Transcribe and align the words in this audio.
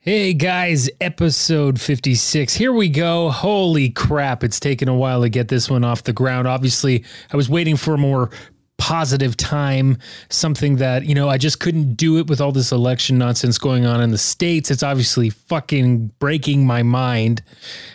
Hey 0.00 0.32
guys, 0.32 0.88
episode 1.00 1.80
56. 1.80 2.54
Here 2.54 2.72
we 2.72 2.88
go. 2.88 3.30
Holy 3.30 3.90
crap, 3.90 4.44
it's 4.44 4.60
taken 4.60 4.88
a 4.88 4.94
while 4.94 5.22
to 5.22 5.28
get 5.28 5.48
this 5.48 5.68
one 5.68 5.82
off 5.82 6.04
the 6.04 6.12
ground. 6.12 6.46
Obviously, 6.46 7.04
I 7.32 7.36
was 7.36 7.50
waiting 7.50 7.76
for 7.76 7.94
a 7.94 7.98
more 7.98 8.30
positive 8.78 9.36
time, 9.36 9.98
something 10.30 10.76
that, 10.76 11.04
you 11.04 11.16
know, 11.16 11.28
I 11.28 11.36
just 11.36 11.58
couldn't 11.58 11.94
do 11.94 12.16
it 12.18 12.28
with 12.28 12.40
all 12.40 12.52
this 12.52 12.70
election 12.70 13.18
nonsense 13.18 13.58
going 13.58 13.86
on 13.86 14.00
in 14.00 14.12
the 14.12 14.18
States. 14.18 14.70
It's 14.70 14.84
obviously 14.84 15.30
fucking 15.30 16.12
breaking 16.20 16.64
my 16.64 16.84
mind. 16.84 17.42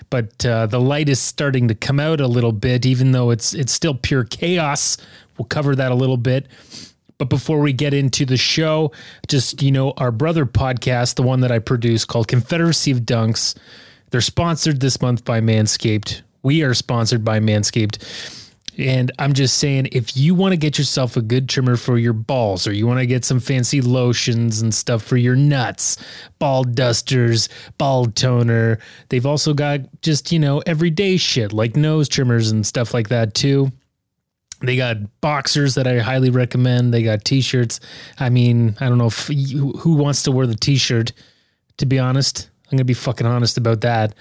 But 0.09 0.45
uh, 0.45 0.65
the 0.65 0.81
light 0.81 1.07
is 1.07 1.21
starting 1.21 1.69
to 1.69 1.73
come 1.73 2.01
out 2.01 2.19
a 2.19 2.27
little 2.27 2.51
bit, 2.51 2.85
even 2.85 3.13
though 3.13 3.29
it's 3.29 3.53
it's 3.53 3.71
still 3.71 3.95
pure 3.95 4.25
chaos. 4.25 4.97
We'll 5.37 5.45
cover 5.45 5.73
that 5.77 5.93
a 5.93 5.95
little 5.95 6.17
bit. 6.17 6.47
But 7.23 7.29
before 7.29 7.61
we 7.61 7.71
get 7.71 7.93
into 7.93 8.25
the 8.25 8.35
show, 8.35 8.91
just, 9.29 9.61
you 9.61 9.71
know, 9.71 9.93
our 9.95 10.11
brother 10.11 10.45
podcast, 10.45 11.15
the 11.15 11.23
one 11.23 11.39
that 11.39 11.53
I 11.53 11.59
produce 11.59 12.03
called 12.03 12.27
Confederacy 12.27 12.91
of 12.91 12.99
Dunks, 12.99 13.55
they're 14.09 14.19
sponsored 14.19 14.81
this 14.81 15.01
month 15.01 15.23
by 15.23 15.39
Manscaped. 15.39 16.21
We 16.41 16.63
are 16.63 16.73
sponsored 16.73 17.23
by 17.23 17.39
Manscaped. 17.39 18.41
And 18.77 19.09
I'm 19.19 19.31
just 19.31 19.57
saying, 19.57 19.87
if 19.93 20.17
you 20.17 20.35
want 20.35 20.51
to 20.51 20.57
get 20.57 20.77
yourself 20.77 21.15
a 21.15 21.21
good 21.21 21.47
trimmer 21.47 21.77
for 21.77 21.97
your 21.97 22.11
balls, 22.11 22.67
or 22.67 22.73
you 22.73 22.87
want 22.87 22.99
to 22.99 23.05
get 23.05 23.23
some 23.23 23.39
fancy 23.39 23.79
lotions 23.79 24.61
and 24.61 24.75
stuff 24.75 25.01
for 25.01 25.15
your 25.15 25.37
nuts, 25.37 25.95
ball 26.39 26.65
dusters, 26.65 27.47
ball 27.77 28.07
toner, 28.07 28.79
they've 29.07 29.25
also 29.25 29.53
got 29.53 29.79
just, 30.01 30.29
you 30.33 30.39
know, 30.39 30.61
everyday 30.65 31.15
shit 31.15 31.53
like 31.53 31.77
nose 31.77 32.09
trimmers 32.09 32.51
and 32.51 32.67
stuff 32.67 32.93
like 32.93 33.07
that 33.07 33.33
too. 33.33 33.71
They 34.63 34.77
got 34.77 34.97
boxers 35.21 35.75
that 35.75 35.87
I 35.87 35.99
highly 35.99 36.29
recommend. 36.29 36.93
They 36.93 37.03
got 37.03 37.25
t-shirts. 37.25 37.81
I 38.17 38.29
mean, 38.29 38.77
I 38.79 38.87
don't 38.87 38.97
know 38.97 39.07
if 39.07 39.27
who 39.27 39.93
wants 39.95 40.23
to 40.23 40.31
wear 40.31 40.47
the 40.47 40.55
t-shirt. 40.55 41.11
To 41.77 41.85
be 41.85 41.99
honest, 41.99 42.49
I'm 42.71 42.77
gonna 42.77 42.85
be 42.85 42.93
fucking 42.93 43.27
honest 43.27 43.57
about 43.57 43.81
that. 43.81 44.15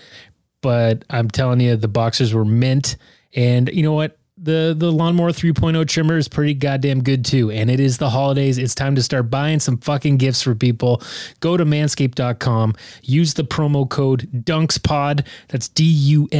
But 0.61 1.05
I'm 1.11 1.31
telling 1.31 1.61
you, 1.61 1.77
the 1.77 1.89
boxers 1.89 2.35
were 2.35 2.45
mint. 2.45 2.97
And 3.35 3.69
you 3.73 3.83
know 3.83 3.93
what? 3.93 4.19
The 4.43 4.75
the 4.77 4.91
lawnmower 4.91 5.31
3.0 5.31 5.87
trimmer 5.87 6.19
is 6.19 6.29
pretty 6.29 6.55
goddamn 6.55 7.03
good 7.03 7.25
too. 7.25 7.51
And 7.51 7.71
it 7.71 7.81
is 7.81 7.99
the 7.99 8.11
holidays. 8.11 8.59
It's 8.59 8.75
time 8.75 8.97
to 8.97 9.03
start 9.03 9.31
buying 9.31 9.61
some 9.61 9.79
fucking 9.79 10.17
gifts 10.17 10.43
for 10.43 10.55
people. 10.55 11.01
Go 11.41 11.57
to 11.57 11.65
manscaped.com 11.65 12.75
use 13.03 13.35
the 13.35 13.45
promo 13.45 13.89
code 13.89 14.29
dunkspod. 14.33 15.27
That's 15.49 15.69
d-u-n-k-s-p-o-d 15.69 16.31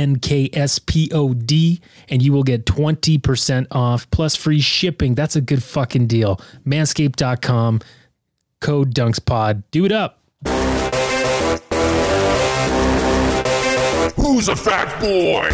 and 2.09 2.23
you 2.23 2.33
will 2.33 2.43
get 2.43 2.65
20% 2.67 3.67
off 3.71 4.11
plus 4.11 4.35
free 4.37 4.61
shipping. 4.61 5.15
That's 5.15 5.37
a 5.37 5.41
good 5.41 5.63
fucking 5.63 6.07
deal. 6.09 6.41
Manscaped.com 6.67 7.81
code 8.61 8.95
dunkspod. 8.95 9.63
Do 9.71 9.85
it 9.85 9.93
up. 9.93 10.19
Who's 14.17 14.49
a 14.49 14.57
fat 14.57 15.01
boy? 15.01 15.51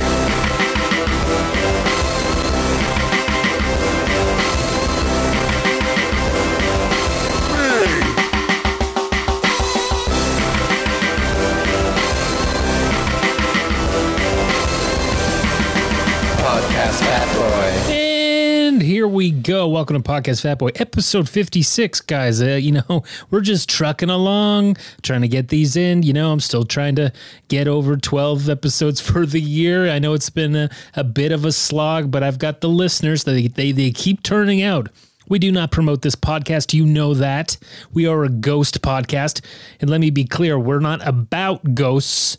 Fat 17.09 17.35
Boy. 17.35 17.93
And 17.95 18.83
here 18.83 19.09
we 19.09 19.31
go. 19.31 19.67
Welcome 19.67 19.97
to 19.97 20.07
Podcast 20.07 20.43
Fat 20.43 20.59
Boy, 20.59 20.73
episode 20.75 21.27
56, 21.27 22.03
guys. 22.03 22.43
Uh, 22.43 22.49
you 22.49 22.73
know, 22.73 23.03
we're 23.31 23.41
just 23.41 23.67
trucking 23.67 24.11
along, 24.11 24.77
trying 25.01 25.23
to 25.23 25.29
get 25.29 25.49
these 25.49 25.75
in. 25.75 26.03
You 26.03 26.13
know, 26.13 26.31
I'm 26.31 26.41
still 26.41 26.65
trying 26.65 26.97
to 26.97 27.11
get 27.49 27.67
over 27.67 27.97
12 27.97 28.51
episodes 28.51 29.01
for 29.11 29.25
the 29.25 29.41
year. 29.41 29.89
I 29.89 29.99
know 29.99 30.13
it's 30.13 30.29
been 30.29 30.55
a, 30.55 30.69
a 30.97 31.03
bit 31.03 31.33
of 31.33 31.47
a 31.47 31.53
slog, 31.53 32.11
but 32.11 32.23
I've 32.23 32.39
got 32.39 32.61
the 32.61 32.69
listeners. 32.69 33.25
They, 33.25 33.49
they, 33.49 33.73
they 33.73 33.91
keep 33.91 34.23
turning 34.23 34.63
out. 34.63 34.91
We 35.31 35.39
do 35.39 35.51
not 35.51 35.71
promote 35.71 36.03
this 36.03 36.15
podcast. 36.15 36.75
You 36.75 36.85
know 36.85 37.15
that. 37.15 37.57
We 37.91 38.07
are 38.07 38.23
a 38.23 38.29
ghost 38.29 38.83
podcast. 38.83 39.43
And 39.81 39.89
let 39.89 40.03
me 40.03 40.11
be 40.11 40.27
clear 40.27 40.59
we're 40.59 40.81
not 40.81 41.07
about 41.09 41.75
ghosts 41.75 42.37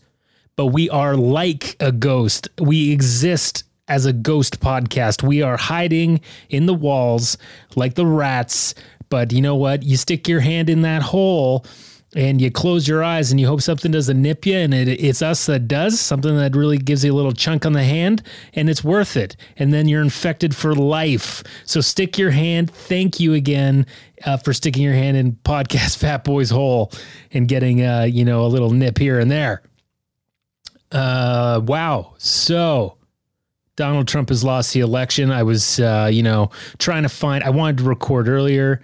but 0.56 0.74
we 0.74 0.90
are 0.90 1.16
like 1.16 1.78
a 1.80 1.90
ghost. 1.90 2.50
We 2.60 2.92
exist 2.92 3.64
as 3.90 4.06
a 4.06 4.14
ghost 4.14 4.62
podcast. 4.62 5.22
We 5.24 5.42
are 5.42 5.58
hiding 5.58 6.22
in 6.50 6.68
the 6.68 6.74
walls 6.74 7.38
like 7.76 7.96
the 7.96 8.06
rats. 8.06 8.76
But 9.10 9.34
you 9.34 9.42
know 9.42 9.56
what? 9.56 9.84
You 9.84 9.98
stick 9.98 10.28
your 10.28 10.40
hand 10.40 10.70
in 10.70 10.84
that 10.84 11.02
hole 11.02 11.66
and 12.16 12.42
you 12.42 12.50
close 12.50 12.88
your 12.88 13.04
eyes 13.04 13.32
and 13.32 13.40
you 13.40 13.48
hope 13.48 13.62
something 13.62 13.92
doesn't 13.92 14.22
nip 14.22 14.46
you. 14.46 14.58
And 14.58 14.74
it, 14.74 14.88
it's 14.88 15.22
us 15.22 15.46
that 15.48 15.68
does 15.68 16.00
something 16.00 16.36
that 16.38 16.56
really 16.56 16.78
gives 16.78 17.04
you 17.04 17.14
a 17.14 17.16
little 17.16 17.32
chunk 17.32 17.66
on 17.66 17.74
the 17.74 17.84
hand 17.84 18.24
and 18.54 18.70
it's 18.70 18.84
worth 18.84 19.18
it. 19.18 19.36
And 19.58 19.74
then 19.74 19.88
you're 19.88 20.02
infected 20.02 20.56
for 20.56 20.74
life. 20.74 21.44
So 21.66 21.82
stick 21.82 22.18
your 22.18 22.32
hand. 22.32 22.72
Thank 22.72 23.20
you 23.20 23.34
again 23.34 23.86
uh, 24.26 24.38
for 24.38 24.54
sticking 24.54 24.84
your 24.84 24.94
hand 24.94 25.18
in 25.18 25.34
podcast 25.34 25.98
Fat 26.00 26.24
Boy's 26.24 26.50
hole 26.52 26.92
and 27.32 27.48
getting, 27.48 27.84
uh, 27.84 28.04
you 28.04 28.26
know, 28.26 28.46
a 28.46 28.48
little 28.48 28.72
nip 28.72 28.98
here 28.98 29.20
and 29.20 29.30
there. 29.30 29.64
Uh, 30.92 31.62
wow. 31.64 32.14
So 32.18 32.99
Donald 33.80 34.10
Trump 34.10 34.28
has 34.28 34.44
lost 34.44 34.74
the 34.74 34.82
election. 34.82 35.32
I 35.32 35.44
was, 35.44 35.80
uh, 35.80 36.10
you 36.12 36.22
know, 36.22 36.52
trying 36.80 37.04
to 37.04 37.10
find, 37.10 37.46
I 37.46 37.50
wanted 37.50 37.78
to 37.78 37.86
record 37.86 38.28
earlier. 38.28 38.82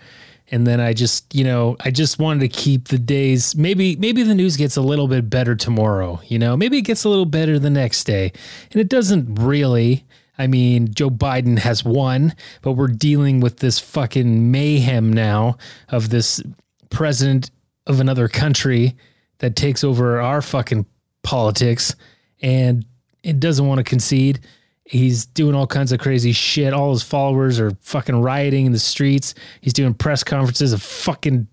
And 0.51 0.65
then 0.65 0.79
I 0.79 0.93
just, 0.93 1.35
you 1.35 1.43
know, 1.43 1.75
I 1.81 1.91
just 1.91 2.17
wanted 2.17 2.39
to 2.39 2.47
keep 2.47 2.87
the 2.87 2.97
days. 2.97 3.57
Maybe, 3.57 3.97
maybe 3.97 4.23
the 4.23 4.33
news 4.33 4.55
gets 4.55 4.77
a 4.77 4.81
little 4.81 5.09
bit 5.09 5.29
better 5.29 5.53
tomorrow. 5.53 6.21
You 6.27 6.39
know, 6.39 6.55
maybe 6.55 6.77
it 6.77 6.83
gets 6.83 7.03
a 7.03 7.09
little 7.09 7.25
better 7.25 7.59
the 7.59 7.69
next 7.69 8.05
day, 8.05 8.31
and 8.71 8.79
it 8.79 8.87
doesn't 8.87 9.35
really. 9.35 10.05
I 10.37 10.47
mean, 10.47 10.93
Joe 10.93 11.09
Biden 11.09 11.59
has 11.59 11.83
won, 11.83 12.33
but 12.61 12.73
we're 12.73 12.87
dealing 12.87 13.41
with 13.41 13.57
this 13.57 13.79
fucking 13.79 14.49
mayhem 14.49 15.11
now 15.11 15.57
of 15.89 16.07
this 16.07 16.41
president 16.89 17.51
of 17.85 17.99
another 17.99 18.29
country 18.29 18.95
that 19.39 19.57
takes 19.57 19.83
over 19.83 20.21
our 20.21 20.41
fucking 20.41 20.85
politics 21.21 21.95
and 22.41 22.85
it 23.23 23.39
doesn't 23.39 23.67
want 23.67 23.79
to 23.79 23.83
concede. 23.83 24.39
He's 24.85 25.25
doing 25.25 25.55
all 25.55 25.65
kinds 25.65 25.91
of 25.91 25.99
crazy 25.99 26.31
shit. 26.31 26.71
All 26.71 26.91
his 26.91 27.01
followers 27.01 27.59
are 27.59 27.71
fucking 27.81 28.21
rioting 28.21 28.67
in 28.67 28.71
the 28.71 28.79
streets. 28.79 29.33
He's 29.61 29.73
doing 29.73 29.95
press 29.95 30.23
conferences 30.23 30.73
of 30.73 30.81
fucking 30.81 31.47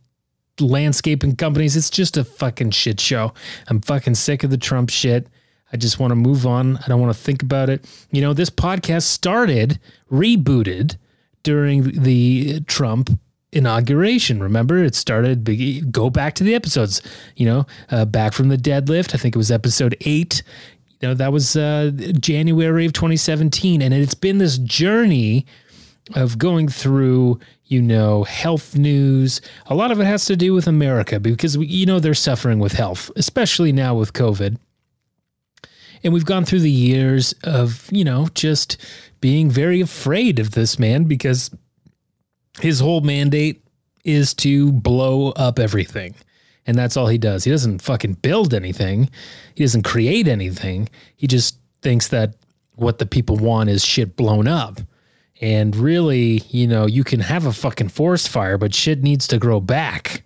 landscaping 0.61 1.37
companies. 1.37 1.75
It's 1.77 1.89
just 1.89 2.19
a 2.19 2.25
fucking 2.25 2.73
shit 2.73 3.01
show. 3.01 3.33
I'm 3.69 3.81
fucking 3.81 4.17
sick 4.17 4.45
of 4.45 4.51
the 4.51 4.59
Trump 4.59 4.91
shit. 4.91 5.29
I 5.73 5.79
just 5.79 5.99
want 5.99 6.11
to 6.11 6.17
move 6.17 6.47
on. 6.47 6.77
I 6.77 6.89
don't 6.89 7.01
want 7.01 7.17
to 7.17 7.23
think 7.23 7.43
about 7.43 7.71
it. 7.71 7.87
You 8.11 8.21
know, 8.21 8.35
this 8.35 8.51
podcast 8.51 9.05
started, 9.05 9.81
rebooted 10.11 10.97
during 11.43 12.03
the 12.03 12.61
Trump 12.61 13.19
inauguration. 13.53 14.43
Remember, 14.43 14.85
it 14.85 14.95
started. 14.95 15.91
Go 15.91 16.11
back 16.11 16.35
to 16.35 16.45
the 16.45 16.55
episodes. 16.55 17.01
You 17.37 17.47
know, 17.47 17.67
uh, 17.91 18.05
back 18.05 18.35
from 18.35 18.49
the 18.49 18.59
deadlift. 18.59 19.15
I 19.15 19.19
think 19.19 19.35
it 19.35 19.39
was 19.39 19.51
episode 19.51 19.97
eight. 20.03 20.43
You 21.03 21.09
know, 21.09 21.15
that 21.15 21.33
was 21.33 21.57
uh, 21.57 21.91
January 22.21 22.87
of 22.87 22.93
2017, 22.93 23.83
and 23.83 23.93
it's 23.93 24.15
been 24.15 24.39
this 24.39 24.57
journey 24.59 25.45
of 26.15 26.39
going 26.39 26.69
through. 26.69 27.41
You 27.65 27.81
know, 27.81 28.25
health 28.25 28.77
news. 28.77 29.41
A 29.65 29.75
lot 29.75 29.91
of 29.91 29.99
it 29.99 30.05
has 30.05 30.27
to 30.27 30.37
do 30.37 30.53
with 30.53 30.67
America 30.67 31.19
because 31.19 31.57
we, 31.57 31.67
you 31.67 31.87
know 31.87 32.01
they're 32.01 32.13
suffering 32.13 32.59
with 32.59 32.73
health, 32.73 33.11
especially 33.17 33.73
now 33.73 33.95
with 33.95 34.13
COVID. 34.13 34.59
And 36.05 36.13
we've 36.13 36.27
gone 36.27 36.45
through 36.45 36.61
the 36.61 36.71
years 36.71 37.33
of, 37.45 37.89
you 37.91 38.05
know, 38.05 38.29
just 38.35 38.77
being 39.23 39.49
very 39.49 39.81
afraid 39.81 40.39
of 40.39 40.51
this 40.51 40.79
man 40.79 41.05
because 41.05 41.51
his 42.61 42.81
whole 42.81 43.01
mandate 43.01 43.65
is 44.05 44.35
to 44.35 44.73
blow 44.73 45.31
up 45.31 45.59
everything. 45.59 46.15
And 46.67 46.77
that's 46.77 46.97
all 46.97 47.09
he 47.09 47.19
does. 47.19 47.45
He 47.45 47.51
doesn't 47.51 47.83
fucking 47.83 48.15
build 48.15 48.55
anything. 48.55 49.11
He 49.55 49.65
doesn't 49.65 49.83
create 49.83 50.29
anything. 50.29 50.89
He 51.17 51.27
just 51.27 51.59
thinks 51.83 52.09
that 52.09 52.37
what 52.77 52.99
the 52.99 53.07
people 53.07 53.37
want 53.37 53.69
is 53.69 53.85
shit 53.85 54.17
blown 54.17 54.47
up. 54.47 54.81
And 55.41 55.75
really, 55.75 56.43
you 56.51 56.69
know, 56.69 56.87
you 56.87 57.03
can 57.03 57.21
have 57.21 57.47
a 57.47 57.53
fucking 57.53 57.89
forest 57.89 58.29
fire, 58.29 58.59
but 58.59 58.75
shit 58.75 59.03
needs 59.03 59.27
to 59.29 59.39
grow 59.39 59.61
back. 59.61 60.23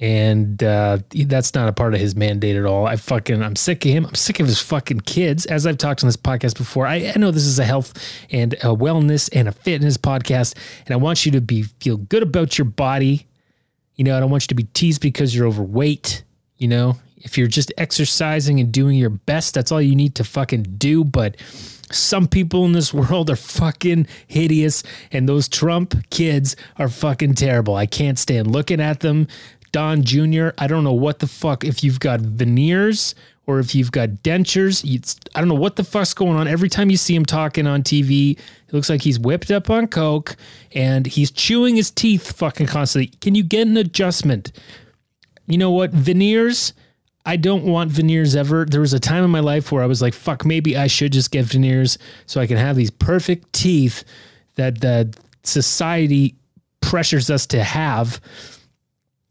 And 0.00 0.60
uh, 0.60 0.98
that's 1.10 1.54
not 1.54 1.68
a 1.68 1.72
part 1.72 1.94
of 1.94 2.00
his 2.00 2.16
mandate 2.16 2.56
at 2.56 2.66
all. 2.66 2.84
I 2.84 2.96
fucking, 2.96 3.40
I'm 3.40 3.54
sick 3.54 3.84
of 3.84 3.92
him. 3.92 4.06
I'm 4.06 4.16
sick 4.16 4.40
of 4.40 4.48
his 4.48 4.60
fucking 4.60 5.02
kids. 5.02 5.46
As 5.46 5.68
I've 5.68 5.78
talked 5.78 6.02
on 6.02 6.08
this 6.08 6.16
podcast 6.16 6.56
before, 6.58 6.84
I, 6.84 7.12
I 7.14 7.18
know 7.18 7.30
this 7.30 7.46
is 7.46 7.60
a 7.60 7.64
health 7.64 7.94
and 8.28 8.54
a 8.54 8.74
wellness 8.74 9.30
and 9.32 9.46
a 9.46 9.52
fitness 9.52 9.96
podcast, 9.96 10.56
and 10.84 10.92
I 10.92 10.96
want 10.96 11.24
you 11.24 11.30
to 11.32 11.40
be 11.40 11.62
feel 11.62 11.96
good 11.96 12.24
about 12.24 12.58
your 12.58 12.64
body. 12.64 13.28
You 13.96 14.04
know, 14.04 14.16
I 14.16 14.20
don't 14.20 14.30
want 14.30 14.44
you 14.44 14.48
to 14.48 14.54
be 14.54 14.64
teased 14.64 15.00
because 15.00 15.34
you're 15.34 15.46
overweight. 15.46 16.24
You 16.56 16.68
know, 16.68 16.96
if 17.16 17.36
you're 17.38 17.46
just 17.46 17.72
exercising 17.78 18.60
and 18.60 18.72
doing 18.72 18.96
your 18.96 19.10
best, 19.10 19.54
that's 19.54 19.72
all 19.72 19.82
you 19.82 19.94
need 19.94 20.14
to 20.16 20.24
fucking 20.24 20.64
do. 20.78 21.04
But 21.04 21.36
some 21.90 22.26
people 22.26 22.64
in 22.64 22.72
this 22.72 22.92
world 22.94 23.30
are 23.30 23.36
fucking 23.36 24.06
hideous, 24.26 24.82
and 25.12 25.28
those 25.28 25.48
Trump 25.48 25.94
kids 26.10 26.56
are 26.78 26.88
fucking 26.88 27.34
terrible. 27.34 27.76
I 27.76 27.86
can't 27.86 28.18
stand 28.18 28.50
looking 28.50 28.80
at 28.80 29.00
them. 29.00 29.28
Don 29.72 30.04
Jr., 30.04 30.50
I 30.56 30.68
don't 30.68 30.84
know 30.84 30.92
what 30.92 31.18
the 31.18 31.26
fuck 31.26 31.64
if 31.64 31.82
you've 31.82 31.98
got 31.98 32.20
veneers 32.20 33.14
or 33.46 33.58
if 33.58 33.74
you've 33.74 33.92
got 33.92 34.08
dentures. 34.22 34.84
It's, 34.84 35.18
I 35.34 35.40
don't 35.40 35.48
know 35.48 35.54
what 35.54 35.76
the 35.76 35.84
fuck's 35.84 36.14
going 36.14 36.36
on. 36.36 36.48
Every 36.48 36.68
time 36.68 36.90
you 36.90 36.96
see 36.96 37.14
him 37.14 37.24
talking 37.24 37.66
on 37.66 37.82
TV, 37.82 38.38
it 38.38 38.72
looks 38.72 38.88
like 38.88 39.02
he's 39.02 39.18
whipped 39.18 39.50
up 39.50 39.70
on 39.70 39.86
coke 39.86 40.36
and 40.72 41.06
he's 41.06 41.30
chewing 41.30 41.76
his 41.76 41.90
teeth 41.90 42.36
fucking 42.36 42.66
constantly. 42.66 43.16
Can 43.20 43.34
you 43.34 43.42
get 43.42 43.66
an 43.66 43.76
adjustment? 43.76 44.52
You 45.46 45.58
know 45.58 45.70
what? 45.70 45.90
Veneers. 45.90 46.72
I 47.26 47.36
don't 47.36 47.64
want 47.64 47.90
veneers 47.90 48.36
ever. 48.36 48.66
There 48.66 48.82
was 48.82 48.92
a 48.92 49.00
time 49.00 49.24
in 49.24 49.30
my 49.30 49.40
life 49.40 49.72
where 49.72 49.82
I 49.82 49.86
was 49.86 50.02
like, 50.02 50.12
fuck, 50.12 50.44
maybe 50.44 50.76
I 50.76 50.88
should 50.88 51.12
just 51.12 51.30
get 51.30 51.46
veneers 51.46 51.96
so 52.26 52.40
I 52.40 52.46
can 52.46 52.58
have 52.58 52.76
these 52.76 52.90
perfect 52.90 53.50
teeth 53.54 54.04
that 54.56 54.82
the 54.82 55.16
society 55.42 56.34
pressures 56.82 57.30
us 57.30 57.46
to 57.46 57.64
have. 57.64 58.20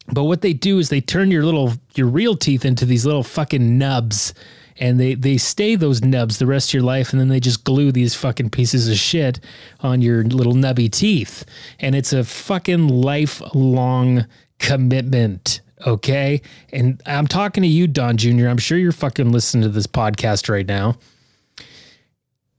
But 0.07 0.23
what 0.23 0.41
they 0.41 0.53
do 0.53 0.79
is 0.79 0.89
they 0.89 1.01
turn 1.01 1.31
your 1.31 1.43
little 1.43 1.73
your 1.95 2.07
real 2.07 2.35
teeth 2.35 2.65
into 2.65 2.85
these 2.85 3.05
little 3.05 3.23
fucking 3.23 3.77
nubs 3.77 4.33
and 4.77 4.99
they 4.99 5.15
they 5.15 5.37
stay 5.37 5.75
those 5.75 6.01
nubs 6.01 6.39
the 6.39 6.45
rest 6.45 6.69
of 6.69 6.73
your 6.73 6.83
life 6.83 7.11
and 7.11 7.19
then 7.19 7.29
they 7.29 7.39
just 7.39 7.63
glue 7.63 7.91
these 7.91 8.15
fucking 8.15 8.49
pieces 8.49 8.89
of 8.89 8.97
shit 8.97 9.39
on 9.79 10.01
your 10.01 10.23
little 10.23 10.53
nubby 10.53 10.91
teeth. 10.91 11.45
And 11.79 11.95
it's 11.95 12.13
a 12.13 12.23
fucking 12.23 12.87
lifelong 12.87 14.25
commitment 14.59 15.61
okay? 15.85 16.41
And 16.71 17.01
i'm 17.05 17.27
talking 17.27 17.61
to 17.63 17.67
you 17.67 17.87
don 17.87 18.15
jr 18.17 18.47
i'm 18.47 18.57
sure 18.57 18.77
you're 18.77 18.91
fucking 18.93 19.31
listening 19.31 19.63
to 19.63 19.69
this 19.69 19.87
podcast 19.87 20.49
right 20.49 20.65
now. 20.65 20.97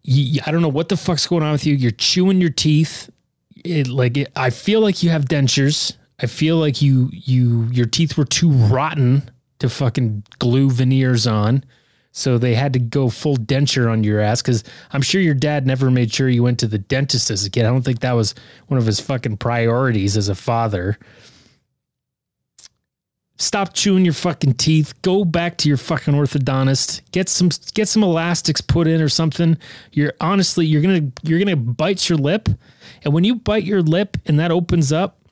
You, 0.03 0.41
i 0.47 0.51
don't 0.51 0.63
know 0.63 0.69
what 0.69 0.89
the 0.89 0.97
fuck's 0.97 1.27
going 1.27 1.43
on 1.43 1.53
with 1.53 1.67
you. 1.67 1.75
You're 1.75 1.91
chewing 1.91 2.41
your 2.41 2.51
teeth. 2.51 3.11
It 3.65 3.89
like 3.89 4.17
it, 4.17 4.33
i 4.37 4.51
feel 4.51 4.81
like 4.81 5.03
you 5.03 5.11
have 5.11 5.25
dentures 5.25 5.97
i 6.21 6.27
feel 6.27 6.57
like 6.57 6.81
you 6.83 7.09
you 7.13 7.65
your 7.73 7.87
teeth 7.87 8.17
were 8.17 8.25
too 8.25 8.51
rotten 8.51 9.23
to 9.59 9.69
fucking 9.69 10.23
glue 10.39 10.71
veneers 10.71 11.27
on 11.27 11.65
so 12.17 12.39
they 12.39 12.55
had 12.55 12.73
to 12.75 12.79
go 12.79 13.11
full 13.11 13.37
denture 13.37 13.91
on 13.91 14.05
your 14.05 14.21
ass 14.21 14.41
because 14.41 14.63
I'm 14.93 15.03
sure 15.03 15.21
your 15.21 15.35
dad 15.35 15.67
never 15.67 15.91
made 15.91 16.13
sure 16.15 16.29
you 16.29 16.45
went 16.45 16.61
to 16.61 16.69
the 16.69 16.79
dentist 16.79 17.29
as 17.29 17.45
a 17.45 17.51
kid. 17.51 17.67
I 17.67 17.71
don't 17.71 17.83
think 17.83 18.01
that 18.01 18.13
was 18.13 18.37
one 18.69 18.79
of 18.79 18.87
his 18.87 19.01
fucking 19.01 19.39
priorities 19.39 20.17
as 20.17 20.29
a 20.29 20.37
father. 20.37 20.97
Stop 23.37 23.75
chewing 23.75 24.05
your 24.05 24.15
fucking 24.15 24.55
teeth. 24.55 24.95
Go 25.03 25.25
back 25.25 25.59
to 25.59 25.69
your 25.69 25.77
fucking 25.77 26.15
orthodontist. 26.15 27.03
Get 27.11 27.29
some 27.29 27.49
get 27.75 27.89
some 27.89 28.05
elastics 28.05 28.61
put 28.61 28.87
in 28.87 29.03
or 29.03 29.09
something. 29.09 29.59
You're 29.91 30.13
honestly 30.21 30.67
you're 30.67 30.83
gonna 30.83 31.11
you're 31.25 31.41
gonna 31.41 31.57
bite 31.57 32.09
your 32.09 32.17
lip, 32.17 32.49
and 33.03 33.13
when 33.13 33.25
you 33.25 33.35
bite 33.35 33.65
your 33.65 33.83
lip 33.83 34.19
and 34.27 34.39
that 34.39 34.53
opens 34.53 34.93
up, 34.93 35.24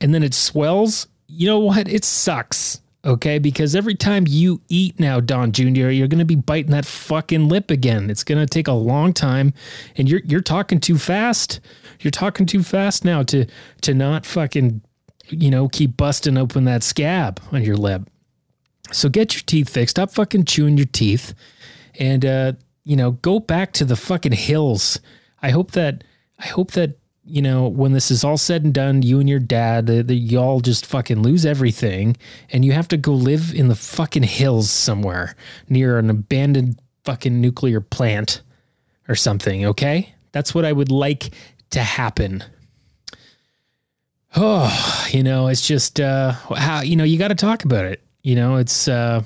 and 0.00 0.14
then 0.14 0.22
it 0.22 0.34
swells. 0.34 1.06
You 1.26 1.46
know 1.46 1.58
what? 1.58 1.88
It 1.88 2.04
sucks 2.04 2.82
okay? 3.04 3.38
Because 3.38 3.74
every 3.74 3.94
time 3.94 4.24
you 4.26 4.60
eat 4.68 4.98
now, 4.98 5.20
Don 5.20 5.52
Jr., 5.52 5.90
you're 5.90 6.08
going 6.08 6.18
to 6.18 6.24
be 6.24 6.36
biting 6.36 6.72
that 6.72 6.86
fucking 6.86 7.48
lip 7.48 7.70
again. 7.70 8.10
It's 8.10 8.24
going 8.24 8.38
to 8.38 8.46
take 8.46 8.68
a 8.68 8.72
long 8.72 9.12
time, 9.12 9.52
and 9.96 10.08
you're 10.08 10.22
you're 10.24 10.40
talking 10.40 10.80
too 10.80 10.98
fast. 10.98 11.60
You're 12.00 12.10
talking 12.10 12.46
too 12.46 12.62
fast 12.62 13.04
now 13.04 13.22
to 13.24 13.46
to 13.82 13.94
not 13.94 14.26
fucking 14.26 14.82
you 15.28 15.50
know 15.50 15.68
keep 15.68 15.96
busting 15.96 16.36
open 16.36 16.64
that 16.64 16.82
scab 16.82 17.40
on 17.52 17.62
your 17.62 17.76
lip. 17.76 18.08
So 18.90 19.08
get 19.08 19.34
your 19.34 19.42
teeth 19.46 19.68
fixed. 19.68 19.92
Stop 19.92 20.10
fucking 20.10 20.44
chewing 20.44 20.76
your 20.76 20.86
teeth, 20.86 21.34
and 21.98 22.24
uh, 22.24 22.52
you 22.84 22.96
know 22.96 23.12
go 23.12 23.40
back 23.40 23.72
to 23.74 23.84
the 23.84 23.96
fucking 23.96 24.32
hills. 24.32 25.00
I 25.42 25.50
hope 25.50 25.72
that 25.72 26.04
I 26.38 26.46
hope 26.46 26.72
that 26.72 26.98
you 27.24 27.40
know, 27.40 27.68
when 27.68 27.92
this 27.92 28.10
is 28.10 28.24
all 28.24 28.36
said 28.36 28.64
and 28.64 28.74
done, 28.74 29.02
you 29.02 29.20
and 29.20 29.28
your 29.28 29.38
dad, 29.38 29.86
the, 29.86 30.02
the, 30.02 30.14
y'all 30.14 30.60
just 30.60 30.84
fucking 30.86 31.22
lose 31.22 31.46
everything, 31.46 32.16
and 32.50 32.64
you 32.64 32.72
have 32.72 32.88
to 32.88 32.96
go 32.96 33.12
live 33.12 33.54
in 33.54 33.68
the 33.68 33.76
fucking 33.76 34.24
hills 34.24 34.70
somewhere 34.70 35.36
near 35.68 35.98
an 35.98 36.10
abandoned 36.10 36.80
fucking 37.04 37.40
nuclear 37.40 37.80
plant 37.80 38.42
or 39.08 39.14
something. 39.14 39.66
Okay, 39.66 40.14
that's 40.32 40.54
what 40.54 40.64
I 40.64 40.72
would 40.72 40.90
like 40.90 41.30
to 41.70 41.80
happen. 41.80 42.42
Oh, 44.34 45.06
you 45.10 45.22
know, 45.22 45.46
it's 45.46 45.66
just 45.66 46.00
uh, 46.00 46.32
how 46.32 46.80
you 46.80 46.96
know 46.96 47.04
you 47.04 47.18
got 47.18 47.28
to 47.28 47.34
talk 47.34 47.64
about 47.64 47.84
it. 47.84 48.02
You 48.22 48.34
know, 48.34 48.56
it's 48.56 48.88
uh, 48.88 49.22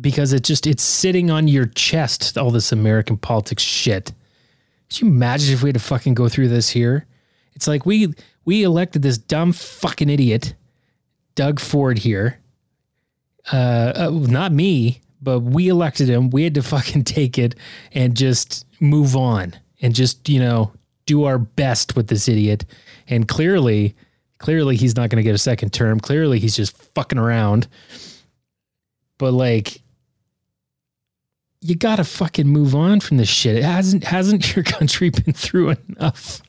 because 0.00 0.32
it 0.32 0.44
just 0.44 0.66
it's 0.66 0.82
sitting 0.82 1.28
on 1.30 1.48
your 1.48 1.66
chest. 1.66 2.38
All 2.38 2.52
this 2.52 2.70
American 2.70 3.16
politics 3.16 3.64
shit 3.64 4.12
you 4.92 5.06
imagine 5.06 5.52
if 5.52 5.62
we 5.62 5.68
had 5.68 5.74
to 5.74 5.80
fucking 5.80 6.14
go 6.14 6.28
through 6.28 6.48
this 6.48 6.70
here? 6.70 7.06
It's 7.54 7.66
like 7.66 7.84
we 7.84 8.14
we 8.44 8.62
elected 8.62 9.02
this 9.02 9.18
dumb 9.18 9.52
fucking 9.52 10.08
idiot, 10.08 10.54
Doug 11.34 11.60
Ford 11.60 11.98
here. 11.98 12.38
Uh, 13.52 13.92
uh, 13.94 14.10
not 14.10 14.52
me, 14.52 15.00
but 15.20 15.40
we 15.40 15.68
elected 15.68 16.08
him. 16.08 16.30
We 16.30 16.44
had 16.44 16.54
to 16.54 16.62
fucking 16.62 17.04
take 17.04 17.38
it 17.38 17.54
and 17.92 18.16
just 18.16 18.66
move 18.80 19.16
on 19.16 19.54
and 19.82 19.94
just 19.94 20.28
you 20.28 20.40
know 20.40 20.72
do 21.06 21.24
our 21.24 21.38
best 21.38 21.96
with 21.96 22.08
this 22.08 22.28
idiot. 22.28 22.64
And 23.08 23.26
clearly, 23.26 23.96
clearly 24.38 24.76
he's 24.76 24.96
not 24.96 25.10
going 25.10 25.16
to 25.16 25.22
get 25.22 25.34
a 25.34 25.38
second 25.38 25.72
term. 25.72 26.00
Clearly 26.00 26.38
he's 26.38 26.56
just 26.56 26.76
fucking 26.94 27.18
around. 27.18 27.66
But 29.18 29.32
like 29.32 29.80
you 31.60 31.74
gotta 31.74 32.04
fucking 32.04 32.46
move 32.46 32.74
on 32.74 33.00
from 33.00 33.16
this 33.16 33.28
shit. 33.28 33.56
It 33.56 33.64
hasn't 33.64 34.04
hasn't 34.04 34.56
your 34.56 34.64
country 34.64 35.10
been 35.10 35.34
through 35.34 35.76
enough 35.88 36.42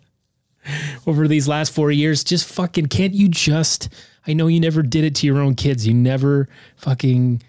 over 1.08 1.28
these 1.28 1.48
last 1.48 1.74
four 1.74 1.92
years? 1.92 2.24
Just 2.24 2.48
fucking 2.48 2.88
can't 2.88 3.14
you 3.14 3.28
just 3.28 3.90
I 4.28 4.34
know 4.34 4.48
you 4.48 4.60
never 4.60 4.84
did 4.84 5.04
it 5.04 5.16
to 5.16 5.28
your 5.28 5.40
own 5.40 5.56
kids. 5.56 5.88
You 5.88 5.94
never 5.94 6.48
fucking 6.76 7.42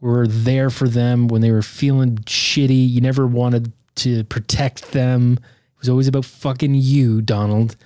were 0.00 0.26
there 0.26 0.70
for 0.70 0.88
them 0.88 1.28
when 1.28 1.40
they 1.40 1.50
were 1.50 1.62
feeling 1.62 2.18
shitty. 2.18 2.88
You 2.88 3.00
never 3.00 3.26
wanted 3.26 3.72
to 3.96 4.24
protect 4.24 4.92
them. 4.92 5.34
It 5.34 5.80
was 5.80 5.88
always 5.88 6.08
about 6.08 6.24
fucking 6.24 6.74
you, 6.74 7.20
Donald. 7.20 7.76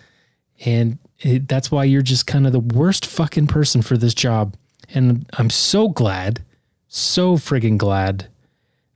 And 0.65 0.99
it, 1.21 1.49
that's 1.49 1.71
why 1.71 1.85
you're 1.85 2.03
just 2.03 2.27
kind 2.27 2.47
of 2.47 2.53
the 2.53 2.61
worst 2.61 3.07
fucking 3.07 3.47
person 3.47 3.83
for 3.83 3.97
this 3.97 4.15
job. 4.15 4.57
And 4.93 5.27
I'm 5.39 5.51
so 5.51 5.89
glad, 5.89 6.45
so 6.89 7.37
friggin' 7.37 7.79
glad 7.79 8.29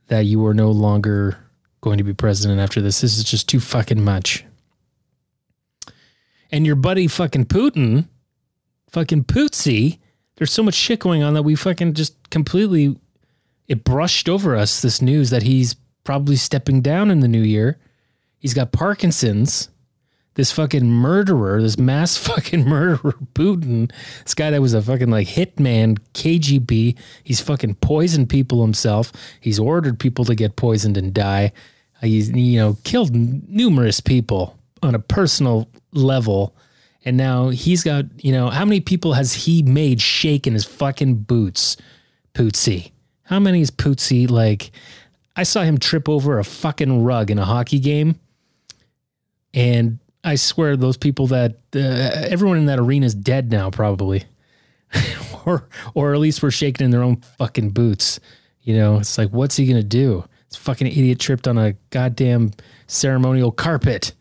that 0.09 0.25
you 0.25 0.45
are 0.45 0.53
no 0.53 0.69
longer 0.69 1.37
going 1.81 1.97
to 1.97 2.03
be 2.03 2.13
president 2.13 2.59
after 2.59 2.81
this. 2.81 3.01
This 3.01 3.17
is 3.17 3.23
just 3.23 3.47
too 3.47 3.59
fucking 3.59 4.03
much. 4.03 4.43
And 6.51 6.65
your 6.65 6.75
buddy 6.75 7.07
fucking 7.07 7.45
Putin, 7.45 8.07
fucking 8.89 9.25
Pootsy, 9.25 9.99
there's 10.35 10.51
so 10.51 10.63
much 10.63 10.73
shit 10.73 10.99
going 10.99 11.23
on 11.23 11.33
that 11.35 11.43
we 11.43 11.55
fucking 11.55 11.93
just 11.93 12.29
completely 12.29 12.97
it 13.67 13.83
brushed 13.83 14.27
over 14.27 14.55
us 14.55 14.81
this 14.81 15.01
news 15.01 15.29
that 15.29 15.43
he's 15.43 15.75
probably 16.03 16.35
stepping 16.35 16.81
down 16.81 17.11
in 17.11 17.19
the 17.19 17.27
new 17.27 17.41
year. 17.41 17.77
He's 18.39 18.55
got 18.55 18.71
Parkinson's 18.71 19.69
this 20.39 20.53
fucking 20.53 20.89
murderer, 20.89 21.61
this 21.61 21.77
mass 21.77 22.15
fucking 22.27 22.63
murderer, 22.63 23.13
Putin, 23.33 23.91
this 24.23 24.33
guy 24.33 24.49
that 24.49 24.61
was 24.61 24.73
a 24.73 24.81
fucking 24.81 25.09
like 25.09 25.27
hitman, 25.27 25.97
KGB. 26.13 26.97
He's 27.25 27.41
fucking 27.41 27.75
poisoned 27.75 28.29
people 28.29 28.61
himself. 28.61 29.11
He's 29.41 29.59
ordered 29.59 29.99
people 29.99 30.23
to 30.23 30.35
get 30.35 30.55
poisoned 30.55 30.95
and 30.95 31.13
die. 31.13 31.51
He's 32.01 32.29
you 32.31 32.57
know 32.57 32.77
killed 32.85 33.13
numerous 33.13 33.99
people 33.99 34.57
on 34.81 34.95
a 34.95 34.99
personal 34.99 35.69
level, 35.91 36.55
and 37.03 37.17
now 37.17 37.49
he's 37.49 37.83
got 37.83 38.05
you 38.23 38.31
know 38.31 38.49
how 38.49 38.63
many 38.63 38.79
people 38.79 39.13
has 39.13 39.33
he 39.33 39.61
made 39.61 39.99
shake 39.99 40.47
in 40.47 40.53
his 40.53 40.63
fucking 40.63 41.15
boots, 41.15 41.75
Pootsy? 42.33 42.91
How 43.23 43.39
many 43.39 43.59
is 43.59 43.71
Pootsy 43.71 44.29
like? 44.29 44.71
I 45.35 45.43
saw 45.43 45.63
him 45.63 45.79
trip 45.79 46.07
over 46.07 46.39
a 46.39 46.45
fucking 46.45 47.03
rug 47.03 47.29
in 47.29 47.37
a 47.37 47.45
hockey 47.45 47.79
game, 47.79 48.17
and 49.53 49.99
I 50.23 50.35
swear 50.35 50.75
those 50.75 50.97
people 50.97 51.27
that 51.27 51.55
uh, 51.75 51.79
everyone 51.79 52.57
in 52.57 52.65
that 52.65 52.79
arena 52.79 53.05
is 53.05 53.15
dead 53.15 53.51
now, 53.51 53.69
probably, 53.69 54.25
or 55.45 55.67
or 55.93 56.13
at 56.13 56.19
least 56.19 56.43
we're 56.43 56.51
shaking 56.51 56.85
in 56.85 56.91
their 56.91 57.03
own 57.03 57.17
fucking 57.37 57.71
boots. 57.71 58.19
You 58.61 58.75
know, 58.75 58.97
it's 58.97 59.17
like, 59.17 59.29
what's 59.29 59.55
he 59.55 59.65
gonna 59.65 59.83
do? 59.83 60.25
This 60.49 60.57
fucking 60.57 60.87
idiot 60.87 61.19
tripped 61.19 61.47
on 61.47 61.57
a 61.57 61.73
goddamn 61.89 62.51
ceremonial 62.87 63.51
carpet, 63.51 64.13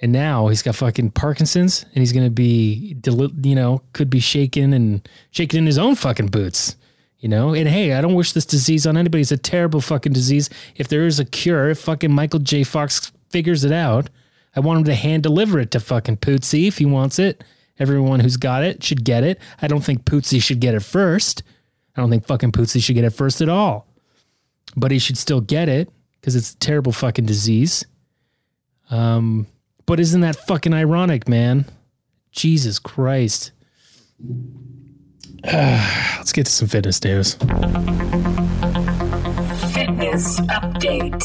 and 0.00 0.12
now 0.12 0.48
he's 0.48 0.62
got 0.62 0.76
fucking 0.76 1.10
Parkinson's, 1.10 1.84
and 1.94 1.96
he's 1.96 2.12
gonna 2.12 2.30
be, 2.30 2.96
you 3.42 3.54
know, 3.54 3.82
could 3.92 4.10
be 4.10 4.20
shaking 4.20 4.72
and 4.72 5.08
shaking 5.32 5.58
in 5.58 5.66
his 5.66 5.78
own 5.78 5.96
fucking 5.96 6.28
boots. 6.28 6.76
You 7.18 7.28
know, 7.28 7.52
and 7.52 7.68
hey, 7.68 7.92
I 7.92 8.00
don't 8.00 8.14
wish 8.14 8.32
this 8.32 8.46
disease 8.46 8.86
on 8.86 8.96
anybody. 8.96 9.20
It's 9.20 9.30
a 9.30 9.36
terrible 9.36 9.82
fucking 9.82 10.14
disease. 10.14 10.48
If 10.76 10.88
there 10.88 11.04
is 11.04 11.20
a 11.20 11.24
cure, 11.26 11.68
if 11.68 11.80
fucking 11.80 12.10
Michael 12.10 12.38
J. 12.38 12.64
Fox 12.64 13.12
figures 13.28 13.62
it 13.62 13.72
out, 13.72 14.08
I 14.54 14.60
want 14.60 14.78
him 14.78 14.84
to 14.84 14.94
hand 14.94 15.22
deliver 15.22 15.58
it 15.58 15.70
to 15.72 15.80
fucking 15.80 16.18
Pootsy 16.18 16.66
if 16.66 16.78
he 16.78 16.84
wants 16.84 17.18
it. 17.18 17.44
Everyone 17.78 18.20
who's 18.20 18.36
got 18.36 18.62
it 18.62 18.82
should 18.82 19.04
get 19.04 19.24
it. 19.24 19.38
I 19.62 19.66
don't 19.66 19.82
think 19.82 20.04
Pootsy 20.04 20.42
should 20.42 20.60
get 20.60 20.74
it 20.74 20.80
first. 20.80 21.42
I 21.96 22.00
don't 22.00 22.10
think 22.10 22.26
fucking 22.26 22.52
Pootsy 22.52 22.82
should 22.82 22.94
get 22.94 23.04
it 23.04 23.10
first 23.10 23.40
at 23.40 23.48
all. 23.48 23.86
But 24.76 24.90
he 24.90 24.98
should 24.98 25.16
still 25.16 25.40
get 25.40 25.68
it 25.68 25.90
because 26.20 26.36
it's 26.36 26.52
a 26.52 26.58
terrible 26.58 26.92
fucking 26.92 27.26
disease. 27.26 27.84
Um, 28.90 29.46
but 29.86 29.98
isn't 29.98 30.20
that 30.20 30.36
fucking 30.36 30.74
ironic, 30.74 31.28
man? 31.28 31.64
Jesus 32.32 32.78
Christ. 32.78 33.52
Let's 35.44 36.32
get 36.32 36.46
to 36.46 36.52
some 36.52 36.68
fitness 36.68 37.02
news. 37.02 37.34
Fitness 39.72 40.40
update. 40.40 41.20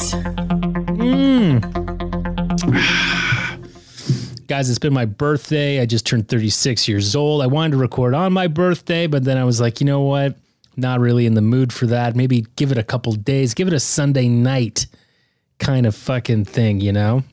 Guys, 4.48 4.70
it's 4.70 4.78
been 4.78 4.94
my 4.94 5.06
birthday. 5.06 5.82
I 5.82 5.88
just 5.88 6.06
turned 6.06 6.28
36 6.28 6.88
years 6.88 7.16
old. 7.16 7.42
I 7.42 7.48
wanted 7.48 7.72
to 7.72 7.78
record 7.78 8.14
on 8.14 8.32
my 8.32 8.46
birthday, 8.46 9.08
but 9.08 9.24
then 9.24 9.38
I 9.38 9.44
was 9.44 9.60
like, 9.60 9.82
you 9.82 9.88
know 9.88 10.02
what? 10.02 10.38
Not 10.78 11.00
really 11.00 11.26
in 11.26 11.34
the 11.34 11.42
mood 11.42 11.74
for 11.74 11.88
that. 11.88 12.16
Maybe 12.16 12.46
give 12.56 12.72
it 12.72 12.78
a 12.78 12.84
couple 12.84 13.12
days, 13.14 13.56
give 13.56 13.68
it 13.68 13.74
a 13.74 13.80
Sunday 13.80 14.28
night 14.28 14.86
kind 15.58 15.88
of 15.88 15.96
fucking 15.96 16.46
thing, 16.46 16.80
you 16.80 16.92
know? 16.92 17.24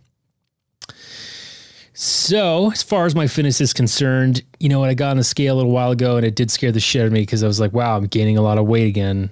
So, 1.93 2.73
as 2.73 2.83
far 2.83 3.05
as 3.05 3.15
my 3.15 3.27
fitness 3.27 3.61
is 3.61 3.75
concerned, 3.75 4.43
you 4.59 4.71
know 4.71 4.81
what? 4.81 4.89
I 4.89 4.95
got 4.95 5.11
on 5.11 5.19
the 5.19 5.25
scale 5.25 5.57
a 5.57 5.59
little 5.59 5.71
while 5.71 5.91
ago 5.91 6.17
and 6.17 6.25
it 6.25 6.35
did 6.35 6.51
scare 6.51 6.73
the 6.73 6.81
shit 6.81 7.03
out 7.03 7.09
of 7.09 7.13
me 7.13 7.21
because 7.21 7.45
I 7.45 7.47
was 7.47 7.61
like, 7.61 7.75
wow, 7.75 7.95
I'm 7.95 8.07
gaining 8.07 8.39
a 8.39 8.43
lot 8.43 8.57
of 8.57 8.67
weight 8.67 8.87
again. 8.87 9.29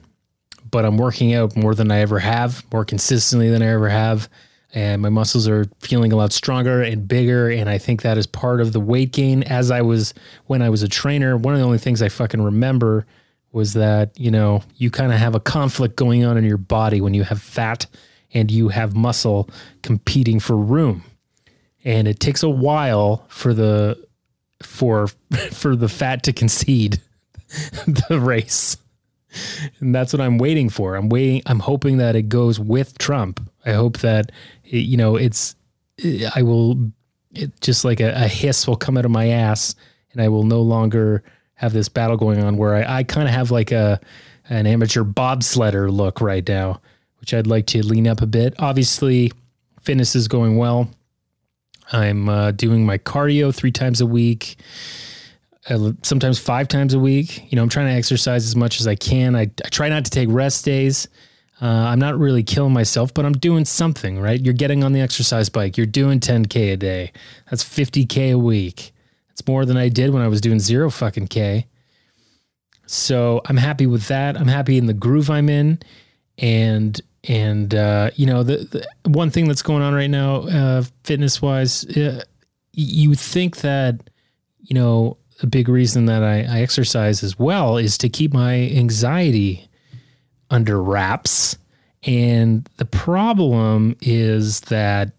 But 0.71 0.85
I'm 0.85 0.99
working 0.99 1.33
out 1.33 1.57
more 1.57 1.75
than 1.75 1.91
I 1.91 2.01
ever 2.01 2.19
have, 2.19 2.63
more 2.71 2.85
consistently 2.85 3.49
than 3.49 3.63
I 3.63 3.69
ever 3.69 3.89
have. 3.89 4.29
And 4.73 5.03
my 5.03 5.09
muscles 5.09 5.49
are 5.49 5.67
feeling 5.81 6.13
a 6.13 6.17
lot 6.17 6.33
stronger 6.33 6.81
and 6.81 7.09
bigger. 7.09 7.51
And 7.51 7.69
I 7.69 7.79
think 7.79 8.03
that 8.03 8.17
is 8.17 8.27
part 8.27 8.61
of 8.61 8.73
the 8.73 8.81
weight 8.81 9.13
gain. 9.13 9.43
As 9.43 9.71
I 9.71 9.83
was, 9.83 10.15
when 10.47 10.63
I 10.63 10.69
was 10.69 10.83
a 10.83 10.89
trainer, 10.89 11.37
one 11.37 11.55
of 11.55 11.61
the 11.61 11.67
only 11.67 11.79
things 11.79 12.03
I 12.03 12.09
fucking 12.09 12.41
remember 12.41 13.05
was 13.53 13.73
that, 13.73 14.19
you 14.19 14.31
know, 14.31 14.63
you 14.77 14.91
kind 14.91 15.13
of 15.13 15.19
have 15.19 15.35
a 15.35 15.41
conflict 15.41 15.97
going 15.97 16.25
on 16.25 16.37
in 16.37 16.45
your 16.45 16.57
body 16.57 17.01
when 17.01 17.15
you 17.15 17.25
have 17.25 17.43
fat 17.43 17.87
and 18.33 18.49
you 18.49 18.69
have 18.69 18.95
muscle 18.95 19.51
competing 19.83 20.39
for 20.39 20.57
room 20.57 21.03
and 21.85 22.09
it 22.09 22.21
takes 22.21 22.43
a 22.43 22.49
while 22.49 23.25
for 23.29 23.55
the 23.55 23.99
for 24.63 25.09
for 25.53 25.77
the 25.77 25.89
fat 25.89 26.23
to 26.25 26.33
concede 26.33 27.01
the 28.09 28.21
race 28.21 28.77
and 29.81 29.95
that's 29.95 30.13
what 30.13 30.21
i'm 30.21 30.39
waiting 30.39 30.69
for. 30.69 30.97
I'm 30.97 31.09
waiting 31.09 31.43
i'm 31.47 31.61
hoping 31.61 31.99
that 31.99 32.17
it 32.17 32.29
goes 32.29 32.59
with 32.61 32.99
trump. 32.99 33.41
I 33.65 33.73
hope 33.73 33.99
that 33.99 34.33
it, 34.65 34.79
you 34.79 34.97
know 34.97 35.17
it's 35.17 35.57
i 36.35 36.43
will 36.43 36.91
it 37.35 37.61
just 37.61 37.85
like 37.85 38.01
a, 38.01 38.13
a 38.13 38.29
hiss 38.29 38.67
will 38.67 38.77
come 38.77 38.97
out 38.97 39.05
of 39.05 39.11
my 39.11 39.29
ass 39.29 39.75
and 40.13 40.23
i 40.23 40.29
will 40.29 40.45
no 40.45 40.63
longer 40.63 41.23
have 41.55 41.73
this 41.73 41.89
battle 41.89 42.17
going 42.17 42.43
on 42.43 42.57
where 42.57 42.75
i, 42.75 42.99
I 42.99 43.03
kind 43.05 43.29
of 43.29 43.35
have 43.35 43.51
like 43.51 43.71
a 43.71 44.01
an 44.49 44.67
amateur 44.67 45.05
bobsledder 45.05 45.91
look 45.93 46.21
right 46.21 46.47
now 46.49 46.81
which 47.21 47.35
i'd 47.35 47.47
like 47.47 47.67
to 47.67 47.87
lean 47.87 48.09
up 48.09 48.23
a 48.23 48.27
bit. 48.27 48.55
Obviously 48.59 49.31
fitness 49.83 50.15
is 50.15 50.29
going 50.29 50.57
well. 50.57 50.91
I'm 51.93 52.29
uh, 52.29 52.53
doing 52.53 52.87
my 52.87 52.99
cardio 52.99 53.55
three 53.55 53.73
times 53.73 54.01
a 54.01 54.07
week, 54.07 54.57
sometimes 56.03 56.39
five 56.39 56.69
times 56.69 56.95
a 56.95 56.99
week. 56.99 57.51
You 57.51 57.57
know, 57.57 57.63
I'm 57.63 57.69
trying 57.69 57.87
to 57.87 57.93
exercise 57.93 58.45
as 58.45 58.57
much 58.57 58.81
as 58.81 58.87
I 58.87 58.95
can. 58.95 59.37
I, 59.37 59.43
I 59.43 59.69
try 59.71 59.89
not 59.89 60.05
to 60.05 60.11
take 60.11 60.29
rest 60.31 60.65
days. 60.65 61.09
Uh, 61.63 61.67
I'm 61.67 61.99
not 61.99 62.19
really 62.19 62.43
killing 62.43 62.73
myself, 62.73 63.13
but 63.13 63.27
I'm 63.27 63.35
doing 63.35 63.65
something, 63.65 64.19
right? 64.19 64.41
You're 64.41 64.55
getting 64.55 64.83
on 64.83 64.93
the 64.93 65.01
exercise 65.01 65.49
bike. 65.49 65.77
You're 65.77 65.87
doing 65.87 66.19
10K 66.19 66.73
a 66.73 66.77
day. 66.77 67.13
That's 67.51 67.63
50K 67.63 68.33
a 68.33 68.39
week. 68.39 68.93
That's 69.29 69.47
more 69.47 69.67
than 69.67 69.77
I 69.77 69.89
did 69.89 70.11
when 70.11 70.23
I 70.23 70.29
was 70.29 70.41
doing 70.41 70.59
zero 70.59 70.91
fucking 70.91 71.29
K. 71.29 71.67
So 72.87 73.43
I'm 73.45 73.59
happy 73.59 73.87
with 73.87 74.09
that. 74.09 74.37
I'm 74.37 74.49
happy 74.49 74.79
in 74.79 74.87
the 74.87 74.95
groove 74.95 75.31
I'm 75.31 75.49
in. 75.49 75.79
And 76.39 77.01
and 77.25 77.75
uh, 77.75 78.11
you 78.15 78.27
know 78.27 78.43
the, 78.43 78.57
the, 79.05 79.11
one 79.11 79.31
thing 79.31 79.47
that's 79.47 79.63
going 79.63 79.83
on 79.83 79.95
right 79.95 80.09
now 80.09 80.37
uh, 80.37 80.83
fitness 81.05 81.43
wise 81.43 81.85
uh, 81.97 82.23
you 82.73 83.15
think 83.15 83.59
that 83.59 84.01
you 84.59 84.75
know 84.75 85.19
a 85.43 85.47
big 85.47 85.69
reason 85.69 86.07
that 86.07 86.23
I, 86.23 86.43
I, 86.43 86.61
exercise 86.61 87.23
as 87.23 87.39
well 87.39 87.77
is 87.77 87.97
to 87.99 88.09
keep 88.09 88.33
my 88.33 88.55
anxiety 88.55 89.69
under 90.51 90.83
wraps 90.83 91.57
and 92.03 92.69
the 92.77 92.85
problem 92.85 93.97
is 94.01 94.61
that 94.63 95.13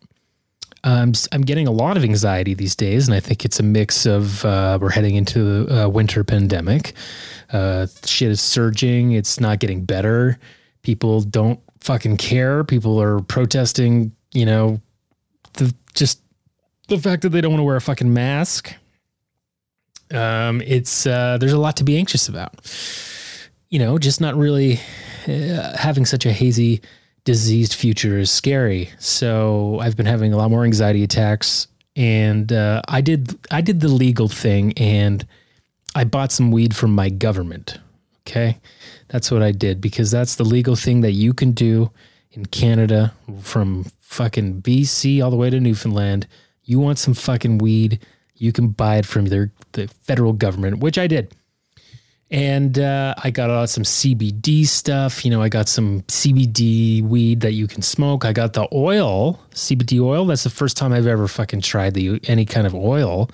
I'm, 0.83 1.13
I'm 1.31 1.41
getting 1.41 1.67
a 1.67 1.71
lot 1.71 1.95
of 1.95 2.03
anxiety 2.03 2.53
these 2.53 2.75
days 2.75 3.07
and 3.07 3.15
i 3.15 3.19
think 3.19 3.45
it's 3.45 3.59
a 3.59 3.63
mix 3.63 4.05
of 4.05 4.43
uh, 4.45 4.77
we're 4.81 4.89
heading 4.89 5.15
into 5.15 5.67
a 5.69 5.87
winter 5.87 6.23
pandemic 6.23 6.93
uh, 7.51 7.87
shit 8.05 8.29
is 8.29 8.41
surging 8.41 9.11
it's 9.11 9.39
not 9.39 9.59
getting 9.59 9.85
better 9.85 10.39
people 10.83 11.21
don't 11.21 11.59
fucking 11.81 12.17
care. 12.17 12.63
People 12.63 13.01
are 13.01 13.21
protesting, 13.21 14.15
you 14.33 14.45
know, 14.45 14.79
the 15.53 15.73
just 15.93 16.21
the 16.87 16.97
fact 16.97 17.23
that 17.23 17.29
they 17.29 17.41
don't 17.41 17.51
want 17.51 17.59
to 17.59 17.65
wear 17.65 17.75
a 17.75 17.81
fucking 17.81 18.13
mask. 18.13 18.73
Um, 20.13 20.61
it's 20.61 21.05
uh, 21.05 21.37
there's 21.39 21.53
a 21.53 21.59
lot 21.59 21.77
to 21.77 21.83
be 21.83 21.97
anxious 21.97 22.27
about. 22.27 22.53
You 23.69 23.79
know, 23.79 23.97
just 23.97 24.19
not 24.19 24.35
really 24.35 24.79
uh, 25.27 25.77
having 25.77 26.05
such 26.05 26.25
a 26.25 26.31
hazy, 26.31 26.81
diseased 27.23 27.73
future 27.73 28.17
is 28.17 28.29
scary. 28.29 28.89
So 28.99 29.79
I've 29.79 29.95
been 29.95 30.05
having 30.05 30.33
a 30.33 30.37
lot 30.37 30.49
more 30.49 30.65
anxiety 30.65 31.03
attacks, 31.03 31.67
and 31.95 32.51
uh, 32.51 32.81
I 32.87 33.01
did 33.01 33.37
I 33.49 33.61
did 33.61 33.79
the 33.79 33.87
legal 33.87 34.27
thing, 34.27 34.73
and 34.77 35.25
I 35.95 36.03
bought 36.03 36.31
some 36.31 36.51
weed 36.51 36.75
from 36.75 36.93
my 36.93 37.09
government. 37.09 37.79
Okay. 38.27 38.59
That's 39.09 39.29
what 39.29 39.43
I 39.43 39.51
did 39.51 39.81
because 39.81 40.09
that's 40.09 40.35
the 40.35 40.45
legal 40.45 40.75
thing 40.75 41.01
that 41.01 41.11
you 41.11 41.33
can 41.33 41.51
do 41.51 41.91
in 42.31 42.45
Canada 42.45 43.13
from 43.41 43.85
fucking 43.99 44.61
BC 44.61 45.23
all 45.23 45.29
the 45.29 45.37
way 45.37 45.49
to 45.49 45.59
Newfoundland. 45.59 46.27
You 46.63 46.79
want 46.79 46.97
some 46.97 47.13
fucking 47.13 47.57
weed, 47.57 47.99
you 48.41 48.51
can 48.51 48.69
buy 48.69 48.97
it 48.97 49.05
from 49.05 49.25
their 49.25 49.51
the 49.73 49.87
federal 50.03 50.33
government, 50.33 50.79
which 50.79 50.97
I 50.97 51.07
did. 51.07 51.33
And 52.29 52.79
uh, 52.79 53.13
I 53.21 53.29
got 53.29 53.49
uh, 53.49 53.67
some 53.67 53.83
CBD 53.83 54.65
stuff. 54.65 55.25
You 55.25 55.31
know, 55.31 55.41
I 55.41 55.49
got 55.49 55.67
some 55.67 56.01
CBD 56.03 57.03
weed 57.03 57.41
that 57.41 57.51
you 57.51 57.67
can 57.67 57.81
smoke. 57.81 58.23
I 58.23 58.31
got 58.31 58.53
the 58.53 58.69
oil, 58.71 59.37
CBD 59.51 60.01
oil. 60.01 60.25
That's 60.25 60.45
the 60.45 60.49
first 60.49 60.77
time 60.77 60.93
I've 60.93 61.07
ever 61.07 61.27
fucking 61.27 61.59
tried 61.59 61.93
the 61.93 62.21
any 62.27 62.45
kind 62.45 62.65
of 62.65 62.73
oil 62.73 63.29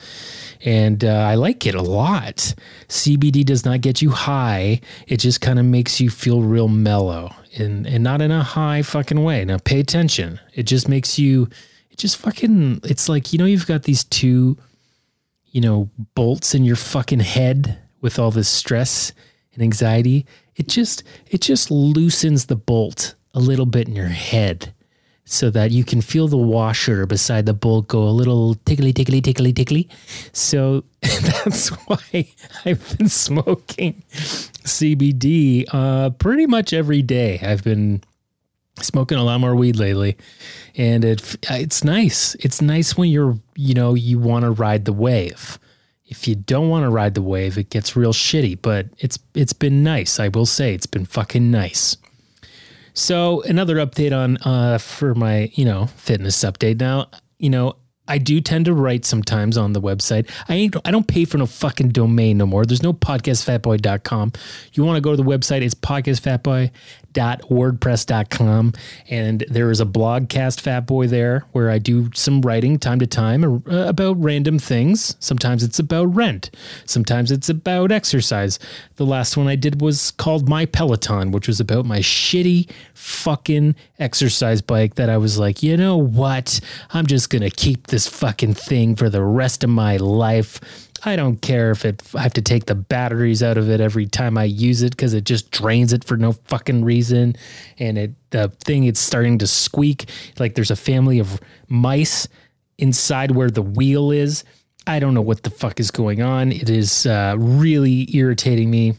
and 0.61 1.03
uh, 1.03 1.09
I 1.09 1.35
like 1.35 1.65
it 1.65 1.75
a 1.75 1.81
lot. 1.81 2.53
CBD 2.87 3.45
does 3.45 3.65
not 3.65 3.81
get 3.81 4.01
you 4.01 4.09
high; 4.09 4.81
it 5.07 5.17
just 5.17 5.41
kind 5.41 5.59
of 5.59 5.65
makes 5.65 5.99
you 5.99 6.09
feel 6.09 6.41
real 6.41 6.67
mellow, 6.67 7.33
and 7.57 7.85
and 7.85 8.03
not 8.03 8.21
in 8.21 8.31
a 8.31 8.43
high 8.43 8.81
fucking 8.81 9.23
way. 9.23 9.45
Now, 9.45 9.57
pay 9.57 9.79
attention. 9.79 10.39
It 10.53 10.63
just 10.63 10.87
makes 10.87 11.19
you. 11.19 11.47
It 11.91 11.97
just 11.97 12.17
fucking. 12.17 12.81
It's 12.83 13.09
like 13.09 13.33
you 13.33 13.39
know 13.39 13.45
you've 13.45 13.67
got 13.67 13.83
these 13.83 14.03
two, 14.03 14.57
you 15.57 15.61
know, 15.61 15.89
bolts 16.13 16.53
in 16.53 16.63
your 16.63 16.75
fucking 16.75 17.19
head 17.19 17.79
with 17.99 18.19
all 18.19 18.29
this 18.29 18.47
stress 18.47 19.11
and 19.55 19.63
anxiety. 19.63 20.23
It 20.55 20.67
just 20.67 21.01
it 21.25 21.41
just 21.41 21.71
loosens 21.71 22.45
the 22.45 22.55
bolt 22.55 23.15
a 23.33 23.39
little 23.39 23.65
bit 23.65 23.87
in 23.87 23.95
your 23.95 24.09
head 24.09 24.71
so 25.25 25.49
that 25.49 25.71
you 25.71 25.83
can 25.83 25.99
feel 25.99 26.27
the 26.27 26.37
washer 26.37 27.07
beside 27.07 27.47
the 27.47 27.55
bolt 27.55 27.87
go 27.87 28.03
a 28.03 28.13
little 28.13 28.53
tickly, 28.65 28.93
tickly, 28.93 29.19
tickly, 29.19 29.51
tickly. 29.51 29.89
So 30.31 30.83
that's 31.01 31.69
why 31.87 32.27
I've 32.63 32.95
been 32.95 33.09
smoking 33.09 34.03
CBD 34.11 35.65
uh, 35.73 36.11
pretty 36.11 36.45
much 36.45 36.71
every 36.71 37.01
day. 37.01 37.39
I've 37.41 37.63
been 37.63 38.03
smoking 38.83 39.17
a 39.17 39.23
lot 39.23 39.39
more 39.39 39.55
weed 39.55 39.77
lately, 39.77 40.17
and 40.75 41.03
it 41.03 41.37
it's 41.49 41.83
nice. 41.83 42.35
It's 42.35 42.61
nice 42.61 42.97
when 42.97 43.09
you're 43.09 43.37
you 43.55 43.73
know 43.73 43.93
you 43.93 44.19
want 44.19 44.43
to 44.43 44.51
ride 44.51 44.85
the 44.85 44.93
wave. 44.93 45.59
If 46.05 46.27
you 46.27 46.35
don't 46.35 46.69
want 46.69 46.83
to 46.83 46.89
ride 46.89 47.15
the 47.15 47.21
wave, 47.21 47.57
it 47.57 47.69
gets 47.69 47.95
real 47.95 48.13
shitty. 48.13 48.59
But 48.61 48.87
it's 48.97 49.19
it's 49.33 49.53
been 49.53 49.83
nice. 49.83 50.19
I 50.19 50.29
will 50.29 50.45
say 50.45 50.73
it's 50.73 50.85
been 50.85 51.05
fucking 51.05 51.51
nice. 51.51 51.97
So 52.93 53.41
another 53.43 53.75
update 53.75 54.17
on 54.17 54.37
uh, 54.37 54.77
for 54.77 55.13
my 55.13 55.51
you 55.53 55.65
know 55.65 55.87
fitness 55.87 56.43
update. 56.43 56.79
Now 56.79 57.09
you 57.37 57.49
know 57.49 57.75
I 58.07 58.17
do 58.17 58.39
tend 58.39 58.65
to 58.65 58.73
write 58.73 59.05
sometimes 59.05 59.57
on 59.57 59.73
the 59.73 59.81
website. 59.81 60.29
I 60.47 60.55
ain't 60.55 60.75
I 60.85 60.91
don't 60.91 61.07
pay 61.07 61.25
for 61.25 61.37
no 61.37 61.45
fucking 61.45 61.89
domain 61.89 62.37
no 62.37 62.45
more. 62.45 62.65
There's 62.65 62.83
no 62.83 62.93
podcastfatboy.com. 62.93 64.33
You 64.73 64.83
want 64.83 64.97
to 64.97 65.01
go 65.01 65.11
to 65.11 65.17
the 65.17 65.23
website, 65.23 65.61
it's 65.61 65.75
podcastfatboy 65.75 66.71
wordpress.com 67.17 68.73
and 69.09 69.45
there 69.49 69.71
is 69.71 69.81
a 69.81 69.85
blogcast 69.85 70.61
fat 70.61 70.81
boy 70.81 71.07
there 71.07 71.45
where 71.51 71.69
i 71.69 71.77
do 71.77 72.09
some 72.13 72.41
writing 72.41 72.77
time 72.77 72.99
to 72.99 73.07
time 73.07 73.43
uh, 73.43 73.59
about 73.87 74.21
random 74.21 74.59
things. 74.59 75.15
Sometimes 75.19 75.63
it's 75.63 75.79
about 75.79 76.05
rent. 76.05 76.51
Sometimes 76.85 77.31
it's 77.31 77.49
about 77.49 77.91
exercise. 77.91 78.59
The 78.95 79.05
last 79.05 79.37
one 79.37 79.47
i 79.47 79.55
did 79.55 79.81
was 79.81 80.11
called 80.11 80.47
my 80.49 80.65
peloton 80.65 81.31
which 81.31 81.47
was 81.47 81.59
about 81.59 81.85
my 81.85 81.99
shitty 81.99 82.69
fucking 82.93 83.75
exercise 83.99 84.61
bike 84.61 84.95
that 84.95 85.09
i 85.09 85.17
was 85.17 85.37
like 85.37 85.63
you 85.63 85.77
know 85.77 85.97
what? 85.97 86.59
I'm 86.91 87.05
just 87.05 87.29
gonna 87.29 87.49
keep 87.49 87.87
this 87.87 88.07
fucking 88.07 88.53
thing 88.53 88.95
for 88.95 89.09
the 89.09 89.23
rest 89.23 89.63
of 89.63 89.69
my 89.69 89.97
life 89.97 90.86
I 91.05 91.15
don't 91.15 91.41
care 91.41 91.71
if 91.71 91.85
it 91.85 92.01
I 92.15 92.21
have 92.21 92.33
to 92.33 92.41
take 92.41 92.65
the 92.65 92.75
batteries 92.75 93.43
out 93.43 93.57
of 93.57 93.69
it 93.69 93.79
every 93.79 94.07
time 94.07 94.37
I 94.37 94.45
use 94.45 94.81
it 94.81 94.91
because 94.91 95.13
it 95.13 95.23
just 95.23 95.51
drains 95.51 95.93
it 95.93 96.03
for 96.03 96.17
no 96.17 96.33
fucking 96.33 96.83
reason. 96.83 97.35
And 97.79 97.97
it 97.97 98.11
the 98.31 98.49
thing 98.63 98.83
it's 98.83 98.99
starting 98.99 99.37
to 99.39 99.47
squeak 99.47 100.09
like 100.39 100.55
there's 100.55 100.71
a 100.71 100.75
family 100.75 101.19
of 101.19 101.39
mice 101.67 102.27
inside 102.77 103.31
where 103.31 103.49
the 103.49 103.61
wheel 103.61 104.11
is. 104.11 104.43
I 104.85 104.99
don't 104.99 105.13
know 105.13 105.21
what 105.21 105.43
the 105.43 105.49
fuck 105.49 105.79
is 105.79 105.91
going 105.91 106.21
on. 106.21 106.51
It 106.51 106.69
is 106.69 107.05
uh, 107.05 107.35
really 107.37 108.07
irritating 108.15 108.71
me. 108.71 108.93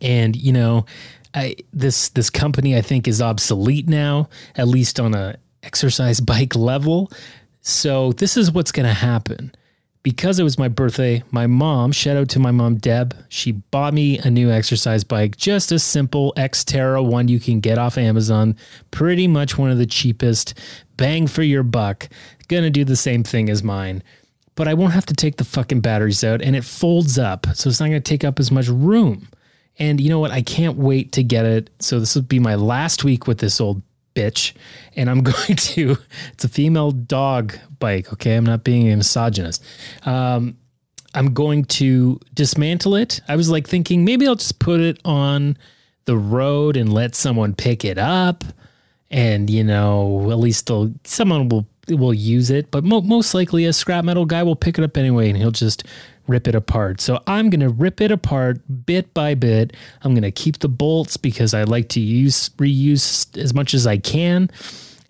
And 0.00 0.36
you 0.36 0.52
know, 0.52 0.86
I, 1.34 1.56
this 1.72 2.10
this 2.10 2.30
company 2.30 2.76
I 2.76 2.82
think 2.82 3.08
is 3.08 3.22
obsolete 3.22 3.88
now, 3.88 4.28
at 4.56 4.68
least 4.68 5.00
on 5.00 5.14
a 5.14 5.36
exercise 5.62 6.20
bike 6.32 6.54
level. 6.54 7.10
So 7.60 8.12
this 8.12 8.36
is 8.36 8.52
what's 8.52 8.72
going 8.72 8.86
to 8.86 8.94
happen. 8.94 9.52
Because 10.06 10.38
it 10.38 10.44
was 10.44 10.56
my 10.56 10.68
birthday, 10.68 11.24
my 11.32 11.48
mom, 11.48 11.90
shout 11.90 12.16
out 12.16 12.28
to 12.28 12.38
my 12.38 12.52
mom 12.52 12.76
Deb, 12.76 13.12
she 13.28 13.50
bought 13.50 13.92
me 13.92 14.18
a 14.18 14.30
new 14.30 14.52
exercise 14.52 15.02
bike, 15.02 15.36
just 15.36 15.72
a 15.72 15.80
simple 15.80 16.32
Xterra 16.36 17.04
one 17.04 17.26
you 17.26 17.40
can 17.40 17.58
get 17.58 17.76
off 17.76 17.98
Amazon, 17.98 18.54
pretty 18.92 19.26
much 19.26 19.58
one 19.58 19.68
of 19.68 19.78
the 19.78 19.84
cheapest, 19.84 20.54
bang 20.96 21.26
for 21.26 21.42
your 21.42 21.64
buck. 21.64 22.08
Gonna 22.46 22.70
do 22.70 22.84
the 22.84 22.94
same 22.94 23.24
thing 23.24 23.50
as 23.50 23.64
mine 23.64 24.04
but 24.54 24.68
I 24.68 24.74
won't 24.74 24.92
have 24.92 25.06
to 25.06 25.14
take 25.14 25.38
the 25.38 25.44
fucking 25.44 25.80
batteries 25.80 26.22
out 26.22 26.40
and 26.40 26.54
it 26.54 26.64
folds 26.64 27.18
up. 27.18 27.48
So 27.54 27.68
it's 27.68 27.80
not 27.80 27.88
to 27.88 27.98
take 27.98 28.22
up 28.22 28.38
as 28.38 28.52
much 28.52 28.68
room. 28.68 29.28
And 29.76 30.00
you 30.00 30.08
know 30.08 30.20
what? 30.20 30.30
I 30.30 30.40
can't 30.40 30.78
wait 30.78 31.12
to 31.12 31.24
get 31.24 31.44
it. 31.44 31.68
So 31.80 31.98
this 31.98 32.14
will 32.14 32.22
be 32.22 32.38
my 32.38 32.54
last 32.54 33.02
week 33.02 33.26
with 33.26 33.38
this 33.38 33.60
old 33.60 33.82
bitch. 34.16 34.52
And 34.96 35.08
I'm 35.08 35.22
going 35.32 35.56
to, 35.56 35.96
it's 36.32 36.44
a 36.44 36.48
female 36.48 36.90
dog 36.90 37.56
bike. 37.78 38.12
Okay. 38.14 38.34
I'm 38.34 38.46
not 38.46 38.64
being 38.64 38.90
a 38.90 38.96
misogynist. 38.96 39.62
Um, 40.04 40.56
I'm 41.14 41.32
going 41.32 41.64
to 41.64 42.20
dismantle 42.34 42.96
it. 42.96 43.20
I 43.28 43.36
was 43.36 43.48
like 43.48 43.68
thinking 43.68 44.04
maybe 44.04 44.26
I'll 44.26 44.34
just 44.34 44.58
put 44.58 44.80
it 44.80 45.00
on 45.04 45.56
the 46.04 46.16
road 46.16 46.76
and 46.76 46.92
let 46.92 47.14
someone 47.14 47.54
pick 47.54 47.84
it 47.84 47.98
up. 47.98 48.44
And, 49.10 49.48
you 49.48 49.62
know, 49.62 50.30
at 50.30 50.38
least 50.38 50.70
someone 51.04 51.48
will 51.48 51.66
will 51.88 52.14
use 52.14 52.50
it, 52.50 52.70
but 52.72 52.82
mo- 52.82 53.00
most 53.00 53.32
likely 53.32 53.64
a 53.64 53.72
scrap 53.72 54.04
metal 54.04 54.26
guy 54.26 54.42
will 54.42 54.56
pick 54.56 54.76
it 54.76 54.82
up 54.82 54.96
anyway 54.96 55.28
and 55.28 55.38
he'll 55.38 55.52
just 55.52 55.84
rip 56.28 56.48
it 56.48 56.54
apart. 56.54 57.00
So 57.00 57.22
I'm 57.26 57.50
going 57.50 57.60
to 57.60 57.68
rip 57.68 58.00
it 58.00 58.10
apart 58.10 58.60
bit 58.86 59.12
by 59.14 59.34
bit. 59.34 59.74
I'm 60.02 60.12
going 60.12 60.22
to 60.22 60.30
keep 60.30 60.58
the 60.58 60.68
bolts 60.68 61.16
because 61.16 61.54
I 61.54 61.64
like 61.64 61.88
to 61.90 62.00
use 62.00 62.50
reuse 62.50 63.36
as 63.36 63.54
much 63.54 63.74
as 63.74 63.86
I 63.86 63.98
can. 63.98 64.50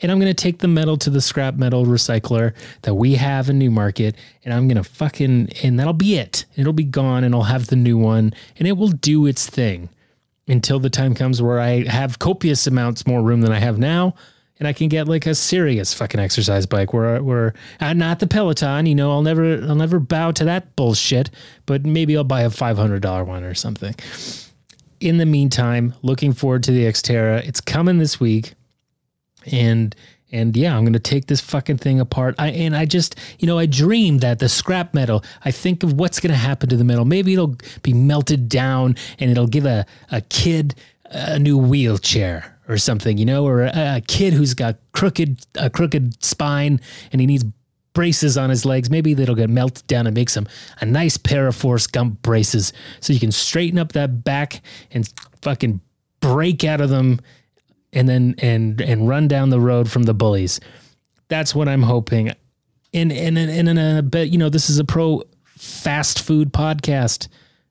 And 0.03 0.13
I'm 0.13 0.21
going 0.21 0.33
to 0.33 0.43
take 0.43 0.59
the 0.59 0.69
metal 0.69 0.99
to 0.99 1.11
the 1.11 1.21
scrap 1.21 1.55
metal 1.55 1.87
recycler 1.87 2.55
that 2.83 2.95
we 2.95 3.15
have 3.15 3.49
in 3.49 3.59
Newmarket 3.59 4.15
and 4.45 4.53
I'm 4.53 4.69
going 4.69 4.77
to 4.77 4.85
fucking 4.85 5.51
and 5.63 5.81
that'll 5.81 5.95
be 5.95 6.17
it. 6.17 6.45
It'll 6.57 6.75
be 6.75 6.85
gone 6.85 7.25
and 7.25 7.35
I'll 7.35 7.45
have 7.45 7.69
the 7.69 7.77
new 7.77 7.97
one 7.97 8.35
and 8.59 8.69
it 8.69 8.73
will 8.73 8.89
do 8.89 9.27
its 9.27 9.49
thing 9.49 9.89
until 10.49 10.79
the 10.79 10.91
time 10.91 11.15
comes 11.15 11.41
where 11.41 11.59
I 11.59 11.85
have 11.85 12.19
copious 12.19 12.67
amounts 12.67 13.07
more 13.07 13.23
room 13.23 13.41
than 13.41 13.53
I 13.53 13.59
have 13.59 13.79
now 13.79 14.15
and 14.59 14.67
I 14.67 14.73
can 14.73 14.89
get 14.89 15.09
like 15.09 15.27
a 15.27 15.35
serious 15.35 15.93
fucking 15.93 16.21
exercise 16.21 16.67
bike 16.67 16.93
where 16.93 17.23
where 17.23 17.55
uh, 17.81 17.93
not 17.93 18.21
the 18.21 18.27
Peloton, 18.27 18.87
you 18.87 18.95
know, 18.95 19.11
I'll 19.11 19.23
never 19.23 19.63
I'll 19.63 19.75
never 19.75 20.01
bow 20.01 20.33
to 20.33 20.45
that 20.45 20.75
bullshit, 20.77 21.31
but 21.67 21.85
maybe 21.85 22.17
I'll 22.17 22.25
buy 22.25 22.43
a 22.43 22.51
$500 22.51 23.27
one 23.27 23.45
or 23.45 23.55
something. 23.55 23.95
In 25.01 25.19
the 25.19 25.27
meantime, 25.27 25.95
looking 26.03 26.33
forward 26.33 26.63
to 26.65 26.73
the 26.73 26.85
Xterra. 26.85 27.47
It's 27.47 27.61
coming 27.61 27.99
this 27.99 28.19
week. 28.19 28.55
And 29.53 29.95
and 30.33 30.57
yeah, 30.57 30.77
I'm 30.77 30.83
going 30.83 30.93
to 30.93 30.99
take 30.99 31.27
this 31.27 31.41
fucking 31.41 31.79
thing 31.79 32.01
apart. 32.01 32.35
I 32.39 32.49
and 32.49 32.75
I 32.75 32.85
just, 32.85 33.15
you 33.39 33.47
know, 33.47 33.59
I 33.59 33.67
dream 33.67 34.19
that 34.19 34.39
the 34.39 34.49
scrap 34.49 34.93
metal, 34.93 35.23
I 35.45 35.51
think 35.51 35.83
of 35.83 35.93
what's 35.93 36.19
going 36.19 36.33
to 36.33 36.39
happen 36.39 36.69
to 36.71 36.77
the 36.77 36.85
metal. 36.85 37.05
Maybe 37.05 37.35
it'll 37.35 37.57
be 37.83 37.93
melted 37.93 38.49
down 38.49 38.97
and 39.19 39.31
it'll 39.31 39.47
give 39.47 39.67
a 39.67 39.87
a 40.11 40.23
kid 40.23 40.75
a 41.11 41.39
new 41.39 41.59
wheelchair 41.59 42.59
or 42.69 42.79
something, 42.79 43.19
you 43.19 43.25
know, 43.25 43.47
or 43.47 43.63
a, 43.63 43.97
a 43.97 44.03
kid 44.07 44.33
who's 44.33 44.55
got 44.55 44.77
crooked 44.93 45.45
a 45.57 45.71
crooked 45.71 46.23
spine 46.23 46.81
and 47.13 47.21
he 47.21 47.27
needs 47.27 47.45
braces 47.93 48.37
on 48.37 48.51
his 48.51 48.65
legs. 48.65 48.91
Maybe 48.91 49.15
that'll 49.15 49.35
get 49.35 49.51
melted 49.51 49.87
down 49.87 50.07
and 50.07 50.15
make 50.15 50.29
some 50.29 50.47
a 50.81 50.87
nice 50.87 51.17
pair 51.17 51.47
of 51.47 51.57
Forrest 51.57 51.93
Gump 51.93 52.23
braces 52.23 52.73
so 53.01 53.13
you 53.13 53.21
can 53.21 53.33
straighten 53.33 53.79
up 53.79 53.93
that 53.93 54.23
back 54.23 54.63
and 54.91 55.11
fucking 55.43 55.81
break 56.21 56.65
out 56.65 56.81
of 56.81 56.91
them 56.91 57.21
and 57.93 58.09
then 58.09 58.35
and 58.39 58.81
and 58.81 59.09
run 59.09 59.29
down 59.29 59.51
the 59.51 59.61
road 59.61 59.91
from 59.91 60.05
the 60.05 60.15
bullies. 60.15 60.61
That's 61.29 61.55
what 61.55 61.69
I'm 61.69 61.83
hoping. 61.83 62.29
And 62.93 63.13
and 63.13 63.39
and, 63.39 63.69
and, 63.69 63.79
and 63.79 64.11
bet 64.11 64.29
you 64.29 64.39
know 64.39 64.51
this 64.51 64.69
is 64.69 64.79
a 64.79 64.85
pro 64.85 65.23
fast 65.45 66.21
food 66.21 66.53
podcast. 66.53 67.29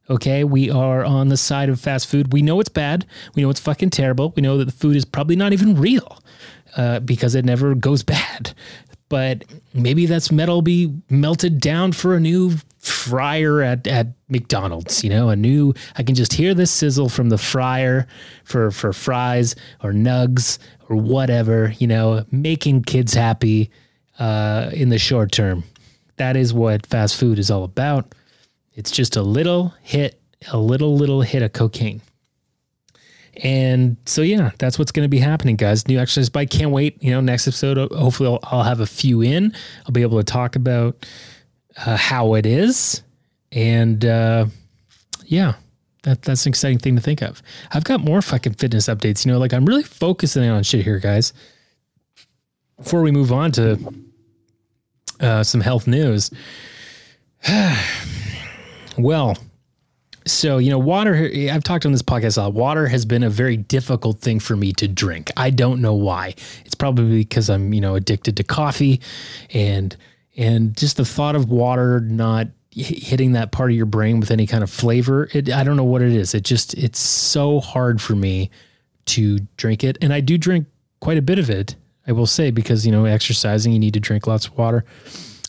Okay, 0.09 0.43
we 0.43 0.69
are 0.69 1.03
on 1.03 1.29
the 1.29 1.37
side 1.37 1.69
of 1.69 1.79
fast 1.79 2.07
food. 2.07 2.31
We 2.31 2.43
know 2.43 2.59
it's 2.59 2.69
bad. 2.69 3.05
We 3.33 3.41
know 3.41 3.49
it's 3.49 3.59
fucking 3.59 3.89
terrible. 3.89 4.33
We 4.35 4.41
know 4.41 4.57
that 4.57 4.65
the 4.65 4.71
food 4.71 4.95
is 4.95 5.03
probably 5.03 5.35
not 5.35 5.51
even 5.51 5.75
real 5.75 6.19
uh, 6.77 6.99
because 6.99 7.33
it 7.33 7.45
never 7.45 7.73
goes 7.73 8.03
bad. 8.15 8.53
But 9.09 9.45
maybe 9.73 10.05
that's 10.05 10.31
metal 10.31 10.61
be 10.61 10.93
melted 11.09 11.59
down 11.59 11.91
for 11.91 12.15
a 12.15 12.19
new 12.19 12.53
fryer 12.79 13.61
at, 13.61 13.87
at 13.87 14.07
McDonald's. 14.29 15.03
You 15.03 15.09
know, 15.09 15.29
a 15.29 15.35
new. 15.35 15.73
I 15.95 16.03
can 16.03 16.15
just 16.15 16.33
hear 16.33 16.53
the 16.53 16.65
sizzle 16.65 17.09
from 17.09 17.29
the 17.29 17.37
fryer 17.37 18.07
for 18.43 18.71
for 18.71 18.93
fries 18.93 19.55
or 19.83 19.91
nugs 19.91 20.59
or 20.89 20.95
whatever. 20.95 21.73
You 21.77 21.87
know, 21.87 22.25
making 22.31 22.83
kids 22.83 23.13
happy 23.13 23.69
uh, 24.19 24.69
in 24.73 24.89
the 24.89 24.99
short 24.99 25.31
term. 25.31 25.63
That 26.17 26.35
is 26.35 26.53
what 26.53 26.85
fast 26.85 27.15
food 27.15 27.39
is 27.39 27.51
all 27.51 27.63
about. 27.63 28.13
It's 28.75 28.91
just 28.91 29.15
a 29.15 29.21
little 29.21 29.73
hit, 29.81 30.21
a 30.51 30.57
little, 30.57 30.95
little 30.95 31.21
hit 31.21 31.41
of 31.41 31.53
cocaine. 31.53 32.01
And 33.43 33.97
so, 34.05 34.21
yeah, 34.21 34.51
that's 34.59 34.79
what's 34.79 34.91
going 34.91 35.05
to 35.05 35.09
be 35.09 35.19
happening, 35.19 35.55
guys. 35.55 35.87
New 35.87 35.99
exercise 35.99 36.29
bike. 36.29 36.49
Can't 36.49 36.71
wait. 36.71 37.01
You 37.03 37.11
know, 37.11 37.21
next 37.21 37.47
episode, 37.47 37.77
hopefully, 37.91 38.29
I'll, 38.29 38.39
I'll 38.43 38.63
have 38.63 38.79
a 38.79 38.85
few 38.85 39.21
in. 39.21 39.53
I'll 39.85 39.91
be 39.91 40.03
able 40.03 40.17
to 40.17 40.23
talk 40.23 40.55
about 40.55 41.05
uh, 41.85 41.97
how 41.97 42.35
it 42.35 42.45
is. 42.45 43.01
And 43.51 44.05
uh, 44.05 44.45
yeah, 45.25 45.55
that, 46.03 46.21
that's 46.21 46.45
an 46.45 46.49
exciting 46.51 46.79
thing 46.79 46.95
to 46.95 47.01
think 47.01 47.21
of. 47.21 47.41
I've 47.71 47.83
got 47.83 47.99
more 47.99 48.21
fucking 48.21 48.53
fitness 48.53 48.87
updates. 48.87 49.25
You 49.25 49.33
know, 49.33 49.39
like 49.39 49.53
I'm 49.53 49.65
really 49.65 49.83
focusing 49.83 50.49
on 50.49 50.63
shit 50.63 50.83
here, 50.83 50.99
guys. 50.99 51.33
Before 52.77 53.01
we 53.01 53.11
move 53.11 53.31
on 53.31 53.51
to 53.53 53.93
uh, 55.19 55.43
some 55.43 55.61
health 55.61 55.87
news. 55.87 56.31
Well, 58.97 59.37
so 60.27 60.57
you 60.57 60.71
know, 60.71 60.79
water. 60.79 61.29
I've 61.51 61.63
talked 61.63 61.85
on 61.85 61.91
this 61.91 62.01
podcast 62.01 62.37
a 62.37 62.41
lot. 62.41 62.53
Water 62.53 62.87
has 62.87 63.05
been 63.05 63.23
a 63.23 63.29
very 63.29 63.57
difficult 63.57 64.19
thing 64.21 64.39
for 64.39 64.55
me 64.55 64.73
to 64.73 64.87
drink. 64.87 65.31
I 65.37 65.49
don't 65.49 65.81
know 65.81 65.93
why. 65.93 66.35
It's 66.65 66.75
probably 66.75 67.19
because 67.19 67.49
I'm 67.49 67.73
you 67.73 67.81
know 67.81 67.95
addicted 67.95 68.37
to 68.37 68.43
coffee, 68.43 69.01
and 69.53 69.95
and 70.35 70.75
just 70.75 70.97
the 70.97 71.05
thought 71.05 71.35
of 71.35 71.49
water 71.49 71.99
not 71.99 72.47
hitting 72.71 73.31
that 73.31 73.51
part 73.51 73.71
of 73.71 73.77
your 73.77 73.85
brain 73.85 74.19
with 74.19 74.31
any 74.31 74.45
kind 74.45 74.63
of 74.63 74.69
flavor. 74.69 75.29
It, 75.31 75.49
I 75.49 75.63
don't 75.63 75.77
know 75.77 75.85
what 75.85 76.01
it 76.01 76.11
is. 76.11 76.33
It 76.33 76.43
just 76.43 76.73
it's 76.73 76.99
so 76.99 77.59
hard 77.59 78.01
for 78.01 78.15
me 78.15 78.49
to 79.05 79.39
drink 79.57 79.83
it, 79.83 79.97
and 80.01 80.11
I 80.11 80.21
do 80.21 80.37
drink 80.37 80.67
quite 81.01 81.17
a 81.17 81.21
bit 81.21 81.37
of 81.37 81.49
it. 81.49 81.75
I 82.07 82.11
will 82.11 82.27
say 82.27 82.49
because 82.49 82.85
you 82.85 82.91
know 82.91 83.05
exercising, 83.05 83.73
you 83.73 83.79
need 83.79 83.93
to 83.93 83.99
drink 83.99 84.25
lots 84.25 84.47
of 84.47 84.57
water. 84.57 84.85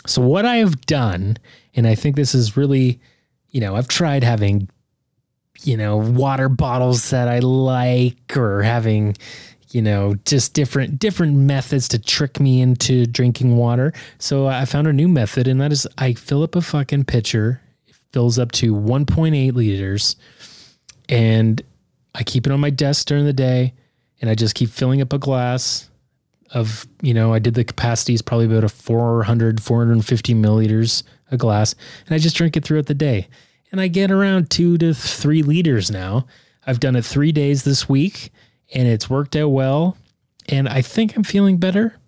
So 0.06 0.20
what 0.20 0.44
I 0.44 0.56
have 0.56 0.82
done, 0.82 1.38
and 1.74 1.86
I 1.86 1.94
think 1.94 2.14
this 2.14 2.34
is 2.34 2.56
really 2.56 3.00
you 3.56 3.62
know, 3.62 3.74
I've 3.74 3.88
tried 3.88 4.22
having, 4.22 4.68
you 5.62 5.78
know, 5.78 5.96
water 5.96 6.50
bottles 6.50 7.08
that 7.08 7.26
I 7.26 7.38
like 7.38 8.36
or 8.36 8.62
having, 8.62 9.16
you 9.70 9.80
know, 9.80 10.16
just 10.26 10.52
different 10.52 10.98
different 10.98 11.38
methods 11.38 11.88
to 11.88 11.98
trick 11.98 12.38
me 12.38 12.60
into 12.60 13.06
drinking 13.06 13.56
water. 13.56 13.94
So 14.18 14.46
I 14.46 14.66
found 14.66 14.88
a 14.88 14.92
new 14.92 15.08
method 15.08 15.48
and 15.48 15.58
that 15.62 15.72
is 15.72 15.86
I 15.96 16.12
fill 16.12 16.42
up 16.42 16.54
a 16.54 16.60
fucking 16.60 17.04
pitcher. 17.04 17.62
It 17.86 17.94
fills 18.12 18.38
up 18.38 18.52
to 18.52 18.74
1.8 18.74 19.54
liters 19.54 20.16
and 21.08 21.62
I 22.14 22.24
keep 22.24 22.46
it 22.46 22.52
on 22.52 22.60
my 22.60 22.68
desk 22.68 23.06
during 23.06 23.24
the 23.24 23.32
day 23.32 23.72
and 24.20 24.28
I 24.28 24.34
just 24.34 24.54
keep 24.54 24.68
filling 24.68 25.00
up 25.00 25.14
a 25.14 25.18
glass 25.18 25.88
of, 26.50 26.86
you 27.02 27.14
know, 27.14 27.32
I 27.32 27.38
did 27.38 27.54
the 27.54 27.64
capacities 27.64 28.22
probably 28.22 28.46
about 28.46 28.64
a 28.64 28.68
400 28.68 29.62
450 29.62 30.34
milliliters 30.34 31.02
a 31.30 31.36
glass 31.36 31.74
and 32.06 32.14
I 32.14 32.18
just 32.18 32.36
drink 32.36 32.56
it 32.56 32.64
throughout 32.64 32.86
the 32.86 32.94
day 32.94 33.28
and 33.72 33.80
I 33.80 33.88
get 33.88 34.10
around 34.10 34.50
two 34.50 34.78
to 34.78 34.94
three 34.94 35.42
liters 35.42 35.90
now. 35.90 36.26
I've 36.66 36.80
done 36.80 36.96
it 36.96 37.04
three 37.04 37.32
days 37.32 37.64
this 37.64 37.88
week 37.88 38.30
and 38.74 38.88
it's 38.88 39.10
worked 39.10 39.36
out 39.36 39.48
well. 39.48 39.96
And 40.48 40.68
I 40.68 40.82
think 40.82 41.16
I'm 41.16 41.24
feeling 41.24 41.58
better. 41.58 41.98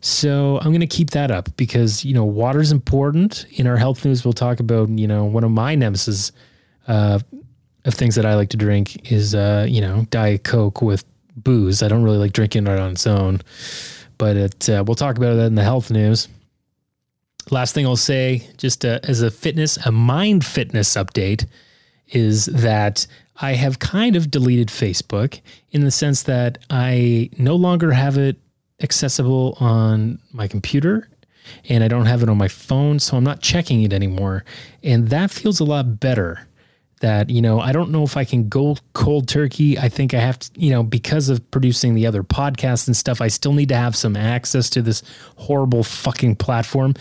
So 0.00 0.58
I'm 0.58 0.70
going 0.70 0.80
to 0.80 0.86
keep 0.86 1.10
that 1.10 1.30
up 1.30 1.48
because, 1.56 2.04
you 2.04 2.14
know, 2.14 2.24
water's 2.24 2.72
important. 2.72 3.46
In 3.52 3.66
our 3.66 3.76
health 3.76 4.04
news, 4.04 4.24
we'll 4.24 4.32
talk 4.32 4.60
about, 4.60 4.88
you 4.90 5.06
know, 5.06 5.24
one 5.24 5.44
of 5.44 5.50
my 5.50 5.74
nemesis 5.74 6.32
uh, 6.88 7.20
of 7.84 7.94
things 7.94 8.14
that 8.16 8.26
I 8.26 8.34
like 8.34 8.50
to 8.50 8.56
drink 8.56 9.10
is, 9.10 9.34
uh, 9.34 9.66
you 9.68 9.80
know, 9.80 10.06
Diet 10.10 10.44
Coke 10.44 10.82
with 10.82 11.04
booze. 11.36 11.82
I 11.82 11.88
don't 11.88 12.02
really 12.02 12.18
like 12.18 12.32
drinking 12.32 12.66
it 12.66 12.78
on 12.78 12.92
its 12.92 13.06
own, 13.06 13.40
but 14.18 14.36
it, 14.36 14.68
uh, 14.68 14.84
we'll 14.86 14.94
talk 14.94 15.16
about 15.16 15.34
that 15.36 15.46
in 15.46 15.54
the 15.54 15.64
health 15.64 15.90
news 15.90 16.28
last 17.50 17.74
thing 17.74 17.86
I'll 17.86 17.96
say, 17.96 18.48
just 18.56 18.84
uh, 18.84 19.00
as 19.04 19.22
a 19.22 19.30
fitness, 19.30 19.76
a 19.78 19.92
mind 19.92 20.44
fitness 20.44 20.94
update, 20.94 21.46
is 22.08 22.46
that 22.46 23.06
I 23.36 23.54
have 23.54 23.78
kind 23.78 24.16
of 24.16 24.30
deleted 24.30 24.68
Facebook 24.68 25.40
in 25.70 25.82
the 25.82 25.90
sense 25.90 26.24
that 26.24 26.58
I 26.68 27.30
no 27.38 27.56
longer 27.56 27.92
have 27.92 28.18
it 28.18 28.36
accessible 28.82 29.56
on 29.60 30.18
my 30.32 30.48
computer. 30.48 31.08
and 31.68 31.82
I 31.82 31.88
don't 31.88 32.06
have 32.06 32.22
it 32.22 32.28
on 32.28 32.36
my 32.36 32.48
phone, 32.48 33.00
so 33.00 33.16
I'm 33.16 33.24
not 33.24 33.40
checking 33.40 33.82
it 33.82 33.92
anymore. 33.92 34.44
And 34.84 35.08
that 35.08 35.30
feels 35.30 35.58
a 35.58 35.64
lot 35.64 35.98
better. 35.98 36.46
That, 37.00 37.30
you 37.30 37.40
know, 37.40 37.60
I 37.60 37.72
don't 37.72 37.90
know 37.90 38.02
if 38.02 38.18
I 38.18 38.24
can 38.24 38.48
go 38.50 38.76
cold 38.92 39.26
turkey. 39.26 39.78
I 39.78 39.88
think 39.88 40.12
I 40.12 40.20
have 40.20 40.38
to, 40.38 40.50
you 40.54 40.70
know, 40.70 40.82
because 40.82 41.30
of 41.30 41.50
producing 41.50 41.94
the 41.94 42.06
other 42.06 42.22
podcasts 42.22 42.86
and 42.86 42.96
stuff, 42.96 43.22
I 43.22 43.28
still 43.28 43.54
need 43.54 43.70
to 43.70 43.76
have 43.76 43.96
some 43.96 44.16
access 44.16 44.68
to 44.70 44.82
this 44.82 45.02
horrible 45.36 45.82
fucking 45.82 46.36
platform. 46.36 46.94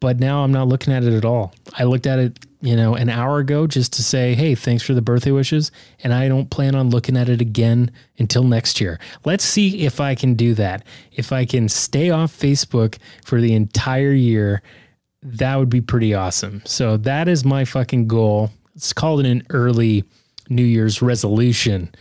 But 0.00 0.18
now 0.18 0.42
I'm 0.42 0.52
not 0.52 0.68
looking 0.68 0.94
at 0.94 1.04
it 1.04 1.12
at 1.12 1.26
all. 1.26 1.52
I 1.74 1.84
looked 1.84 2.06
at 2.06 2.18
it, 2.18 2.38
you 2.62 2.74
know, 2.74 2.94
an 2.94 3.10
hour 3.10 3.38
ago 3.38 3.66
just 3.66 3.92
to 3.94 4.02
say, 4.02 4.34
hey, 4.34 4.54
thanks 4.54 4.82
for 4.82 4.94
the 4.94 5.02
birthday 5.02 5.30
wishes. 5.30 5.70
And 6.02 6.14
I 6.14 6.28
don't 6.28 6.48
plan 6.48 6.74
on 6.74 6.88
looking 6.88 7.18
at 7.18 7.28
it 7.28 7.42
again 7.42 7.90
until 8.18 8.44
next 8.44 8.80
year. 8.80 8.98
Let's 9.26 9.44
see 9.44 9.84
if 9.84 10.00
I 10.00 10.14
can 10.14 10.32
do 10.34 10.54
that. 10.54 10.86
If 11.12 11.32
I 11.32 11.44
can 11.44 11.68
stay 11.68 12.08
off 12.08 12.32
Facebook 12.32 12.96
for 13.26 13.42
the 13.42 13.54
entire 13.54 14.12
year, 14.12 14.62
that 15.22 15.56
would 15.56 15.68
be 15.68 15.82
pretty 15.82 16.14
awesome. 16.14 16.62
So 16.64 16.96
that 16.96 17.28
is 17.28 17.44
my 17.44 17.66
fucking 17.66 18.08
goal. 18.08 18.50
It's 18.76 18.92
called 18.92 19.24
an 19.24 19.42
early 19.50 20.04
New 20.48 20.64
Year's 20.64 21.02
resolution. 21.02 21.92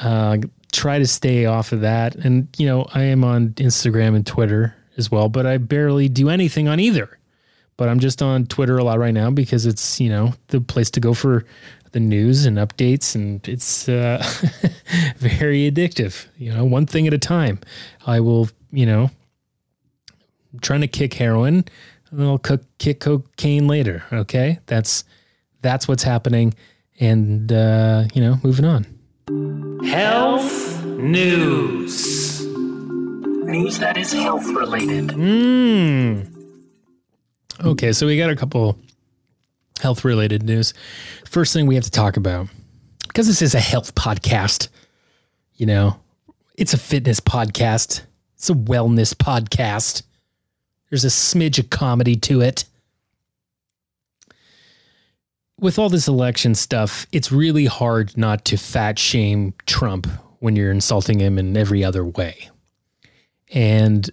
Uh, 0.00 0.38
try 0.70 0.98
to 0.98 1.06
stay 1.06 1.46
off 1.46 1.72
of 1.72 1.80
that. 1.80 2.14
And, 2.14 2.48
you 2.58 2.66
know, 2.66 2.86
I 2.94 3.04
am 3.04 3.24
on 3.24 3.50
Instagram 3.50 4.14
and 4.14 4.26
Twitter 4.26 4.74
as 4.96 5.10
well, 5.10 5.28
but 5.28 5.46
I 5.46 5.56
barely 5.56 6.08
do 6.08 6.28
anything 6.28 6.68
on 6.68 6.78
either. 6.78 7.18
But 7.76 7.88
I'm 7.88 7.98
just 7.98 8.20
on 8.20 8.46
Twitter 8.46 8.76
a 8.76 8.84
lot 8.84 8.98
right 8.98 9.14
now 9.14 9.30
because 9.30 9.64
it's, 9.64 10.00
you 10.00 10.10
know, 10.10 10.34
the 10.48 10.60
place 10.60 10.90
to 10.90 11.00
go 11.00 11.14
for 11.14 11.46
the 11.92 12.00
news 12.00 12.44
and 12.44 12.58
updates. 12.58 13.14
And 13.14 13.46
it's 13.48 13.88
uh, 13.88 14.18
very 15.16 15.70
addictive, 15.70 16.26
you 16.36 16.52
know, 16.52 16.64
one 16.64 16.86
thing 16.86 17.06
at 17.06 17.14
a 17.14 17.18
time. 17.18 17.58
I 18.06 18.20
will, 18.20 18.50
you 18.70 18.84
know, 18.84 19.10
I'm 20.52 20.58
trying 20.60 20.82
to 20.82 20.88
kick 20.88 21.14
heroin 21.14 21.64
and 22.10 22.22
I'll 22.22 22.38
cook, 22.38 22.62
kick 22.78 23.00
cocaine 23.00 23.66
later. 23.66 24.04
Okay. 24.12 24.58
That's, 24.66 25.04
that's 25.62 25.88
what's 25.88 26.02
happening. 26.02 26.54
And, 26.98 27.50
uh, 27.50 28.04
you 28.14 28.20
know, 28.20 28.38
moving 28.42 28.64
on. 28.64 28.86
Health 29.86 30.84
news. 30.84 32.44
News 32.44 33.78
that 33.78 33.96
is 33.96 34.12
health 34.12 34.46
related. 34.48 35.08
Mm. 35.08 36.34
Okay, 37.64 37.92
so 37.92 38.06
we 38.06 38.16
got 38.16 38.30
a 38.30 38.36
couple 38.36 38.78
health 39.80 40.04
related 40.04 40.42
news. 40.42 40.74
First 41.24 41.52
thing 41.52 41.66
we 41.66 41.74
have 41.74 41.84
to 41.84 41.90
talk 41.90 42.16
about, 42.16 42.48
because 43.08 43.26
this 43.26 43.42
is 43.42 43.54
a 43.54 43.60
health 43.60 43.94
podcast, 43.94 44.68
you 45.54 45.66
know, 45.66 45.98
it's 46.56 46.74
a 46.74 46.78
fitness 46.78 47.20
podcast, 47.20 48.02
it's 48.36 48.50
a 48.50 48.54
wellness 48.54 49.14
podcast. 49.14 50.02
There's 50.90 51.04
a 51.04 51.08
smidge 51.08 51.58
of 51.58 51.70
comedy 51.70 52.16
to 52.16 52.40
it. 52.40 52.64
With 55.60 55.78
all 55.78 55.90
this 55.90 56.08
election 56.08 56.54
stuff, 56.54 57.06
it's 57.12 57.30
really 57.30 57.66
hard 57.66 58.16
not 58.16 58.46
to 58.46 58.56
fat 58.56 58.98
shame 58.98 59.52
Trump 59.66 60.06
when 60.38 60.56
you're 60.56 60.72
insulting 60.72 61.18
him 61.18 61.38
in 61.38 61.54
every 61.54 61.84
other 61.84 62.04
way. 62.04 62.48
And 63.52 64.08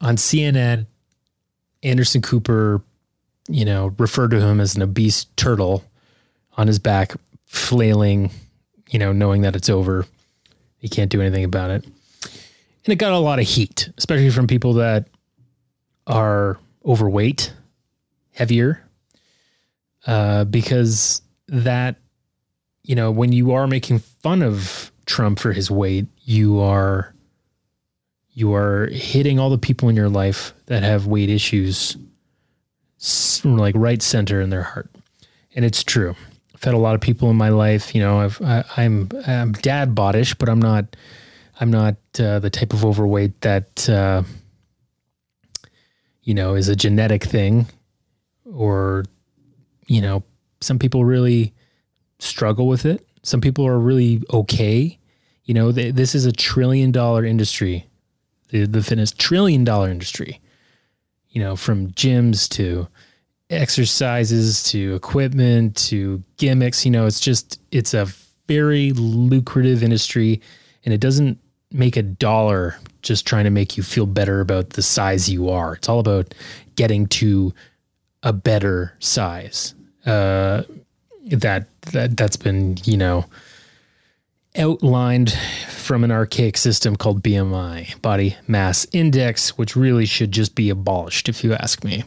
on 0.00 0.16
CNN, 0.16 0.86
Anderson 1.82 2.22
Cooper, 2.22 2.82
you 3.48 3.66
know, 3.66 3.94
referred 3.98 4.30
to 4.30 4.40
him 4.40 4.58
as 4.58 4.74
an 4.74 4.82
obese 4.82 5.26
turtle 5.36 5.84
on 6.56 6.66
his 6.66 6.78
back, 6.78 7.12
flailing, 7.46 8.30
you 8.88 8.98
know, 8.98 9.12
knowing 9.12 9.42
that 9.42 9.54
it's 9.54 9.68
over. 9.68 10.06
He 10.78 10.88
can't 10.88 11.10
do 11.10 11.20
anything 11.20 11.44
about 11.44 11.70
it. 11.70 11.84
And 11.84 12.92
it 12.92 12.96
got 12.96 13.12
a 13.12 13.18
lot 13.18 13.38
of 13.38 13.46
heat, 13.46 13.90
especially 13.98 14.30
from 14.30 14.46
people 14.46 14.74
that 14.74 15.08
are 16.06 16.58
overweight, 16.86 17.52
heavier, 18.32 18.83
uh, 20.06 20.44
because 20.44 21.22
that, 21.48 21.96
you 22.82 22.94
know, 22.94 23.10
when 23.10 23.32
you 23.32 23.52
are 23.52 23.66
making 23.66 23.98
fun 23.98 24.42
of 24.42 24.92
Trump 25.06 25.38
for 25.38 25.52
his 25.52 25.70
weight, 25.70 26.06
you 26.22 26.60
are 26.60 27.14
you 28.36 28.54
are 28.54 28.88
hitting 28.88 29.38
all 29.38 29.48
the 29.48 29.58
people 29.58 29.88
in 29.88 29.94
your 29.94 30.08
life 30.08 30.54
that 30.66 30.82
have 30.82 31.06
weight 31.06 31.30
issues 31.30 31.96
like 33.44 33.74
right 33.76 34.02
center 34.02 34.40
in 34.40 34.50
their 34.50 34.62
heart. 34.62 34.90
And 35.54 35.64
it's 35.64 35.84
true. 35.84 36.16
I've 36.54 36.64
had 36.64 36.74
a 36.74 36.78
lot 36.78 36.94
of 36.94 37.00
people 37.00 37.30
in 37.30 37.36
my 37.36 37.50
life 37.50 37.94
you 37.94 38.00
know 38.00 38.20
i've 38.20 38.40
I, 38.40 38.64
i'm 38.78 39.10
i'm 39.26 39.52
dad 39.52 39.94
bodish 39.94 40.34
but 40.38 40.48
i'm 40.48 40.62
not 40.62 40.96
i'm 41.60 41.70
not 41.70 41.96
uh, 42.18 42.38
the 42.38 42.48
type 42.48 42.72
of 42.72 42.84
overweight 42.84 43.38
that 43.42 43.86
uh, 43.88 44.22
you 46.22 46.32
know 46.32 46.54
is 46.54 46.68
a 46.68 46.76
genetic 46.76 47.22
thing 47.24 47.66
or 48.50 49.04
you 49.86 50.00
know 50.00 50.22
some 50.60 50.78
people 50.78 51.04
really 51.04 51.52
struggle 52.18 52.66
with 52.68 52.86
it. 52.86 53.06
Some 53.22 53.40
people 53.40 53.66
are 53.66 53.78
really 53.78 54.22
okay. 54.32 54.98
You 55.44 55.54
know 55.54 55.72
this 55.72 56.14
is 56.14 56.26
a 56.26 56.32
trillion 56.32 56.92
dollar 56.92 57.24
industry 57.24 57.86
the, 58.54 58.66
the 58.66 58.82
fitness 58.82 59.10
trillion 59.10 59.64
dollar 59.64 59.90
industry, 59.90 60.40
you 61.30 61.40
know, 61.42 61.56
from 61.56 61.90
gyms 61.92 62.48
to 62.50 62.86
exercises 63.50 64.62
to 64.70 64.94
equipment 64.94 65.76
to 65.76 66.22
gimmicks, 66.36 66.84
you 66.84 66.90
know, 66.92 67.04
it's 67.04 67.18
just, 67.18 67.60
it's 67.72 67.94
a 67.94 68.06
very 68.46 68.92
lucrative 68.92 69.82
industry 69.82 70.40
and 70.84 70.94
it 70.94 71.00
doesn't 71.00 71.38
make 71.72 71.96
a 71.96 72.02
dollar 72.02 72.78
just 73.02 73.26
trying 73.26 73.42
to 73.42 73.50
make 73.50 73.76
you 73.76 73.82
feel 73.82 74.06
better 74.06 74.40
about 74.40 74.70
the 74.70 74.82
size 74.82 75.28
you 75.28 75.50
are. 75.50 75.74
It's 75.74 75.88
all 75.88 75.98
about 75.98 76.32
getting 76.76 77.08
to 77.08 77.52
a 78.24 78.32
better 78.32 78.96
size. 78.98 79.74
Uh, 80.04 80.64
that 81.26 81.68
that 81.92 82.16
that's 82.16 82.36
been 82.36 82.76
you 82.84 82.96
know 82.96 83.24
outlined 84.56 85.32
from 85.68 86.04
an 86.04 86.10
archaic 86.10 86.56
system 86.56 86.96
called 86.96 87.22
BMI, 87.22 88.00
body 88.02 88.36
mass 88.46 88.86
index, 88.92 89.58
which 89.58 89.76
really 89.76 90.06
should 90.06 90.32
just 90.32 90.54
be 90.54 90.70
abolished, 90.70 91.28
if 91.28 91.42
you 91.44 91.54
ask 91.54 91.84
me. 91.84 92.04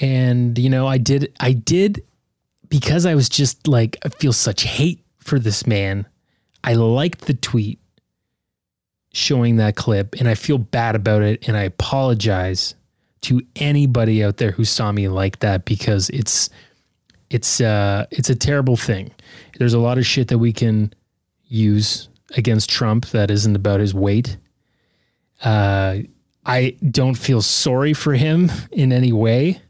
And, 0.00 0.58
you 0.58 0.70
know, 0.70 0.86
I 0.86 0.98
did, 0.98 1.32
I 1.40 1.52
did, 1.52 2.04
because 2.68 3.06
I 3.06 3.14
was 3.14 3.28
just 3.28 3.68
like, 3.68 3.96
I 4.04 4.08
feel 4.08 4.32
such 4.32 4.62
hate 4.62 5.04
for 5.18 5.38
this 5.38 5.66
man. 5.66 6.06
I 6.64 6.74
liked 6.74 7.22
the 7.22 7.34
tweet 7.34 7.78
showing 9.12 9.56
that 9.56 9.76
clip 9.76 10.14
and 10.18 10.28
I 10.28 10.34
feel 10.34 10.58
bad 10.58 10.94
about 10.94 11.22
it. 11.22 11.48
And 11.48 11.56
I 11.56 11.62
apologize 11.62 12.74
to 13.26 13.40
anybody 13.56 14.24
out 14.24 14.38
there 14.38 14.50
who 14.50 14.64
saw 14.64 14.92
me 14.92 15.08
like 15.08 15.38
that 15.40 15.64
because 15.64 16.10
it's, 16.10 16.50
it's, 17.30 17.60
uh, 17.60 18.06
it's 18.10 18.30
a 18.30 18.34
terrible 18.34 18.76
thing. 18.76 19.10
There's 19.58 19.74
a 19.74 19.78
lot 19.78 19.98
of 19.98 20.06
shit 20.06 20.28
that 20.28 20.38
we 20.38 20.52
can, 20.52 20.92
use 21.48 22.08
against 22.36 22.70
Trump 22.70 23.06
that 23.06 23.30
isn't 23.30 23.56
about 23.56 23.80
his 23.80 23.94
weight. 23.94 24.36
Uh, 25.42 25.98
I 26.44 26.76
don't 26.90 27.14
feel 27.14 27.42
sorry 27.42 27.92
for 27.92 28.14
him 28.14 28.50
in 28.72 28.92
any 28.92 29.12
way, 29.12 29.60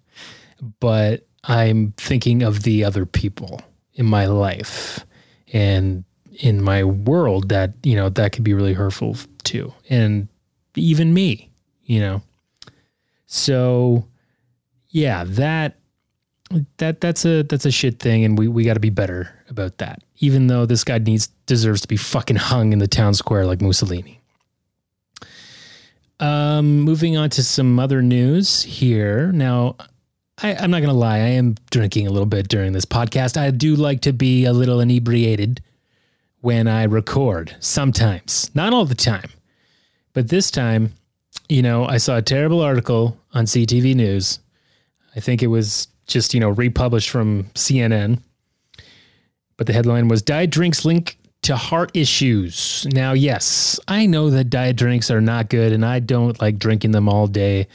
but 0.80 1.26
I'm 1.44 1.92
thinking 1.96 2.42
of 2.42 2.62
the 2.62 2.84
other 2.84 3.06
people 3.06 3.62
in 3.94 4.06
my 4.06 4.26
life 4.26 5.04
and 5.52 6.04
in 6.40 6.62
my 6.62 6.84
world 6.84 7.48
that, 7.48 7.72
you 7.82 7.96
know, 7.96 8.08
that 8.10 8.32
could 8.32 8.44
be 8.44 8.54
really 8.54 8.74
hurtful 8.74 9.16
too. 9.44 9.72
And 9.88 10.28
even 10.74 11.14
me, 11.14 11.50
you 11.84 12.00
know. 12.00 12.22
So 13.36 14.06
yeah, 14.88 15.24
that 15.26 15.76
that 16.78 17.00
that's 17.00 17.24
a 17.24 17.42
that's 17.42 17.66
a 17.66 17.70
shit 17.70 17.98
thing 17.98 18.24
and 18.24 18.38
we 18.38 18.48
we 18.48 18.64
got 18.64 18.74
to 18.74 18.80
be 18.80 18.90
better 18.90 19.32
about 19.48 19.78
that 19.78 20.02
even 20.18 20.46
though 20.46 20.66
this 20.66 20.84
guy 20.84 20.98
needs 20.98 21.28
deserves 21.46 21.80
to 21.82 21.88
be 21.88 21.96
fucking 21.96 22.36
hung 22.36 22.72
in 22.72 22.78
the 22.78 22.88
town 22.88 23.14
square 23.14 23.46
like 23.46 23.60
Mussolini. 23.60 24.20
Um, 26.18 26.80
moving 26.80 27.16
on 27.16 27.28
to 27.30 27.42
some 27.42 27.78
other 27.78 28.00
news 28.00 28.62
here. 28.62 29.30
Now, 29.32 29.76
I, 30.42 30.54
I'm 30.54 30.70
not 30.70 30.80
gonna 30.80 30.94
lie, 30.94 31.16
I 31.16 31.28
am 31.28 31.56
drinking 31.70 32.06
a 32.06 32.10
little 32.10 32.26
bit 32.26 32.48
during 32.48 32.72
this 32.72 32.86
podcast. 32.86 33.36
I 33.36 33.50
do 33.50 33.76
like 33.76 34.00
to 34.02 34.12
be 34.12 34.44
a 34.44 34.52
little 34.52 34.80
inebriated 34.80 35.62
when 36.40 36.68
I 36.68 36.84
record. 36.84 37.54
Sometimes, 37.60 38.50
not 38.54 38.72
all 38.72 38.86
the 38.86 38.94
time, 38.94 39.30
but 40.14 40.28
this 40.28 40.50
time, 40.50 40.94
you 41.48 41.62
know, 41.62 41.84
I 41.84 41.98
saw 41.98 42.16
a 42.16 42.22
terrible 42.22 42.60
article 42.60 43.18
on 43.36 43.44
CTV 43.44 43.94
News. 43.94 44.40
I 45.14 45.20
think 45.20 45.42
it 45.42 45.48
was 45.48 45.88
just 46.06 46.34
you 46.34 46.40
know 46.40 46.50
republished 46.50 47.10
from 47.10 47.44
CNN 47.54 48.20
but 49.56 49.66
the 49.66 49.72
headline 49.72 50.08
was 50.08 50.22
Diet 50.22 50.50
Drinks 50.50 50.84
Link 50.84 51.18
to 51.42 51.56
Heart 51.56 51.92
Issues. 51.94 52.86
Now, 52.90 53.12
yes, 53.12 53.80
I 53.88 54.06
know 54.06 54.30
that 54.30 54.50
diet 54.50 54.76
drinks 54.76 55.10
are 55.10 55.20
not 55.20 55.48
good, 55.48 55.72
and 55.72 55.84
I 55.84 56.00
don't 56.00 56.40
like 56.40 56.58
drinking 56.58 56.90
them 56.90 57.08
all 57.08 57.26
day. 57.26 57.68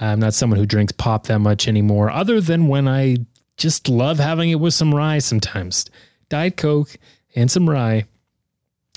I'm 0.00 0.18
not 0.18 0.34
someone 0.34 0.58
who 0.58 0.66
drinks 0.66 0.92
pop 0.92 1.26
that 1.26 1.38
much 1.38 1.68
anymore, 1.68 2.10
other 2.10 2.40
than 2.40 2.68
when 2.68 2.88
I 2.88 3.18
just 3.56 3.88
love 3.88 4.18
having 4.18 4.50
it 4.50 4.58
with 4.58 4.74
some 4.74 4.94
rye 4.94 5.18
sometimes. 5.18 5.88
Diet 6.28 6.56
Coke 6.56 6.96
and 7.36 7.50
some 7.50 7.68
rye. 7.68 8.04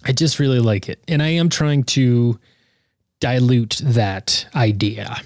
I 0.04 0.12
just 0.14 0.40
really 0.40 0.60
like 0.60 0.88
it. 0.88 1.04
And 1.08 1.22
I 1.22 1.30
am 1.30 1.50
trying 1.50 1.84
to 1.84 2.40
dilute 3.20 3.82
that 3.84 4.48
idea. 4.56 5.22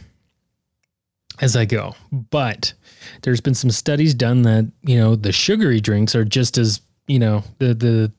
As 1.41 1.55
I 1.55 1.65
go. 1.65 1.95
But 2.11 2.73
there's 3.21 3.41
been 3.41 3.55
some 3.55 3.71
studies 3.71 4.13
done 4.13 4.43
that, 4.43 4.71
you 4.83 4.97
know, 4.97 5.15
the 5.15 5.31
sugary 5.31 5.79
drinks 5.79 6.15
are 6.15 6.25
just 6.25 6.57
as, 6.57 6.81
you 7.07 7.19
know, 7.19 7.43
the 7.59 7.73
the 7.73 8.11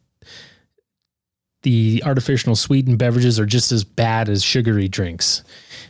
the 1.63 2.03
artificial 2.07 2.57
sweetened 2.57 2.99
beverages 2.99 3.39
are 3.39 3.45
just 3.45 3.71
as 3.71 3.85
bad 3.85 4.31
as 4.31 4.43
sugary 4.43 4.89
drinks. 4.89 5.43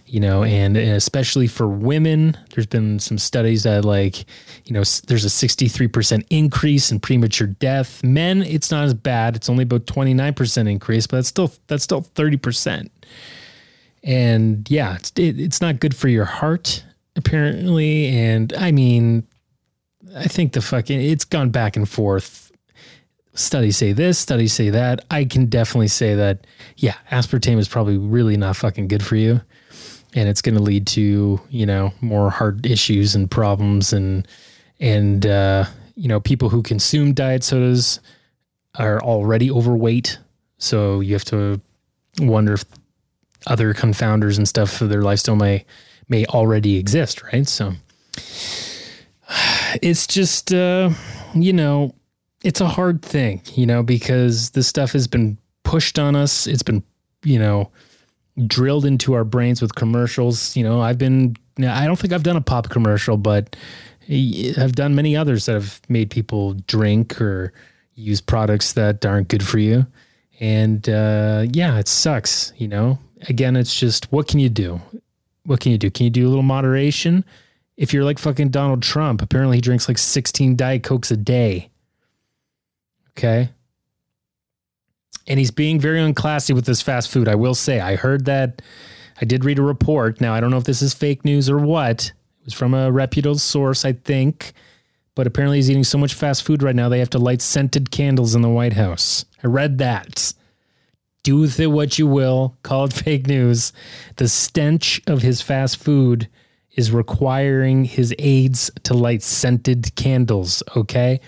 You 0.07 0.19
know, 0.19 0.43
and, 0.43 0.77
and 0.77 0.97
especially 0.97 1.47
for 1.47 1.69
women, 1.69 2.37
there's 2.53 2.67
been 2.67 2.99
some 2.99 3.17
studies 3.17 3.63
that 3.63 3.85
like, 3.85 4.25
you 4.65 4.73
know, 4.73 4.83
there's 5.07 5.25
a 5.25 5.29
63% 5.29 6.27
increase 6.31 6.91
in 6.91 6.99
premature 6.99 7.47
death. 7.47 8.03
Men, 8.03 8.43
it's 8.43 8.73
not 8.73 8.87
as 8.87 8.95
bad. 8.95 9.37
It's 9.37 9.49
only 9.49 9.63
about 9.63 9.87
29% 9.87 10.69
increase, 10.69 11.07
but 11.07 11.19
that's 11.19 11.29
still 11.29 11.53
that's 11.69 11.85
still 11.85 12.03
30% 12.03 12.91
and 14.03 14.69
yeah, 14.71 14.97
it's 14.97 15.13
it, 15.17 15.39
it's 15.39 15.61
not 15.61 15.81
good 15.81 15.95
for 15.95 16.09
your 16.09 16.25
heart 16.25 16.85
apparently. 17.17 18.09
And 18.09 18.53
I 18.55 18.73
mean, 18.73 19.27
I 20.17 20.25
think 20.25 20.53
the 20.53 20.61
fucking 20.61 21.01
it's 21.01 21.25
gone 21.25 21.51
back 21.51 21.77
and 21.77 21.89
forth. 21.89 22.53
Studies 23.35 23.77
say 23.77 23.93
this, 23.93 24.19
studies 24.19 24.53
say 24.53 24.71
that. 24.71 25.05
I 25.11 25.25
can 25.25 25.47
definitely 25.47 25.89
say 25.89 26.15
that. 26.17 26.47
Yeah, 26.77 26.97
aspartame 27.11 27.59
is 27.59 27.69
probably 27.69 27.97
really 27.97 28.37
not 28.37 28.57
fucking 28.57 28.89
good 28.89 29.05
for 29.05 29.17
you, 29.17 29.41
and 30.15 30.29
it's 30.29 30.43
going 30.43 30.57
to 30.57 30.63
lead 30.63 30.87
to 30.89 31.41
you 31.49 31.67
know 31.67 31.93
more 32.01 32.31
heart 32.31 32.67
issues 32.67 33.15
and 33.15 33.31
problems 33.31 33.93
and 33.93 34.27
and 34.81 35.27
uh, 35.27 35.65
you 35.95 36.09
know 36.09 36.19
people 36.19 36.49
who 36.49 36.63
consume 36.63 37.15
diet 37.15 37.45
sodas 37.45 38.01
are 38.79 39.01
already 39.01 39.51
overweight, 39.51 40.19
so 40.59 41.01
you 41.01 41.13
have 41.15 41.25
to 41.27 41.61
wonder 42.19 42.55
if 42.55 42.65
other 43.47 43.73
confounders 43.73 44.37
and 44.37 44.49
stuff 44.49 44.73
for 44.73 44.87
their 44.87 45.03
lifestyle 45.03 45.37
may 45.37 45.65
may 46.11 46.27
already 46.27 46.77
exist, 46.77 47.23
right? 47.33 47.49
So 47.49 47.73
it's 49.81 50.07
just 50.07 50.53
uh, 50.53 50.91
you 51.35 51.53
know, 51.53 51.95
it's 52.45 52.61
a 52.61 52.69
hard 52.69 53.03
thing, 53.03 53.43
you 53.55 53.67
know, 53.67 53.83
because 53.83 54.51
this 54.51 54.67
stuff 54.67 54.93
has 54.93 55.07
been 55.07 55.39
pushed 55.65 55.99
on 55.99 56.17
us. 56.17 56.47
It's 56.47 56.63
been, 56.63 56.83
you 57.23 57.39
know, 57.39 57.71
drilled 58.47 58.85
into 58.85 59.15
our 59.15 59.25
brains 59.25 59.63
with 59.63 59.75
commercials. 59.75 60.57
You 60.57 60.65
know, 60.65 60.81
I've 60.81 60.99
been 60.99 61.37
I 61.59 61.87
don't 61.87 61.99
think 61.99 62.13
I've 62.13 62.23
done 62.23 62.37
a 62.37 62.41
pop 62.41 62.71
commercial, 62.71 63.17
but 63.17 63.57
I've 64.09 64.75
done 64.75 64.95
many 64.95 65.17
others 65.17 65.47
that 65.47 65.53
have 65.53 65.81
made 65.89 66.11
people 66.11 66.55
drink 66.67 67.21
or 67.21 67.53
use 67.95 68.21
products 68.21 68.73
that 68.73 69.05
aren't 69.05 69.29
good 69.29 69.47
for 69.47 69.59
you. 69.59 69.87
And 70.41 70.89
uh, 70.89 71.47
yeah, 71.53 71.79
it 71.79 71.87
sucks, 71.87 72.53
you 72.57 72.67
know. 72.67 72.99
Again, 73.29 73.57
it's 73.57 73.79
just 73.79 74.11
what 74.11 74.27
can 74.27 74.41
you 74.41 74.49
do? 74.49 74.81
What 75.51 75.59
can 75.59 75.73
you 75.73 75.79
do? 75.79 75.91
Can 75.91 76.05
you 76.05 76.11
do 76.11 76.29
a 76.29 76.31
little 76.31 76.45
moderation? 76.45 77.25
If 77.77 77.93
you're 77.93 78.05
like 78.05 78.21
fucking 78.21 78.51
Donald 78.51 78.85
Trump, 78.85 79.21
apparently 79.21 79.57
he 79.57 79.61
drinks 79.61 79.89
like 79.89 79.99
16 79.99 80.55
Diet 80.55 80.85
Cokes 80.85 81.11
a 81.11 81.17
day. 81.17 81.71
Okay. 83.09 83.49
And 85.27 85.41
he's 85.41 85.51
being 85.51 85.81
very 85.81 85.99
unclassy 85.99 86.55
with 86.55 86.67
this 86.67 86.81
fast 86.81 87.11
food. 87.11 87.27
I 87.27 87.35
will 87.35 87.57
say, 87.57 87.81
I 87.81 87.97
heard 87.97 88.27
that. 88.27 88.63
I 89.21 89.25
did 89.25 89.45
read 89.45 89.59
a 89.59 89.63
report. 89.63 90.21
Now, 90.21 90.35
I 90.35 90.41
don't 90.41 90.53
know 90.53 90.57
if 90.57 90.63
this 90.63 90.83
is 90.83 90.95
fake 90.95 91.25
news 91.25 91.51
or 91.51 91.59
what. 91.59 92.13
It 92.43 92.45
was 92.45 92.55
from 92.55 92.73
a 92.73 92.93
reputable 92.93 93.37
source, 93.37 93.85
I 93.85 93.95
think. 93.95 94.53
But 95.17 95.27
apparently, 95.27 95.59
he's 95.59 95.69
eating 95.69 95.83
so 95.83 95.99
much 95.99 96.15
fast 96.15 96.45
food 96.45 96.63
right 96.63 96.77
now, 96.77 96.89
they 96.89 97.01
have 97.01 97.11
to 97.11 97.19
light 97.19 97.43
scented 97.43 97.91
candles 97.91 98.37
in 98.37 98.43
the 98.43 98.49
White 98.49 98.75
House. 98.75 99.25
I 99.43 99.49
read 99.49 99.79
that. 99.79 100.33
Do 101.23 101.39
with 101.39 101.61
it 101.61 101.67
what 101.69 101.99
you 101.99 102.07
will. 102.07 102.57
Call 102.63 102.85
it 102.85 102.93
fake 102.93 103.27
news. 103.27 103.73
The 104.17 104.29
stench 104.29 105.01
of 105.07 105.23
his 105.23 105.43
fast 105.43 105.77
food 105.77 106.29
is 106.77 106.93
requiring 106.93 107.85
his 107.85 108.15
aides 108.19 108.71
to 108.85 108.95
light 108.95 109.23
scented 109.23 109.95
candles. 109.97 110.63
Okay. 110.77 111.21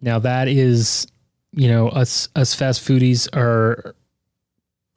Now 0.00 0.18
that 0.20 0.48
is, 0.48 1.06
you 1.52 1.68
know, 1.68 1.88
us 1.88 2.28
us 2.36 2.54
fast 2.54 2.86
foodies 2.86 3.28
are, 3.36 3.94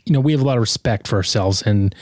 you 0.06 0.14
know, 0.14 0.20
we 0.20 0.34
have 0.34 0.42
a 0.42 0.46
lot 0.46 0.58
of 0.58 0.62
respect 0.62 1.08
for 1.08 1.16
ourselves, 1.16 1.62
and 1.62 1.96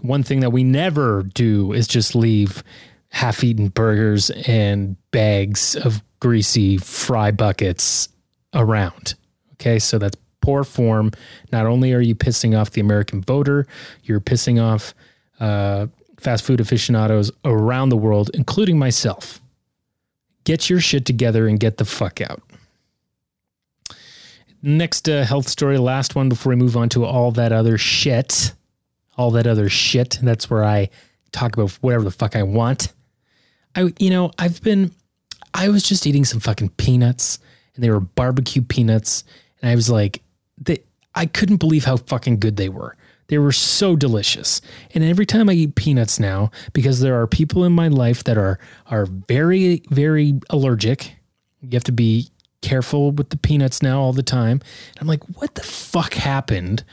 one 0.00 0.22
thing 0.22 0.40
that 0.40 0.50
we 0.50 0.62
never 0.64 1.22
do 1.22 1.72
is 1.72 1.88
just 1.88 2.14
leave 2.14 2.62
half-eaten 3.08 3.68
burgers 3.68 4.30
and 4.30 4.96
bags 5.10 5.76
of 5.76 6.02
greasy 6.20 6.76
fry 6.76 7.30
buckets 7.30 8.08
around. 8.52 9.14
Okay, 9.54 9.78
so 9.78 9.98
that's 9.98 10.16
poor 10.44 10.62
form. 10.62 11.10
Not 11.52 11.64
only 11.64 11.94
are 11.94 12.02
you 12.02 12.14
pissing 12.14 12.58
off 12.58 12.72
the 12.72 12.82
American 12.82 13.22
voter, 13.22 13.66
you're 14.02 14.20
pissing 14.20 14.62
off 14.62 14.94
uh, 15.40 15.86
fast 16.18 16.44
food 16.44 16.60
aficionados 16.60 17.32
around 17.46 17.88
the 17.88 17.96
world, 17.96 18.30
including 18.34 18.78
myself. 18.78 19.40
Get 20.44 20.68
your 20.68 20.80
shit 20.80 21.06
together 21.06 21.48
and 21.48 21.58
get 21.58 21.78
the 21.78 21.86
fuck 21.86 22.20
out. 22.20 22.42
Next 24.62 25.08
uh, 25.08 25.24
health 25.24 25.48
story, 25.48 25.78
last 25.78 26.14
one 26.14 26.28
before 26.28 26.50
we 26.50 26.56
move 26.56 26.76
on 26.76 26.90
to 26.90 27.06
all 27.06 27.32
that 27.32 27.52
other 27.52 27.78
shit. 27.78 28.52
All 29.16 29.30
that 29.30 29.46
other 29.46 29.70
shit. 29.70 30.18
That's 30.20 30.50
where 30.50 30.64
I 30.64 30.90
talk 31.32 31.54
about 31.54 31.70
whatever 31.80 32.04
the 32.04 32.10
fuck 32.10 32.36
I 32.36 32.42
want. 32.42 32.92
I, 33.74 33.92
you 33.98 34.10
know, 34.10 34.30
I've 34.38 34.62
been, 34.62 34.90
I 35.54 35.70
was 35.70 35.82
just 35.82 36.06
eating 36.06 36.24
some 36.26 36.40
fucking 36.40 36.70
peanuts 36.70 37.38
and 37.74 37.84
they 37.84 37.90
were 37.90 38.00
barbecue 38.00 38.62
peanuts. 38.62 39.24
And 39.60 39.70
I 39.70 39.74
was 39.74 39.88
like, 39.88 40.20
they, 40.58 40.82
I 41.14 41.26
couldn't 41.26 41.56
believe 41.56 41.84
how 41.84 41.96
fucking 41.96 42.40
good 42.40 42.56
they 42.56 42.68
were. 42.68 42.96
They 43.28 43.38
were 43.38 43.52
so 43.52 43.96
delicious. 43.96 44.60
And 44.94 45.02
every 45.02 45.26
time 45.26 45.48
I 45.48 45.54
eat 45.54 45.74
peanuts 45.76 46.20
now, 46.20 46.50
because 46.72 47.00
there 47.00 47.20
are 47.20 47.26
people 47.26 47.64
in 47.64 47.72
my 47.72 47.88
life 47.88 48.24
that 48.24 48.36
are 48.36 48.58
are 48.86 49.06
very, 49.06 49.82
very 49.90 50.34
allergic. 50.50 51.16
You 51.62 51.70
have 51.72 51.84
to 51.84 51.92
be 51.92 52.28
careful 52.60 53.12
with 53.12 53.30
the 53.30 53.38
peanuts 53.38 53.82
now 53.82 54.00
all 54.00 54.12
the 54.12 54.22
time. 54.22 54.60
And 54.92 55.00
I'm 55.00 55.06
like, 55.06 55.24
what 55.38 55.54
the 55.54 55.62
fuck 55.62 56.14
happened 56.14 56.84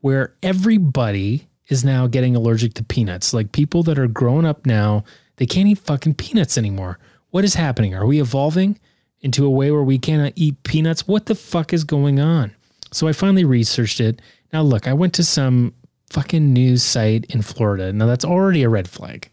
where 0.00 0.34
everybody 0.42 1.46
is 1.68 1.84
now 1.84 2.06
getting 2.08 2.34
allergic 2.34 2.74
to 2.74 2.84
peanuts? 2.84 3.32
Like 3.32 3.52
people 3.52 3.84
that 3.84 3.98
are 3.98 4.08
growing 4.08 4.44
up 4.44 4.66
now, 4.66 5.04
they 5.36 5.46
can't 5.46 5.68
eat 5.68 5.78
fucking 5.78 6.14
peanuts 6.14 6.58
anymore. 6.58 6.98
What 7.30 7.44
is 7.44 7.54
happening? 7.54 7.94
Are 7.94 8.06
we 8.06 8.20
evolving 8.20 8.80
into 9.20 9.46
a 9.46 9.50
way 9.50 9.70
where 9.70 9.82
we 9.84 9.98
cannot 9.98 10.32
eat 10.34 10.62
peanuts? 10.64 11.06
What 11.06 11.26
the 11.26 11.34
fuck 11.36 11.72
is 11.72 11.84
going 11.84 12.18
on? 12.18 12.55
So 12.96 13.08
I 13.08 13.12
finally 13.12 13.44
researched 13.44 14.00
it. 14.00 14.22
Now, 14.52 14.62
look, 14.62 14.88
I 14.88 14.94
went 14.94 15.12
to 15.14 15.24
some 15.24 15.74
fucking 16.10 16.52
news 16.52 16.82
site 16.82 17.26
in 17.26 17.42
Florida. 17.42 17.92
Now, 17.92 18.06
that's 18.06 18.24
already 18.24 18.62
a 18.62 18.70
red 18.70 18.88
flag. 18.88 19.28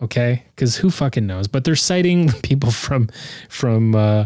Okay. 0.00 0.42
Because 0.54 0.76
who 0.76 0.90
fucking 0.90 1.26
knows? 1.26 1.46
But 1.46 1.64
they're 1.64 1.76
citing 1.76 2.32
people 2.42 2.70
from, 2.70 3.10
from, 3.50 3.94
uh, 3.94 4.24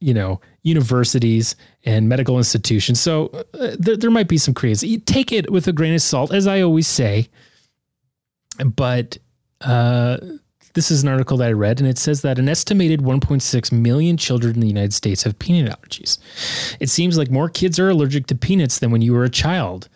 you 0.00 0.14
know, 0.14 0.40
universities 0.62 1.56
and 1.84 2.08
medical 2.08 2.38
institutions. 2.38 3.00
So 3.00 3.26
uh, 3.52 3.76
there, 3.78 3.98
there 3.98 4.10
might 4.10 4.28
be 4.28 4.38
some 4.38 4.54
crazy. 4.54 4.98
Take 4.98 5.30
it 5.30 5.50
with 5.50 5.68
a 5.68 5.72
grain 5.72 5.94
of 5.94 6.00
salt, 6.00 6.32
as 6.32 6.46
I 6.46 6.62
always 6.62 6.88
say. 6.88 7.28
But 8.64 9.18
uh, 9.60 10.16
this 10.74 10.90
is 10.90 11.02
an 11.02 11.08
article 11.08 11.36
that 11.38 11.48
I 11.48 11.52
read, 11.52 11.80
and 11.80 11.88
it 11.88 11.98
says 11.98 12.22
that 12.22 12.38
an 12.38 12.48
estimated 12.48 13.00
1.6 13.00 13.72
million 13.72 14.16
children 14.16 14.54
in 14.54 14.60
the 14.60 14.68
United 14.68 14.94
States 14.94 15.22
have 15.24 15.38
peanut 15.38 15.70
allergies. 15.70 16.18
It 16.78 16.88
seems 16.88 17.18
like 17.18 17.30
more 17.30 17.48
kids 17.48 17.78
are 17.78 17.88
allergic 17.88 18.26
to 18.28 18.34
peanuts 18.34 18.78
than 18.78 18.90
when 18.90 19.02
you 19.02 19.12
were 19.12 19.24
a 19.24 19.30
child. 19.30 19.88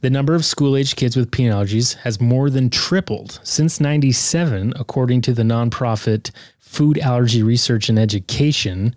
The 0.00 0.10
number 0.10 0.34
of 0.34 0.44
school 0.44 0.76
age 0.76 0.96
kids 0.96 1.16
with 1.16 1.30
peanut 1.30 1.54
allergies 1.54 1.94
has 1.96 2.20
more 2.20 2.50
than 2.50 2.70
tripled 2.70 3.40
since 3.42 3.80
97, 3.80 4.74
according 4.78 5.22
to 5.22 5.32
the 5.32 5.42
nonprofit 5.42 6.30
Food 6.60 6.98
Allergy 6.98 7.42
Research 7.42 7.88
and 7.88 7.98
Education. 7.98 8.94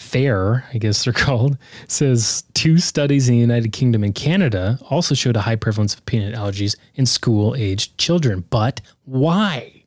FARE, 0.00 0.64
I 0.72 0.78
guess 0.78 1.04
they're 1.04 1.12
called, 1.26 1.58
says 1.86 2.42
two 2.54 2.78
studies 2.78 3.28
in 3.28 3.34
the 3.34 3.40
United 3.40 3.72
Kingdom 3.72 4.02
and 4.02 4.14
Canada 4.14 4.78
also 4.88 5.14
showed 5.14 5.36
a 5.36 5.42
high 5.42 5.56
prevalence 5.56 5.94
of 5.94 6.04
peanut 6.06 6.34
allergies 6.34 6.74
in 6.94 7.06
school 7.06 7.54
aged 7.54 7.96
children. 7.98 8.44
But 8.50 8.80
why? 9.04 9.84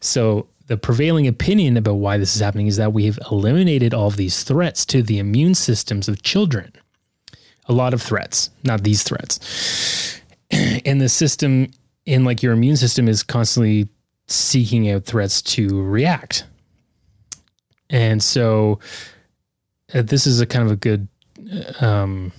So, 0.00 0.48
the 0.68 0.76
prevailing 0.76 1.28
opinion 1.28 1.76
about 1.76 1.94
why 1.94 2.18
this 2.18 2.34
is 2.34 2.40
happening 2.40 2.66
is 2.66 2.76
that 2.76 2.92
we 2.92 3.06
have 3.06 3.18
eliminated 3.30 3.94
all 3.94 4.08
of 4.08 4.16
these 4.16 4.42
threats 4.42 4.84
to 4.86 5.00
the 5.02 5.18
immune 5.18 5.54
systems 5.54 6.08
of 6.08 6.22
children. 6.22 6.72
A 7.68 7.72
lot 7.72 7.94
of 7.94 8.02
threats, 8.02 8.50
not 8.64 8.82
these 8.82 9.04
threats. 9.04 10.20
and 10.50 11.00
the 11.00 11.08
system, 11.08 11.70
in 12.04 12.24
like 12.24 12.42
your 12.42 12.52
immune 12.52 12.76
system, 12.76 13.06
is 13.06 13.22
constantly 13.22 13.88
seeking 14.26 14.90
out 14.90 15.04
threats 15.04 15.40
to 15.42 15.82
react. 15.82 16.44
And 17.88 18.20
so, 18.20 18.80
uh, 19.94 20.02
this 20.02 20.26
is 20.26 20.40
a 20.40 20.46
kind 20.46 20.64
of 20.64 20.72
a 20.72 20.76
good 20.76 21.08
um, 21.80 22.32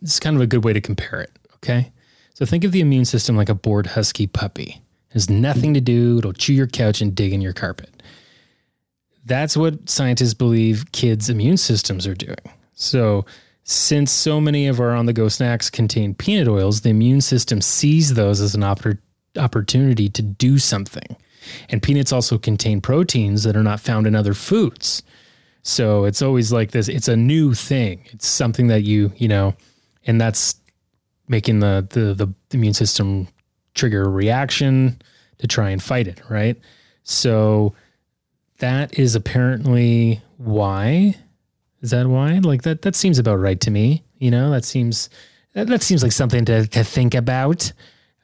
this 0.00 0.14
is 0.14 0.20
kind 0.20 0.36
of 0.36 0.42
a 0.42 0.46
good 0.46 0.64
way 0.64 0.72
to 0.72 0.80
compare 0.80 1.20
it 1.20 1.30
okay 1.56 1.90
so 2.34 2.44
think 2.44 2.64
of 2.64 2.72
the 2.72 2.80
immune 2.80 3.04
system 3.04 3.36
like 3.36 3.48
a 3.48 3.54
bored 3.54 3.86
husky 3.86 4.26
puppy 4.26 4.82
it 5.10 5.14
has 5.14 5.30
nothing 5.30 5.74
to 5.74 5.80
do 5.80 6.18
it'll 6.18 6.32
chew 6.32 6.52
your 6.52 6.66
couch 6.66 7.00
and 7.00 7.14
dig 7.14 7.32
in 7.32 7.40
your 7.40 7.52
carpet 7.52 8.02
that's 9.24 9.56
what 9.56 9.88
scientists 9.88 10.34
believe 10.34 10.92
kids 10.92 11.28
immune 11.30 11.56
systems 11.56 12.06
are 12.06 12.14
doing 12.14 12.36
so 12.74 13.24
since 13.64 14.10
so 14.10 14.40
many 14.40 14.66
of 14.66 14.80
our 14.80 14.94
on 14.94 15.06
the 15.06 15.12
go 15.12 15.28
snacks 15.28 15.68
contain 15.68 16.14
peanut 16.14 16.48
oils 16.48 16.82
the 16.82 16.90
immune 16.90 17.20
system 17.20 17.60
sees 17.60 18.14
those 18.14 18.40
as 18.40 18.54
an 18.54 18.62
oppor- 18.62 18.98
opportunity 19.38 20.08
to 20.08 20.22
do 20.22 20.58
something. 20.58 21.16
And 21.68 21.82
peanuts 21.82 22.12
also 22.12 22.38
contain 22.38 22.80
proteins 22.80 23.44
that 23.44 23.56
are 23.56 23.62
not 23.62 23.80
found 23.80 24.06
in 24.06 24.14
other 24.14 24.34
foods. 24.34 25.02
So 25.68 26.04
it's 26.04 26.22
always 26.22 26.50
like 26.50 26.70
this 26.70 26.88
it's 26.88 27.08
a 27.08 27.16
new 27.16 27.52
thing. 27.52 28.00
It's 28.06 28.26
something 28.26 28.68
that 28.68 28.84
you, 28.84 29.12
you 29.16 29.28
know, 29.28 29.54
and 30.06 30.18
that's 30.18 30.58
making 31.28 31.60
the 31.60 31.86
the 31.90 32.14
the 32.14 32.32
immune 32.56 32.72
system 32.72 33.28
trigger 33.74 34.04
a 34.04 34.08
reaction 34.08 35.02
to 35.36 35.46
try 35.46 35.68
and 35.68 35.82
fight 35.82 36.08
it, 36.08 36.22
right? 36.30 36.58
So 37.02 37.74
that 38.60 38.98
is 38.98 39.14
apparently 39.14 40.22
why. 40.38 41.14
Is 41.82 41.90
that 41.90 42.06
why? 42.06 42.38
Like 42.38 42.62
that 42.62 42.80
that 42.82 42.96
seems 42.96 43.18
about 43.18 43.38
right 43.38 43.60
to 43.60 43.70
me. 43.70 44.04
You 44.16 44.30
know, 44.30 44.50
that 44.50 44.64
seems 44.64 45.10
that, 45.52 45.66
that 45.66 45.82
seems 45.82 46.02
like 46.02 46.12
something 46.12 46.46
to 46.46 46.66
to 46.66 46.82
think 46.82 47.14
about. 47.14 47.74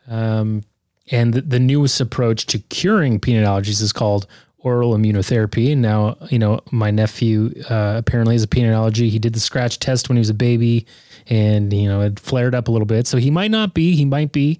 Um, 0.09 0.63
and 1.11 1.35
the, 1.35 1.43
the 1.43 1.61
newest 1.61 2.01
approach 2.01 2.47
to 2.47 2.59
curing 2.59 3.21
peanut 3.21 3.47
allergies 3.47 3.83
is 3.83 3.93
called 3.93 4.27
oral 4.65 4.95
immunotherapy. 4.95 5.71
And 5.73 5.83
now, 5.83 6.17
you 6.31 6.39
know, 6.39 6.61
my 6.73 6.91
nephew 6.91 7.53
uh, 7.71 7.95
apparently 7.97 8.35
has 8.35 8.43
a 8.43 8.49
peanut 8.49 8.73
allergy. 8.73 9.11
He 9.11 9.19
did 9.19 9.35
the 9.35 9.41
scratch 9.41 9.79
test 9.79 10.09
when 10.09 10.17
he 10.17 10.21
was 10.21 10.31
a 10.31 10.35
baby, 10.35 10.87
and 11.29 11.73
you 11.73 11.89
know, 11.89 12.01
it 12.01 12.19
flared 12.19 12.55
up 12.55 12.69
a 12.69 12.73
little 12.73 12.87
bit. 12.87 13.07
So 13.07 13.19
he 13.19 13.31
might 13.31 13.51
not 13.51 13.75
be. 13.75 13.95
He 13.95 14.05
might 14.05 14.33
be. 14.33 14.59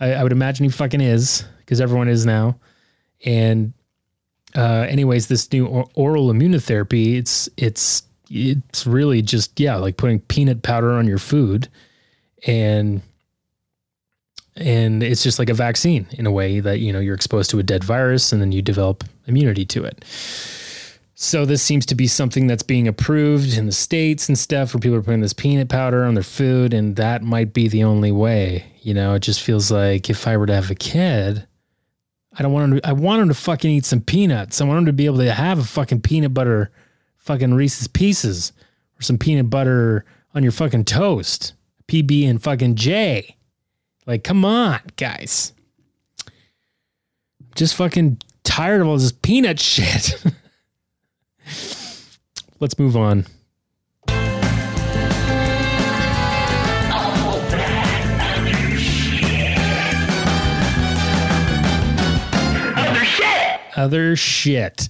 I, 0.00 0.14
I 0.14 0.22
would 0.22 0.32
imagine 0.32 0.64
he 0.64 0.70
fucking 0.70 1.00
is 1.00 1.44
because 1.60 1.80
everyone 1.80 2.08
is 2.08 2.26
now. 2.26 2.58
And 3.24 3.72
uh, 4.54 4.86
anyways, 4.88 5.28
this 5.28 5.50
new 5.52 5.66
or- 5.66 5.88
oral 5.94 6.32
immunotherapy, 6.32 7.16
it's 7.16 7.48
it's 7.56 8.02
it's 8.28 8.86
really 8.86 9.22
just 9.22 9.58
yeah, 9.60 9.76
like 9.76 9.96
putting 9.96 10.20
peanut 10.20 10.62
powder 10.62 10.92
on 10.92 11.06
your 11.06 11.18
food, 11.18 11.68
and 12.46 13.00
and 14.56 15.02
it's 15.02 15.22
just 15.22 15.38
like 15.38 15.50
a 15.50 15.54
vaccine 15.54 16.06
in 16.12 16.26
a 16.26 16.30
way 16.30 16.60
that 16.60 16.80
you 16.80 16.92
know 16.92 17.00
you're 17.00 17.14
exposed 17.14 17.50
to 17.50 17.58
a 17.58 17.62
dead 17.62 17.84
virus 17.84 18.32
and 18.32 18.40
then 18.40 18.52
you 18.52 18.62
develop 18.62 19.04
immunity 19.26 19.64
to 19.66 19.84
it. 19.84 20.04
So 21.18 21.46
this 21.46 21.62
seems 21.62 21.86
to 21.86 21.94
be 21.94 22.06
something 22.06 22.46
that's 22.46 22.62
being 22.62 22.86
approved 22.86 23.56
in 23.56 23.64
the 23.64 23.72
states 23.72 24.28
and 24.28 24.38
stuff 24.38 24.74
where 24.74 24.80
people 24.80 24.98
are 24.98 25.02
putting 25.02 25.22
this 25.22 25.32
peanut 25.32 25.70
powder 25.70 26.04
on 26.04 26.12
their 26.12 26.22
food 26.22 26.74
and 26.74 26.96
that 26.96 27.22
might 27.22 27.54
be 27.54 27.68
the 27.68 27.84
only 27.84 28.12
way. 28.12 28.66
You 28.82 28.92
know, 28.92 29.14
it 29.14 29.20
just 29.20 29.40
feels 29.40 29.70
like 29.70 30.10
if 30.10 30.26
I 30.26 30.36
were 30.36 30.44
to 30.46 30.54
have 30.54 30.70
a 30.70 30.74
kid, 30.74 31.46
I 32.38 32.42
don't 32.42 32.52
want 32.52 32.72
him 32.72 32.80
to 32.80 32.88
I 32.88 32.92
want 32.92 33.22
him 33.22 33.28
to 33.28 33.34
fucking 33.34 33.70
eat 33.70 33.86
some 33.86 34.02
peanuts. 34.02 34.60
I 34.60 34.64
want 34.64 34.80
him 34.80 34.86
to 34.86 34.92
be 34.92 35.06
able 35.06 35.18
to 35.18 35.32
have 35.32 35.58
a 35.58 35.64
fucking 35.64 36.02
peanut 36.02 36.34
butter 36.34 36.70
fucking 37.16 37.54
Reese's 37.54 37.88
pieces 37.88 38.52
or 38.98 39.02
some 39.02 39.18
peanut 39.18 39.50
butter 39.50 40.04
on 40.34 40.42
your 40.42 40.52
fucking 40.52 40.84
toast. 40.84 41.54
PB 41.88 42.28
and 42.28 42.42
fucking 42.42 42.74
J. 42.74 43.35
Like, 44.06 44.22
come 44.22 44.44
on, 44.44 44.80
guys. 44.96 45.52
Just 47.56 47.74
fucking 47.74 48.18
tired 48.44 48.80
of 48.80 48.86
all 48.86 48.96
this 48.96 49.10
peanut 49.10 49.58
shit. 49.58 50.22
Let's 52.60 52.78
move 52.78 52.96
on. 52.96 53.26
Other 62.76 63.04
shit! 63.04 63.60
Other 63.76 64.16
shit. 64.16 64.88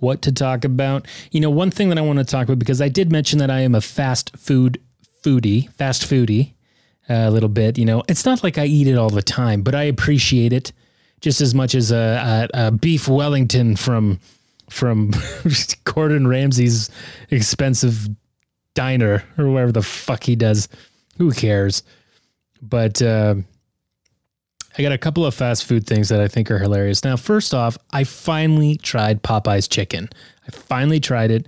What 0.00 0.22
to 0.22 0.32
talk 0.32 0.64
about? 0.64 1.06
You 1.30 1.40
know, 1.40 1.50
one 1.50 1.70
thing 1.70 1.90
that 1.90 1.98
I 1.98 2.00
want 2.00 2.18
to 2.18 2.24
talk 2.24 2.46
about 2.48 2.58
because 2.58 2.82
I 2.82 2.88
did 2.88 3.12
mention 3.12 3.38
that 3.38 3.50
I 3.50 3.60
am 3.60 3.76
a 3.76 3.80
fast 3.80 4.36
food 4.36 4.80
foodie, 5.22 5.70
fast 5.74 6.02
foodie, 6.02 6.54
a 7.08 7.30
little 7.30 7.48
bit. 7.48 7.78
You 7.78 7.84
know, 7.84 8.02
it's 8.08 8.24
not 8.24 8.42
like 8.42 8.58
I 8.58 8.66
eat 8.66 8.86
it 8.86 8.96
all 8.96 9.10
the 9.10 9.22
time, 9.22 9.62
but 9.62 9.74
I 9.74 9.84
appreciate 9.84 10.52
it 10.52 10.72
just 11.20 11.40
as 11.40 11.54
much 11.54 11.74
as 11.74 11.90
a, 11.90 12.48
a, 12.54 12.66
a 12.66 12.70
beef 12.70 13.08
Wellington 13.08 13.76
from 13.76 14.20
from 14.70 15.12
Gordon 15.84 16.26
Ramsay's 16.26 16.90
expensive 17.30 18.08
diner 18.74 19.24
or 19.38 19.48
whatever 19.48 19.72
the 19.72 19.82
fuck 19.82 20.24
he 20.24 20.36
does. 20.36 20.68
Who 21.16 21.32
cares? 21.32 21.82
But 22.60 23.00
uh, 23.02 23.36
I 24.76 24.82
got 24.82 24.92
a 24.92 24.98
couple 24.98 25.24
of 25.26 25.34
fast 25.34 25.64
food 25.64 25.86
things 25.86 26.08
that 26.10 26.20
I 26.20 26.28
think 26.28 26.50
are 26.50 26.58
hilarious. 26.58 27.02
Now, 27.02 27.16
first 27.16 27.54
off, 27.54 27.78
I 27.92 28.04
finally 28.04 28.76
tried 28.76 29.22
Popeye's 29.22 29.66
chicken. 29.68 30.08
I 30.46 30.50
finally 30.50 31.00
tried 31.00 31.30
it. 31.30 31.46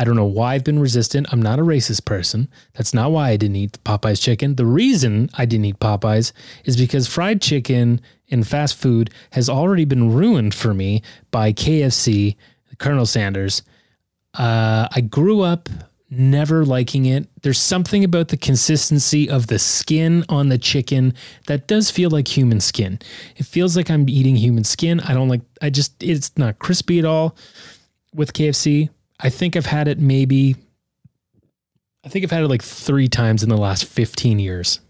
I 0.00 0.04
don't 0.04 0.16
know 0.16 0.24
why 0.24 0.54
I've 0.54 0.64
been 0.64 0.78
resistant. 0.78 1.26
I'm 1.30 1.42
not 1.42 1.58
a 1.58 1.62
racist 1.62 2.06
person. 2.06 2.48
That's 2.72 2.94
not 2.94 3.12
why 3.12 3.28
I 3.28 3.36
didn't 3.36 3.56
eat 3.56 3.84
Popeye's 3.84 4.18
chicken. 4.18 4.54
The 4.54 4.64
reason 4.64 5.28
I 5.34 5.44
didn't 5.44 5.66
eat 5.66 5.78
Popeye's 5.78 6.32
is 6.64 6.74
because 6.74 7.06
fried 7.06 7.42
chicken 7.42 8.00
in 8.28 8.42
fast 8.42 8.76
food 8.76 9.10
has 9.32 9.50
already 9.50 9.84
been 9.84 10.10
ruined 10.10 10.54
for 10.54 10.72
me 10.72 11.02
by 11.30 11.52
KFC, 11.52 12.36
Colonel 12.78 13.04
Sanders. 13.04 13.60
Uh, 14.32 14.88
I 14.90 15.02
grew 15.02 15.42
up 15.42 15.68
never 16.08 16.64
liking 16.64 17.04
it. 17.04 17.28
There's 17.42 17.60
something 17.60 18.02
about 18.02 18.28
the 18.28 18.38
consistency 18.38 19.28
of 19.28 19.48
the 19.48 19.58
skin 19.58 20.24
on 20.30 20.48
the 20.48 20.56
chicken 20.56 21.12
that 21.46 21.68
does 21.68 21.90
feel 21.90 22.08
like 22.08 22.26
human 22.26 22.60
skin. 22.60 23.00
It 23.36 23.44
feels 23.44 23.76
like 23.76 23.90
I'm 23.90 24.08
eating 24.08 24.36
human 24.36 24.64
skin. 24.64 25.00
I 25.00 25.12
don't 25.12 25.28
like, 25.28 25.42
I 25.60 25.68
just, 25.68 26.02
it's 26.02 26.36
not 26.38 26.58
crispy 26.58 26.98
at 26.98 27.04
all 27.04 27.36
with 28.14 28.32
KFC. 28.32 28.88
I 29.22 29.28
think 29.28 29.56
I've 29.56 29.66
had 29.66 29.86
it 29.88 29.98
maybe, 29.98 30.56
I 32.04 32.08
think 32.08 32.24
I've 32.24 32.30
had 32.30 32.42
it 32.42 32.48
like 32.48 32.62
three 32.62 33.08
times 33.08 33.42
in 33.42 33.48
the 33.48 33.56
last 33.56 33.84
15 33.84 34.38
years. 34.38 34.80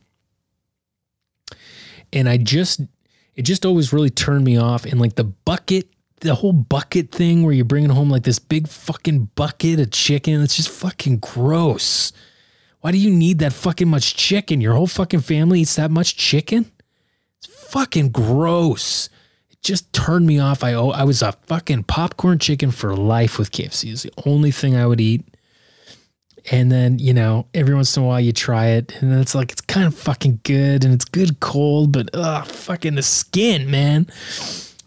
And 2.12 2.28
I 2.28 2.36
just, 2.36 2.80
it 3.34 3.42
just 3.42 3.66
always 3.66 3.92
really 3.92 4.10
turned 4.10 4.44
me 4.44 4.56
off. 4.56 4.84
And 4.84 5.00
like 5.00 5.16
the 5.16 5.24
bucket, 5.24 5.88
the 6.20 6.34
whole 6.34 6.52
bucket 6.52 7.10
thing 7.10 7.42
where 7.42 7.52
you're 7.52 7.64
bringing 7.64 7.90
home 7.90 8.10
like 8.10 8.22
this 8.22 8.38
big 8.38 8.68
fucking 8.68 9.30
bucket 9.34 9.80
of 9.80 9.90
chicken, 9.90 10.40
it's 10.42 10.56
just 10.56 10.68
fucking 10.68 11.18
gross. 11.18 12.12
Why 12.80 12.92
do 12.92 12.98
you 12.98 13.10
need 13.10 13.40
that 13.40 13.52
fucking 13.52 13.88
much 13.88 14.14
chicken? 14.16 14.60
Your 14.60 14.74
whole 14.74 14.86
fucking 14.86 15.20
family 15.20 15.60
eats 15.60 15.76
that 15.76 15.90
much 15.90 16.16
chicken? 16.16 16.70
It's 17.38 17.46
fucking 17.46 18.10
gross. 18.10 19.08
Just 19.62 19.92
turned 19.92 20.26
me 20.26 20.38
off. 20.38 20.64
I 20.64 20.72
I 20.72 21.04
was 21.04 21.22
a 21.22 21.32
fucking 21.32 21.84
popcorn 21.84 22.38
chicken 22.38 22.70
for 22.70 22.96
life 22.96 23.38
with 23.38 23.50
KFC. 23.50 23.92
It's 23.92 24.02
the 24.04 24.12
only 24.24 24.50
thing 24.50 24.76
I 24.76 24.86
would 24.86 25.00
eat. 25.00 25.24
And 26.50 26.72
then, 26.72 26.98
you 26.98 27.12
know, 27.12 27.46
every 27.52 27.74
once 27.74 27.96
in 27.96 28.02
a 28.02 28.06
while 28.06 28.20
you 28.20 28.32
try 28.32 28.68
it 28.68 28.94
and 29.02 29.12
it's 29.20 29.34
like 29.34 29.52
it's 29.52 29.60
kind 29.60 29.86
of 29.86 29.94
fucking 29.94 30.40
good 30.42 30.84
and 30.84 30.94
it's 30.94 31.04
good 31.04 31.40
cold, 31.40 31.92
but 31.92 32.08
ugh, 32.14 32.46
fucking 32.46 32.94
the 32.94 33.02
skin, 33.02 33.70
man. 33.70 34.06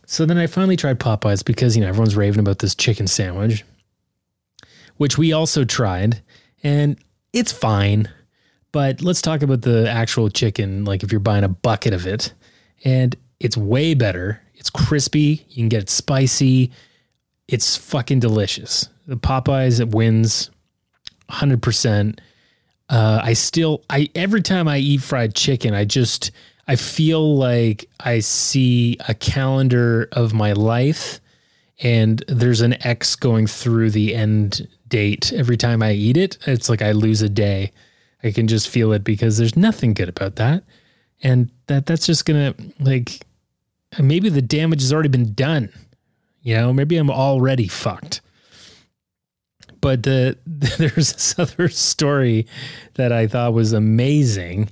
So 0.05 0.25
then 0.25 0.37
I 0.37 0.47
finally 0.47 0.75
tried 0.75 0.99
Popeyes 0.99 1.43
because, 1.43 1.75
you 1.75 1.81
know, 1.81 1.89
everyone's 1.89 2.15
raving 2.15 2.39
about 2.39 2.59
this 2.59 2.75
chicken 2.75 3.07
sandwich, 3.07 3.63
which 4.97 5.17
we 5.17 5.33
also 5.33 5.63
tried. 5.63 6.21
And 6.63 6.97
it's 7.33 7.51
fine. 7.51 8.09
But 8.71 9.01
let's 9.01 9.21
talk 9.21 9.41
about 9.41 9.61
the 9.61 9.89
actual 9.89 10.29
chicken, 10.29 10.85
like 10.85 11.03
if 11.03 11.11
you're 11.11 11.19
buying 11.19 11.43
a 11.43 11.49
bucket 11.49 11.93
of 11.93 12.07
it. 12.07 12.33
And 12.83 13.15
it's 13.39 13.57
way 13.57 13.93
better. 13.93 14.41
It's 14.63 14.69
crispy. 14.69 15.45
You 15.49 15.55
can 15.57 15.67
get 15.67 15.81
it 15.81 15.89
spicy. 15.89 16.71
It's 17.49 17.75
fucking 17.75 18.21
delicious. 18.21 18.87
The 19.05 19.17
Popeyes 19.17 19.81
it 19.81 19.89
wins 19.89 20.51
100%. 21.29 22.17
Uh, 22.87 23.19
I 23.21 23.33
still, 23.33 23.83
I 23.89 24.07
every 24.15 24.41
time 24.41 24.69
I 24.69 24.77
eat 24.77 25.01
fried 25.01 25.35
chicken, 25.35 25.73
I 25.73 25.83
just, 25.83 26.31
I 26.65 26.77
feel 26.77 27.35
like 27.35 27.89
I 27.99 28.19
see 28.19 28.95
a 29.05 29.13
calendar 29.13 30.07
of 30.13 30.33
my 30.33 30.53
life 30.53 31.19
and 31.79 32.23
there's 32.29 32.61
an 32.61 32.81
X 32.87 33.17
going 33.17 33.47
through 33.47 33.89
the 33.89 34.15
end 34.15 34.65
date 34.87 35.33
every 35.33 35.57
time 35.57 35.83
I 35.83 35.91
eat 35.91 36.15
it. 36.15 36.37
It's 36.47 36.69
like 36.69 36.81
I 36.81 36.93
lose 36.93 37.21
a 37.21 37.27
day. 37.27 37.73
I 38.23 38.31
can 38.31 38.47
just 38.47 38.69
feel 38.69 38.93
it 38.93 39.03
because 39.03 39.37
there's 39.37 39.57
nothing 39.57 39.93
good 39.93 40.07
about 40.07 40.37
that. 40.37 40.63
And 41.21 41.49
that 41.67 41.85
that's 41.85 42.05
just 42.05 42.25
going 42.25 42.53
to 42.53 42.73
like 42.79 43.25
maybe 43.99 44.29
the 44.29 44.41
damage 44.41 44.81
has 44.81 44.93
already 44.93 45.09
been 45.09 45.33
done. 45.33 45.69
You 46.41 46.55
know, 46.55 46.73
maybe 46.73 46.97
I'm 46.97 47.09
already 47.09 47.67
fucked. 47.67 48.21
But 49.81 50.03
the, 50.03 50.37
there's 50.45 51.13
this 51.13 51.37
other 51.37 51.69
story 51.69 52.47
that 52.95 53.11
I 53.11 53.27
thought 53.27 53.53
was 53.53 53.73
amazing. 53.73 54.69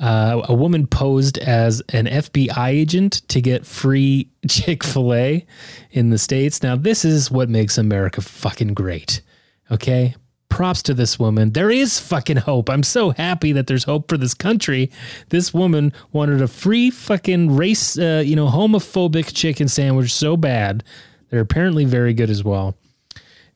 Uh, 0.00 0.42
a 0.44 0.54
woman 0.54 0.86
posed 0.86 1.38
as 1.38 1.82
an 1.88 2.06
FBI 2.06 2.68
agent 2.68 3.14
to 3.28 3.40
get 3.40 3.66
free 3.66 4.30
Chick 4.48 4.84
fil 4.84 5.12
A 5.12 5.46
in 5.90 6.10
the 6.10 6.18
States. 6.18 6.62
Now, 6.62 6.76
this 6.76 7.04
is 7.04 7.30
what 7.30 7.48
makes 7.48 7.78
America 7.78 8.20
fucking 8.20 8.74
great. 8.74 9.22
Okay. 9.70 10.14
Props 10.48 10.82
to 10.84 10.94
this 10.94 11.18
woman. 11.18 11.52
There 11.52 11.70
is 11.70 12.00
fucking 12.00 12.38
hope. 12.38 12.70
I'm 12.70 12.82
so 12.82 13.10
happy 13.10 13.52
that 13.52 13.66
there's 13.66 13.84
hope 13.84 14.08
for 14.08 14.16
this 14.16 14.34
country. 14.34 14.90
This 15.28 15.52
woman 15.52 15.92
wanted 16.12 16.40
a 16.40 16.48
free 16.48 16.90
fucking 16.90 17.54
race, 17.54 17.98
uh, 17.98 18.22
you 18.24 18.34
know, 18.34 18.48
homophobic 18.48 19.34
chicken 19.34 19.68
sandwich 19.68 20.12
so 20.12 20.36
bad. 20.36 20.82
They're 21.30 21.40
apparently 21.40 21.84
very 21.84 22.14
good 22.14 22.30
as 22.30 22.42
well. 22.42 22.76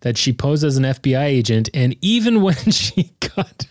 That 0.01 0.18
she 0.18 0.32
posed 0.32 0.64
as 0.64 0.76
an 0.76 0.84
FBI 0.84 1.24
agent, 1.24 1.68
and 1.72 1.97
even 2.01 2.43
when 2.43 2.57
she 2.57 3.12
got 3.20 3.66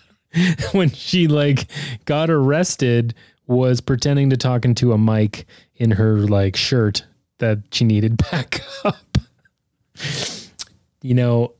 when 0.72 0.89
she 0.89 1.28
like 1.28 1.67
got 2.05 2.30
arrested 2.30 3.13
was 3.47 3.82
pretending 3.82 4.30
to 4.30 4.38
talk 4.38 4.63
into 4.65 4.93
a 4.93 4.97
mic 4.97 5.45
in 5.76 5.91
her 5.91 6.19
like 6.19 6.55
shirt 6.55 7.05
that 7.39 7.59
she 7.72 7.84
needed 7.84 8.17
back 8.32 8.61
up. 8.86 9.17
you 11.01 11.13
know, 11.13 11.53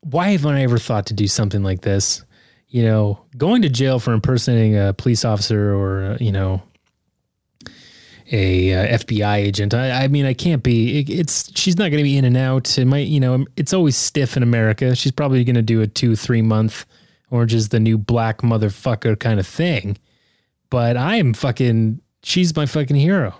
why 0.00 0.28
haven't 0.28 0.54
I 0.54 0.62
ever 0.62 0.78
thought 0.78 1.06
to 1.06 1.14
do 1.14 1.26
something 1.26 1.62
like 1.62 1.82
this? 1.82 2.24
You 2.68 2.82
know, 2.82 3.24
going 3.36 3.62
to 3.62 3.68
jail 3.68 3.98
for 3.98 4.12
impersonating 4.12 4.76
a 4.76 4.92
police 4.92 5.24
officer 5.24 5.74
or, 5.74 6.02
uh, 6.04 6.18
you 6.20 6.32
know, 6.32 6.62
a 8.30 8.74
uh, 8.74 8.98
FBI 8.98 9.36
agent. 9.36 9.72
I, 9.72 10.04
I 10.04 10.08
mean, 10.08 10.26
I 10.26 10.34
can't 10.34 10.62
be. 10.62 11.00
It, 11.00 11.08
it's 11.08 11.50
she's 11.58 11.78
not 11.78 11.90
going 11.90 11.96
to 11.98 12.02
be 12.02 12.18
in 12.18 12.26
and 12.26 12.36
out. 12.36 12.78
It 12.78 12.84
might, 12.84 13.06
you 13.06 13.20
know, 13.20 13.46
it's 13.56 13.72
always 13.72 13.96
stiff 13.96 14.36
in 14.36 14.42
America. 14.42 14.94
She's 14.94 15.12
probably 15.12 15.42
going 15.44 15.56
to 15.56 15.62
do 15.62 15.80
a 15.80 15.86
two, 15.86 16.14
three 16.14 16.42
month 16.42 16.84
Orange 17.30 17.54
is 17.54 17.68
the 17.68 17.80
new 17.80 17.98
black 17.98 18.38
motherfucker 18.38 19.18
kind 19.18 19.38
of 19.38 19.46
thing. 19.46 19.98
But 20.70 20.96
I 20.96 21.16
am 21.16 21.34
fucking. 21.34 22.00
She's 22.22 22.54
my 22.56 22.66
fucking 22.66 22.96
hero. 22.96 23.34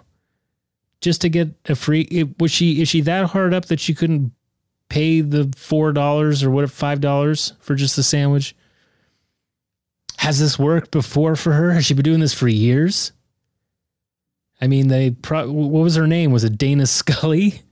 Just 1.01 1.21
to 1.23 1.29
get 1.29 1.49
a 1.67 1.75
free. 1.75 2.03
It, 2.03 2.39
was 2.39 2.51
she? 2.51 2.83
Is 2.83 2.89
she 2.89 3.01
that 3.03 3.27
hard 3.27 3.55
up 3.55 3.67
that 3.67 3.81
she 3.81 3.95
couldn't 3.95 4.33
pay 4.89 5.20
the 5.20 5.53
four 5.57 5.93
dollars 5.93 6.43
or 6.43 6.51
what? 6.51 6.70
Five 6.70 7.01
dollars 7.01 7.53
for 7.61 7.74
just 7.74 7.97
the 7.97 8.03
sandwich? 8.03 8.55
Has 10.18 10.41
this 10.41 10.59
worked 10.59 10.91
before 10.91 11.36
for 11.36 11.53
her? 11.53 11.72
Has 11.72 11.86
she 11.86 11.95
been 11.95 12.05
doing 12.05 12.20
this 12.20 12.34
for 12.34 12.49
years? 12.49 13.12
I 14.61 14.66
mean, 14.66 14.89
they. 14.89 15.12
Pro- 15.12 15.51
what 15.51 15.82
was 15.82 15.95
her 15.97 16.07
name? 16.07 16.32
Was 16.32 16.45
it 16.45 16.59
Dana 16.59 16.86
Scully? 16.86 17.62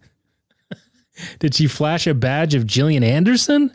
Did 1.38 1.54
she 1.54 1.66
flash 1.66 2.06
a 2.06 2.14
badge 2.14 2.54
of 2.54 2.66
Gillian 2.66 3.02
Anderson? 3.02 3.74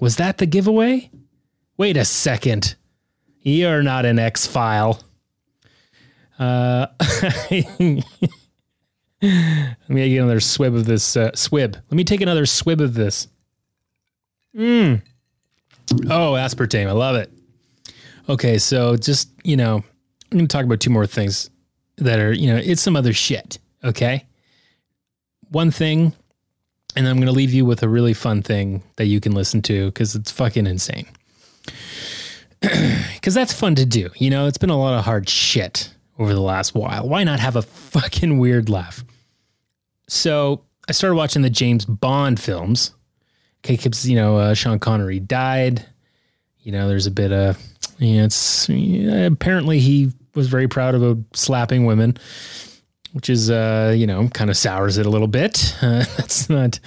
Was 0.00 0.16
that 0.16 0.38
the 0.38 0.46
giveaway? 0.46 1.10
Wait 1.76 1.96
a 1.96 2.04
second. 2.04 2.76
You're 3.42 3.82
not 3.82 4.06
an 4.06 4.18
X 4.18 4.46
file. 4.46 5.02
Uh, 6.38 6.86
let 9.22 9.76
me 9.88 10.08
get 10.08 10.18
another 10.18 10.40
swib 10.40 10.74
of 10.74 10.86
this. 10.86 11.16
Uh, 11.16 11.30
swib. 11.32 11.74
Let 11.74 11.92
me 11.92 12.04
take 12.04 12.20
another 12.20 12.44
swib 12.44 12.80
of 12.80 12.94
this. 12.94 13.28
Mmm. 14.56 15.02
Oh, 16.06 16.32
aspartame. 16.34 16.86
I 16.86 16.92
love 16.92 17.16
it. 17.16 17.30
Okay, 18.28 18.58
so 18.58 18.96
just, 18.96 19.28
you 19.42 19.56
know, 19.56 19.76
I'm 20.30 20.38
going 20.38 20.46
to 20.46 20.52
talk 20.52 20.64
about 20.64 20.80
two 20.80 20.90
more 20.90 21.06
things 21.06 21.50
that 21.96 22.18
are, 22.20 22.32
you 22.32 22.46
know, 22.46 22.56
it's 22.56 22.80
some 22.80 22.96
other 22.96 23.12
shit. 23.12 23.58
Okay. 23.82 24.24
One 25.50 25.70
thing, 25.70 26.12
and 26.96 27.08
I'm 27.08 27.16
going 27.16 27.26
to 27.26 27.32
leave 27.32 27.52
you 27.52 27.64
with 27.64 27.82
a 27.82 27.88
really 27.88 28.14
fun 28.14 28.40
thing 28.42 28.82
that 28.96 29.06
you 29.06 29.20
can 29.20 29.32
listen 29.32 29.62
to 29.62 29.86
because 29.86 30.14
it's 30.14 30.30
fucking 30.30 30.66
insane. 30.66 31.06
Because 33.14 33.34
that's 33.34 33.52
fun 33.52 33.74
to 33.74 33.84
do. 33.84 34.08
You 34.16 34.30
know, 34.30 34.46
it's 34.46 34.56
been 34.56 34.70
a 34.70 34.78
lot 34.78 34.98
of 34.98 35.04
hard 35.04 35.28
shit 35.28 35.92
over 36.18 36.32
the 36.32 36.40
last 36.40 36.74
while. 36.74 37.06
Why 37.06 37.22
not 37.22 37.38
have 37.38 37.54
a 37.54 37.60
fucking 37.60 38.38
weird 38.38 38.70
laugh? 38.70 39.04
So 40.10 40.64
I 40.88 40.92
started 40.92 41.14
watching 41.14 41.42
the 41.42 41.50
James 41.50 41.84
Bond 41.84 42.40
films. 42.40 42.92
Okay, 43.60 43.76
because, 43.76 44.08
you 44.08 44.16
know, 44.16 44.38
uh, 44.38 44.54
Sean 44.54 44.80
Connery 44.80 45.20
died. 45.20 45.86
You 46.62 46.72
know, 46.72 46.88
there's 46.88 47.06
a 47.06 47.12
bit 47.12 47.32
of, 47.32 47.56
you 47.98 48.16
know, 48.16 48.24
it's 48.24 48.68
yeah, 48.68 49.26
apparently 49.26 49.78
he 49.78 50.10
was 50.34 50.48
very 50.48 50.66
proud 50.66 50.96
of 50.96 51.24
slapping 51.32 51.84
women, 51.84 52.16
which 53.12 53.30
is, 53.30 53.50
uh, 53.50 53.94
you 53.96 54.06
know, 54.06 54.28
kind 54.28 54.50
of 54.50 54.56
sours 54.56 54.98
it 54.98 55.06
a 55.06 55.10
little 55.10 55.28
bit. 55.28 55.76
Uh, 55.80 56.04
that's 56.16 56.50
not 56.50 56.80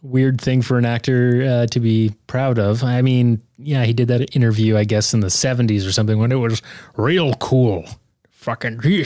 weird 0.00 0.40
thing 0.40 0.62
for 0.62 0.78
an 0.78 0.86
actor 0.86 1.42
uh, 1.42 1.66
to 1.66 1.78
be 1.78 2.14
proud 2.26 2.58
of. 2.58 2.82
I 2.82 3.02
mean, 3.02 3.42
yeah, 3.58 3.84
he 3.84 3.92
did 3.92 4.08
that 4.08 4.34
interview, 4.34 4.78
I 4.78 4.84
guess, 4.84 5.12
in 5.12 5.20
the 5.20 5.28
70s 5.28 5.86
or 5.86 5.92
something 5.92 6.18
when 6.18 6.32
it 6.32 6.36
was 6.36 6.62
real 6.96 7.34
cool. 7.34 7.84
Fucking, 8.30 8.80
you 8.84 9.04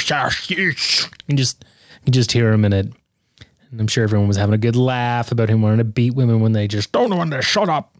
can 1.26 1.36
just, 1.36 1.64
you 1.64 2.04
can 2.04 2.12
just 2.12 2.32
hear 2.32 2.52
him 2.52 2.64
in 2.64 2.72
it. 2.72 2.92
And 3.70 3.80
I'm 3.80 3.88
sure 3.88 4.04
everyone 4.04 4.28
was 4.28 4.36
having 4.36 4.54
a 4.54 4.58
good 4.58 4.76
laugh 4.76 5.32
about 5.32 5.48
him 5.48 5.62
wanting 5.62 5.78
to 5.78 5.84
beat 5.84 6.14
women 6.14 6.40
when 6.40 6.52
they 6.52 6.68
just 6.68 6.92
don't 6.92 7.14
want 7.16 7.32
to 7.32 7.42
shut 7.42 7.68
up. 7.68 7.96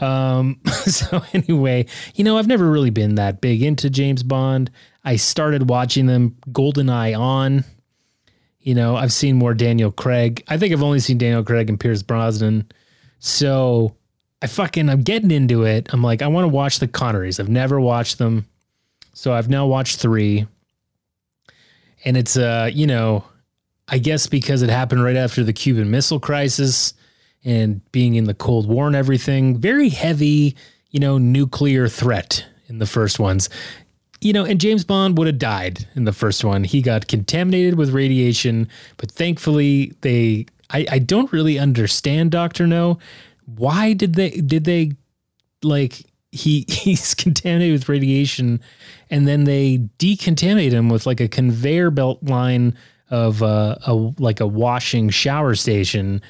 Um, 0.00 0.60
so 0.86 1.22
anyway, 1.32 1.86
you 2.14 2.24
know, 2.24 2.38
I've 2.38 2.46
never 2.46 2.70
really 2.70 2.90
been 2.90 3.16
that 3.16 3.40
big 3.40 3.62
into 3.62 3.90
James 3.90 4.22
Bond. 4.22 4.70
I 5.04 5.16
started 5.16 5.68
watching 5.68 6.06
them 6.06 6.36
GoldenEye 6.50 7.18
on. 7.18 7.64
You 8.60 8.74
know, 8.76 8.94
I've 8.94 9.12
seen 9.12 9.36
more 9.36 9.54
Daniel 9.54 9.90
Craig. 9.90 10.44
I 10.46 10.56
think 10.56 10.72
I've 10.72 10.82
only 10.82 11.00
seen 11.00 11.18
Daniel 11.18 11.42
Craig 11.42 11.68
and 11.68 11.80
Pierce 11.80 12.02
Brosnan. 12.02 12.70
So 13.18 13.96
I 14.40 14.46
fucking 14.46 14.88
I'm 14.88 15.02
getting 15.02 15.32
into 15.32 15.64
it. 15.64 15.92
I'm 15.92 16.02
like, 16.02 16.22
I 16.22 16.28
want 16.28 16.44
to 16.44 16.48
watch 16.48 16.78
the 16.78 16.86
Connerys. 16.86 17.40
I've 17.40 17.48
never 17.48 17.80
watched 17.80 18.18
them. 18.18 18.46
So 19.14 19.32
I've 19.32 19.48
now 19.48 19.66
watched 19.66 19.98
three. 19.98 20.46
And 22.04 22.16
it's 22.16 22.36
uh, 22.36 22.70
you 22.72 22.86
know, 22.86 23.24
I 23.92 23.98
guess 23.98 24.26
because 24.26 24.62
it 24.62 24.70
happened 24.70 25.04
right 25.04 25.16
after 25.16 25.44
the 25.44 25.52
Cuban 25.52 25.90
Missile 25.90 26.18
Crisis 26.18 26.94
and 27.44 27.80
being 27.92 28.16
in 28.16 28.24
the 28.24 28.34
Cold 28.34 28.66
War 28.66 28.88
and 28.88 28.96
everything, 28.96 29.58
very 29.58 29.90
heavy, 29.90 30.56
you 30.90 30.98
know, 30.98 31.18
nuclear 31.18 31.86
threat 31.88 32.44
in 32.68 32.78
the 32.78 32.86
first 32.86 33.20
ones 33.20 33.48
you 34.22 34.32
know, 34.32 34.44
and 34.44 34.60
James 34.60 34.84
Bond 34.84 35.18
would 35.18 35.26
have 35.26 35.38
died 35.38 35.86
in 35.96 36.04
the 36.04 36.12
first 36.12 36.44
one. 36.44 36.62
He 36.62 36.80
got 36.80 37.08
contaminated 37.08 37.74
with 37.74 37.90
radiation, 37.90 38.68
but 38.96 39.10
thankfully 39.10 39.94
they 40.02 40.46
I, 40.70 40.86
I 40.90 40.98
don't 41.00 41.32
really 41.32 41.58
understand 41.58 42.30
Doctor 42.30 42.66
No. 42.66 42.98
Why 43.44 43.92
did 43.92 44.14
they 44.14 44.30
did 44.30 44.64
they 44.64 44.92
like 45.62 46.04
he 46.30 46.64
he's 46.68 47.14
contaminated 47.14 47.72
with 47.72 47.88
radiation 47.88 48.60
and 49.10 49.26
then 49.26 49.44
they 49.44 49.78
decontaminate 49.98 50.70
him 50.70 50.88
with 50.88 51.04
like 51.04 51.20
a 51.20 51.28
conveyor 51.28 51.90
belt 51.90 52.22
line 52.22 52.76
of 53.12 53.42
a 53.42 53.78
like 54.18 54.40
a 54.40 54.46
washing 54.46 55.10
shower 55.10 55.54
station. 55.54 56.20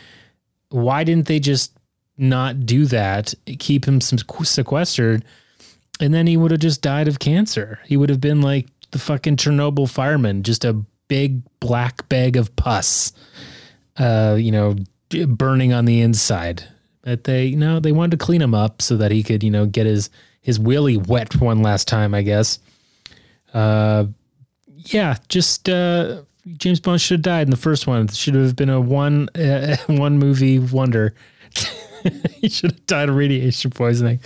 Why 0.69 1.05
didn't 1.05 1.27
they 1.27 1.41
just 1.41 1.73
not 2.19 2.67
do 2.67 2.85
that? 2.87 3.33
Keep 3.59 3.87
him 3.87 4.03
sequestered 4.03 5.25
and 6.03 6.13
then 6.13 6.27
he 6.27 6.37
would 6.37 6.51
have 6.51 6.61
just 6.61 6.83
died 6.83 7.07
of 7.07 7.21
cancer. 7.21 7.79
He 7.87 7.97
would 7.97 8.11
have 8.11 8.21
been 8.21 8.41
like 8.41 8.67
the 8.91 8.99
fucking 8.99 9.37
Chernobyl 9.37 9.89
fireman, 9.89 10.43
just 10.43 10.65
a 10.65 10.73
big 11.07 11.43
black 11.61 12.09
bag 12.09 12.37
of 12.37 12.55
pus, 12.57 13.13
uh, 13.99 14.37
you 14.39 14.51
know, 14.51 14.75
burning 15.29 15.73
on 15.73 15.85
the 15.85 16.01
inside. 16.01 16.65
But 17.03 17.25
they, 17.25 17.47
you 17.47 17.57
know, 17.57 17.79
they 17.79 17.93
wanted 17.93 18.19
to 18.19 18.25
clean 18.25 18.43
him 18.43 18.53
up 18.53 18.83
so 18.83 18.97
that 18.97 19.13
he 19.13 19.23
could, 19.23 19.45
you 19.45 19.51
know, 19.51 19.65
get 19.67 19.87
his 19.87 20.11
his 20.41 20.59
willy 20.59 20.97
wet 20.97 21.41
one 21.41 21.63
last 21.63 21.87
time, 21.87 22.15
I 22.15 22.23
guess. 22.23 22.59
Uh, 23.55 24.07
yeah, 24.67 25.17
just 25.29 25.69
uh, 25.69 26.23
James 26.57 26.81
Bond 26.81 27.01
should 27.01 27.19
have 27.19 27.23
died 27.23 27.47
in 27.47 27.51
the 27.51 27.57
first 27.57 27.87
one. 27.87 28.03
It 28.05 28.17
should 28.17 28.35
have 28.35 28.57
been 28.57 28.71
a 28.71 28.81
one 28.81 29.29
uh, 29.37 29.77
one 29.87 30.19
movie 30.19 30.59
wonder. 30.59 31.15
he 32.33 32.49
should 32.49 32.73
have 32.73 32.87
died 32.87 33.09
of 33.09 33.15
radiation 33.15 33.71
poisoning 33.71 34.21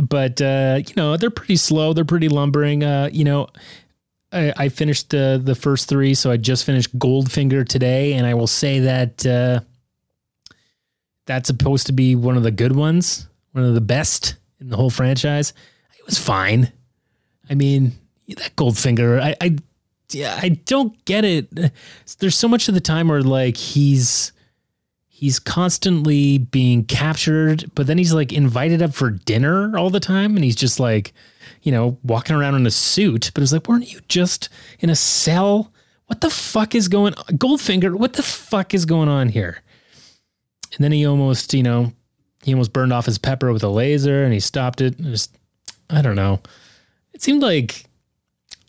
but 0.00 0.40
uh, 0.40 0.80
you 0.86 0.94
know 0.96 1.16
they're 1.16 1.30
pretty 1.30 1.56
slow. 1.56 1.92
They're 1.92 2.04
pretty 2.04 2.28
lumbering. 2.28 2.84
Uh, 2.84 3.08
you 3.12 3.24
know, 3.24 3.48
I, 4.32 4.52
I 4.56 4.68
finished 4.68 5.14
uh, 5.14 5.38
the 5.38 5.54
first 5.54 5.88
three, 5.88 6.14
so 6.14 6.30
I 6.30 6.36
just 6.36 6.64
finished 6.64 6.96
Goldfinger 6.98 7.66
today, 7.66 8.14
and 8.14 8.26
I 8.26 8.34
will 8.34 8.46
say 8.46 8.80
that 8.80 9.26
uh, 9.26 9.60
that's 11.26 11.48
supposed 11.48 11.86
to 11.86 11.92
be 11.92 12.14
one 12.14 12.36
of 12.36 12.42
the 12.42 12.50
good 12.50 12.74
ones, 12.74 13.28
one 13.52 13.64
of 13.64 13.74
the 13.74 13.80
best 13.80 14.36
in 14.60 14.68
the 14.68 14.76
whole 14.76 14.90
franchise. 14.90 15.52
It 15.98 16.06
was 16.06 16.18
fine. 16.18 16.72
I 17.48 17.54
mean, 17.54 17.92
that 18.28 18.56
Goldfinger, 18.56 19.20
I, 19.20 19.36
I 19.40 19.56
yeah, 20.10 20.38
I 20.40 20.50
don't 20.50 21.04
get 21.04 21.24
it. 21.24 21.48
There's 22.18 22.36
so 22.36 22.48
much 22.48 22.68
of 22.68 22.74
the 22.74 22.80
time 22.80 23.08
where 23.08 23.22
like 23.22 23.56
he's 23.56 24.32
he's 25.16 25.38
constantly 25.38 26.36
being 26.36 26.84
captured, 26.84 27.70
but 27.74 27.86
then 27.86 27.96
he's 27.96 28.12
like 28.12 28.34
invited 28.34 28.82
up 28.82 28.92
for 28.92 29.08
dinner 29.08 29.76
all 29.78 29.88
the 29.88 29.98
time. 29.98 30.36
And 30.36 30.44
he's 30.44 30.54
just 30.54 30.78
like, 30.78 31.14
you 31.62 31.72
know, 31.72 31.96
walking 32.02 32.36
around 32.36 32.54
in 32.54 32.66
a 32.66 32.70
suit. 32.70 33.30
But 33.32 33.42
it's 33.42 33.50
like, 33.50 33.66
weren't 33.66 33.90
you 33.90 34.00
just 34.08 34.50
in 34.78 34.90
a 34.90 34.94
cell? 34.94 35.72
What 36.04 36.20
the 36.20 36.28
fuck 36.28 36.74
is 36.74 36.88
going 36.88 37.14
on? 37.14 37.24
Goldfinger, 37.38 37.94
what 37.94 38.12
the 38.12 38.22
fuck 38.22 38.74
is 38.74 38.84
going 38.84 39.08
on 39.08 39.30
here? 39.30 39.62
And 40.74 40.84
then 40.84 40.92
he 40.92 41.06
almost, 41.06 41.54
you 41.54 41.62
know, 41.62 41.94
he 42.44 42.52
almost 42.52 42.74
burned 42.74 42.92
off 42.92 43.06
his 43.06 43.16
pepper 43.16 43.54
with 43.54 43.64
a 43.64 43.68
laser 43.68 44.22
and 44.22 44.34
he 44.34 44.40
stopped 44.40 44.82
it. 44.82 45.00
Just, 45.00 45.34
I 45.88 46.02
don't 46.02 46.14
know. 46.14 46.40
It 47.14 47.22
seemed 47.22 47.40
like 47.40 47.85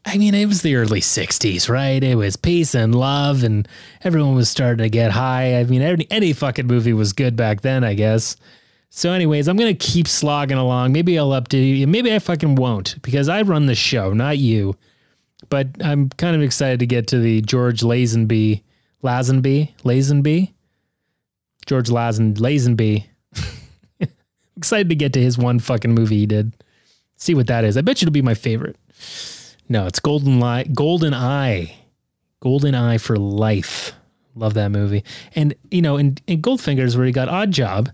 I 0.08 0.18
mean, 0.18 0.34
it 0.34 0.46
was 0.46 0.62
the 0.62 0.78
early 0.78 1.02
60s, 1.02 1.68
right? 1.68 2.02
It 2.02 2.16
was 2.16 2.38
peace 2.38 2.74
and 2.74 2.96
love, 2.96 3.44
and 3.44 3.68
everyone 4.06 4.36
was 4.36 4.50
starting 4.50 4.84
to 4.84 4.90
get 4.90 5.12
high. 5.12 5.60
I 5.60 5.66
mean, 5.66 5.82
any, 5.82 6.08
any 6.10 6.32
fucking 6.32 6.66
movie 6.66 6.94
was 6.94 7.12
good 7.12 7.36
back 7.36 7.60
then, 7.60 7.84
I 7.84 7.94
guess. 7.94 8.38
So, 8.90 9.12
anyways, 9.12 9.50
I'm 9.50 9.58
going 9.58 9.76
to 9.76 9.86
keep 9.86 10.08
slogging 10.08 10.58
along. 10.58 10.94
Maybe 10.94 11.20
I'll 11.20 11.32
update 11.32 11.78
you. 11.78 11.88
Maybe 11.88 12.14
I 12.14 12.20
fucking 12.20 12.56
won't 12.56 13.02
because 13.02 13.28
I 13.28 13.42
run 13.42 13.66
the 13.66 13.76
show, 13.76 14.14
not 14.14 14.38
you. 14.38 14.78
But 15.50 15.68
I'm 15.84 16.10
kind 16.12 16.38
of 16.38 16.42
excited 16.42 16.80
to 16.80 16.88
get 16.88 17.08
to 17.08 17.20
the 17.20 17.42
George 17.42 17.82
Lazenby, 17.82 18.64
Lazenby, 19.04 19.74
Lazenby, 19.84 20.54
George 21.66 21.90
Lazen, 21.90 22.36
Lazenby. 22.36 23.06
excited 24.56 24.88
to 24.88 24.96
get 24.96 25.12
to 25.14 25.22
his 25.22 25.38
one 25.38 25.60
fucking 25.60 25.94
movie 25.94 26.20
he 26.20 26.26
did. 26.26 26.54
See 27.18 27.36
what 27.36 27.48
that 27.48 27.66
is. 27.66 27.76
I 27.76 27.82
bet 27.82 28.02
you 28.02 28.06
it'll 28.06 28.14
be 28.14 28.22
my 28.22 28.36
favorite. 28.36 28.78
No, 29.70 29.86
it's 29.86 30.00
Golden 30.00 30.40
Light, 30.40 30.74
Golden 30.74 31.14
Eye. 31.14 31.76
Golden 32.40 32.76
Eye 32.76 32.98
for 32.98 33.18
Life. 33.18 33.94
Love 34.36 34.54
that 34.54 34.70
movie. 34.70 35.04
And 35.36 35.56
you 35.72 35.82
know, 35.82 35.98
in, 35.98 36.18
in 36.28 36.42
Goldfingers, 36.42 36.96
where 36.96 37.06
he 37.06 37.12
got 37.12 37.28
Odd 37.28 37.52
Job, 37.52 37.90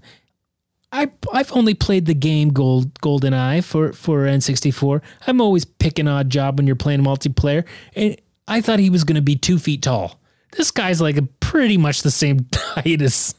I 0.91 1.09
I've 1.31 1.51
only 1.53 1.73
played 1.73 2.05
the 2.05 2.13
game 2.13 2.49
Gold 2.49 2.99
Golden 3.01 3.33
Eye 3.33 3.61
for 3.61 3.93
for 3.93 4.25
N64. 4.25 5.01
I'm 5.25 5.41
always 5.41 5.65
picking 5.65 6.07
Odd 6.07 6.29
Job 6.29 6.59
when 6.59 6.67
you're 6.67 6.75
playing 6.75 7.01
multiplayer, 7.01 7.65
and 7.95 8.17
I 8.47 8.61
thought 8.61 8.79
he 8.79 8.89
was 8.89 9.03
going 9.03 9.15
to 9.15 9.21
be 9.21 9.35
two 9.35 9.57
feet 9.57 9.81
tall. 9.81 10.19
This 10.51 10.69
guy's 10.69 11.01
like 11.01 11.17
a 11.17 11.23
pretty 11.23 11.77
much 11.77 12.03
the 12.03 12.11
same 12.11 12.47
height 12.53 13.01
as 13.01 13.33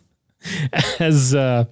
as 0.99 1.35
uh, 1.35 1.67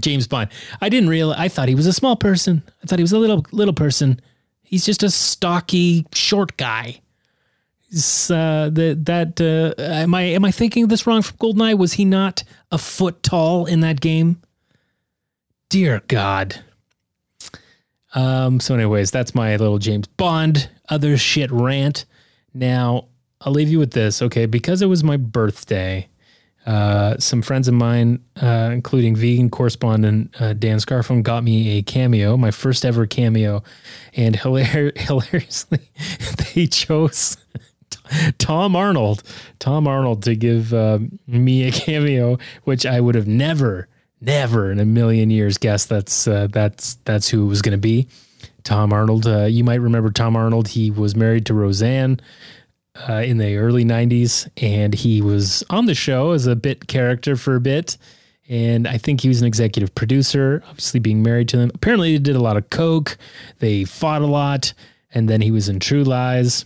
James 0.00 0.26
Bond. 0.26 0.50
I 0.80 0.88
didn't 0.88 1.10
realize. 1.10 1.38
I 1.38 1.48
thought 1.48 1.68
he 1.68 1.74
was 1.74 1.86
a 1.86 1.92
small 1.92 2.16
person. 2.16 2.62
I 2.82 2.86
thought 2.86 2.98
he 2.98 3.04
was 3.04 3.12
a 3.12 3.18
little 3.18 3.44
little 3.52 3.74
person. 3.74 4.20
He's 4.66 4.84
just 4.84 5.04
a 5.04 5.10
stocky, 5.10 6.04
short 6.12 6.56
guy. 6.56 7.00
He's, 7.88 8.30
uh, 8.30 8.68
that 8.72 9.04
that 9.04 9.40
uh, 9.40 9.80
am 9.80 10.12
I 10.14 10.22
am 10.22 10.44
I 10.44 10.50
thinking 10.50 10.88
this 10.88 11.06
wrong 11.06 11.22
from 11.22 11.36
Goldeneye? 11.36 11.78
Was 11.78 11.94
he 11.94 12.04
not 12.04 12.42
a 12.72 12.78
foot 12.78 13.22
tall 13.22 13.64
in 13.64 13.80
that 13.80 14.00
game? 14.00 14.42
Dear 15.68 16.02
God. 16.08 16.62
Um. 18.12 18.58
So, 18.58 18.74
anyways, 18.74 19.12
that's 19.12 19.34
my 19.36 19.54
little 19.56 19.78
James 19.78 20.08
Bond 20.08 20.68
other 20.88 21.16
shit 21.16 21.50
rant. 21.52 22.04
Now 22.52 23.06
I'll 23.40 23.52
leave 23.52 23.68
you 23.68 23.78
with 23.78 23.92
this, 23.92 24.20
okay? 24.22 24.46
Because 24.46 24.82
it 24.82 24.86
was 24.86 25.04
my 25.04 25.16
birthday. 25.16 26.08
Uh, 26.66 27.16
some 27.18 27.42
friends 27.42 27.68
of 27.68 27.74
mine, 27.74 28.20
uh, 28.42 28.70
including 28.72 29.14
vegan 29.14 29.48
correspondent 29.48 30.34
uh, 30.40 30.52
Dan 30.52 30.78
Scarfone, 30.78 31.22
got 31.22 31.44
me 31.44 31.78
a 31.78 31.82
cameo, 31.82 32.36
my 32.36 32.50
first 32.50 32.84
ever 32.84 33.06
cameo, 33.06 33.62
and 34.16 34.36
hilar- 34.36 34.96
hilariously, 34.98 35.90
they 36.54 36.66
chose 36.66 37.36
Tom 38.38 38.74
Arnold, 38.74 39.22
Tom 39.60 39.86
Arnold, 39.86 40.24
to 40.24 40.34
give 40.34 40.74
uh, 40.74 40.98
me 41.28 41.68
a 41.68 41.70
cameo, 41.70 42.36
which 42.64 42.84
I 42.84 43.00
would 43.00 43.14
have 43.14 43.28
never, 43.28 43.86
never 44.20 44.72
in 44.72 44.80
a 44.80 44.84
million 44.84 45.30
years 45.30 45.58
guessed 45.58 45.88
that's 45.88 46.26
uh, 46.26 46.48
that's 46.50 46.94
that's 47.04 47.28
who 47.28 47.44
it 47.44 47.48
was 47.48 47.62
going 47.62 47.78
to 47.78 47.78
be. 47.78 48.08
Tom 48.64 48.92
Arnold. 48.92 49.26
You 49.26 49.62
might 49.62 49.80
remember 49.80 50.10
Tom 50.10 50.34
Arnold. 50.34 50.66
He 50.66 50.90
was 50.90 51.14
married 51.14 51.46
to 51.46 51.54
Roseanne 51.54 52.20
uh, 53.08 53.22
in 53.22 53.38
the 53.38 53.56
early 53.56 53.84
90s 53.84 54.48
and 54.62 54.94
he 54.94 55.22
was 55.22 55.62
on 55.70 55.86
the 55.86 55.94
show 55.94 56.32
as 56.32 56.46
a 56.46 56.56
bit 56.56 56.88
character 56.88 57.36
for 57.36 57.56
a 57.56 57.60
bit. 57.60 57.96
And 58.48 58.86
i 58.86 58.96
think 58.96 59.20
he 59.20 59.28
was 59.28 59.40
an 59.40 59.46
executive 59.46 59.94
producer 59.94 60.62
obviously 60.68 61.00
being 61.00 61.22
married 61.22 61.48
to 61.50 61.56
them. 61.56 61.70
Apparently 61.74 62.12
he 62.12 62.18
did 62.18 62.36
a 62.36 62.40
lot 62.40 62.56
of 62.56 62.70
coke. 62.70 63.16
They 63.58 63.84
fought 63.84 64.22
a 64.22 64.26
lot 64.26 64.72
and 65.12 65.28
then 65.28 65.40
he 65.40 65.50
was 65.50 65.68
in 65.68 65.80
true 65.80 66.04
lies. 66.04 66.64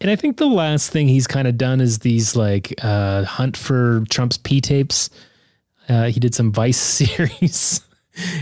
And 0.00 0.10
i 0.10 0.16
think 0.16 0.36
the 0.36 0.46
last 0.46 0.90
thing 0.90 1.08
he's 1.08 1.26
kind 1.26 1.46
of 1.46 1.56
done 1.56 1.80
is 1.80 2.00
these 2.00 2.34
like 2.34 2.74
uh, 2.82 3.24
hunt 3.24 3.56
for 3.56 4.04
trump's 4.10 4.38
p 4.38 4.60
tapes. 4.60 5.10
Uh, 5.88 6.06
he 6.06 6.20
did 6.20 6.34
some 6.34 6.52
vice 6.52 6.78
series. 6.78 7.80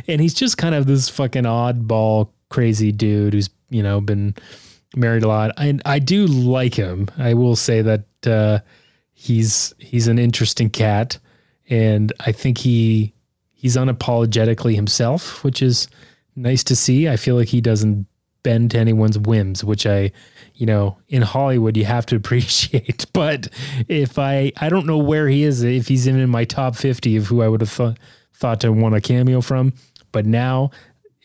And 0.07 0.21
he's 0.21 0.35
just 0.35 0.59
kind 0.59 0.75
of 0.75 0.87
this 0.87 1.09
fucking 1.09 1.45
oddball 1.45 2.31
crazy 2.49 2.93
dude 2.93 3.35
who's 3.35 3.51
you 3.71 3.83
know 3.83 4.01
been 4.01 4.35
married 4.97 5.23
a 5.23 5.29
lot. 5.29 5.53
I 5.57 5.79
I 5.85 5.99
do 5.99 6.27
like 6.27 6.75
him. 6.75 7.09
I 7.19 7.35
will 7.35 7.57
say 7.57 7.83
that 7.83 8.05
uh, 8.27 8.61
he's 9.13 9.75
he's 9.79 10.09
an 10.09 10.19
interesting 10.19 10.71
cat, 10.71 11.19
and 11.69 12.13
I 12.21 12.33
think 12.33 12.59
he 12.59 13.13
he's 13.53 13.77
unapologetically 13.77 14.75
himself, 14.75 15.43
which 15.45 15.63
is 15.63 15.89
nice 16.37 16.63
to 16.65 16.77
see. 16.77 17.09
I 17.09 17.17
feel 17.17 17.37
like 17.37 17.49
he 17.49 17.61
doesn't 17.61 18.07
bend 18.43 18.71
to 18.71 18.79
anyone's 18.79 19.19
whims, 19.19 19.65
which 19.65 19.85
I, 19.85 20.13
you 20.55 20.65
know, 20.65 20.97
in 21.09 21.23
Hollywood 21.23 21.77
you 21.77 21.85
have 21.85 22.07
to 22.07 22.17
appreciate. 22.23 23.07
But 23.13 23.49
if 23.89 24.19
I 24.19 24.53
I 24.57 24.69
don't 24.69 24.87
know 24.87 24.99
where 24.99 25.29
he 25.29 25.43
is, 25.43 25.63
if 25.63 25.89
he's 25.89 26.09
even 26.09 26.21
in 26.21 26.31
my 26.31 26.45
top 26.45 26.77
fifty 26.77 27.17
of 27.17 27.27
who 27.27 27.43
I 27.43 27.49
would 27.49 27.61
have 27.61 27.77
th- 27.77 27.97
thought 28.35 28.61
to 28.61 28.73
want 28.73 28.95
a 28.95 29.01
cameo 29.01 29.41
from, 29.41 29.73
but 30.13 30.25
now 30.25 30.71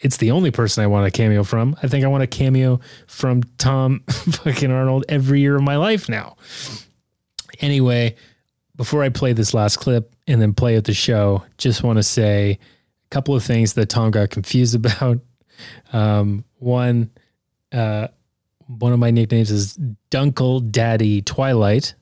it's 0.04 0.18
the 0.18 0.32
only 0.32 0.52
person 0.52 0.84
I 0.84 0.88
want 0.88 1.08
a 1.08 1.12
cameo 1.12 1.44
from. 1.44 1.76
I 1.82 1.88
think 1.88 2.04
I 2.04 2.08
want 2.08 2.24
a 2.24 2.28
cameo 2.28 2.82
from 3.08 3.42
Tom 3.58 4.04
fucking 4.10 4.70
Arnold 4.70 5.06
every 5.08 5.40
year 5.40 5.56
of 5.56 5.64
my 5.64 5.78
life 5.78 6.10
now. 6.10 6.36
Anyway, 7.60 8.16
before 8.76 9.02
I 9.02 9.10
play 9.10 9.32
this 9.32 9.54
last 9.54 9.78
clip 9.78 10.14
and 10.28 10.42
then 10.42 10.54
play 10.54 10.76
at 10.76 10.84
the 10.84 10.94
show, 10.94 11.44
just 11.58 11.84
want 11.84 11.98
to 11.98 12.04
say 12.04 12.60
a 13.06 13.10
couple 13.12 13.34
of 13.34 13.44
things 13.44 13.74
that 13.74 13.88
Tom 13.88 14.12
got 14.12 14.30
confused 14.30 14.76
about. 14.86 15.20
Um, 15.94 16.44
one, 16.60 17.10
uh, 17.72 18.10
one 18.68 18.92
of 18.92 19.00
my 19.00 19.10
nicknames 19.10 19.52
is 19.52 19.80
Dunkle 20.12 20.70
Daddy 20.70 21.22
Twilight, 21.22 21.96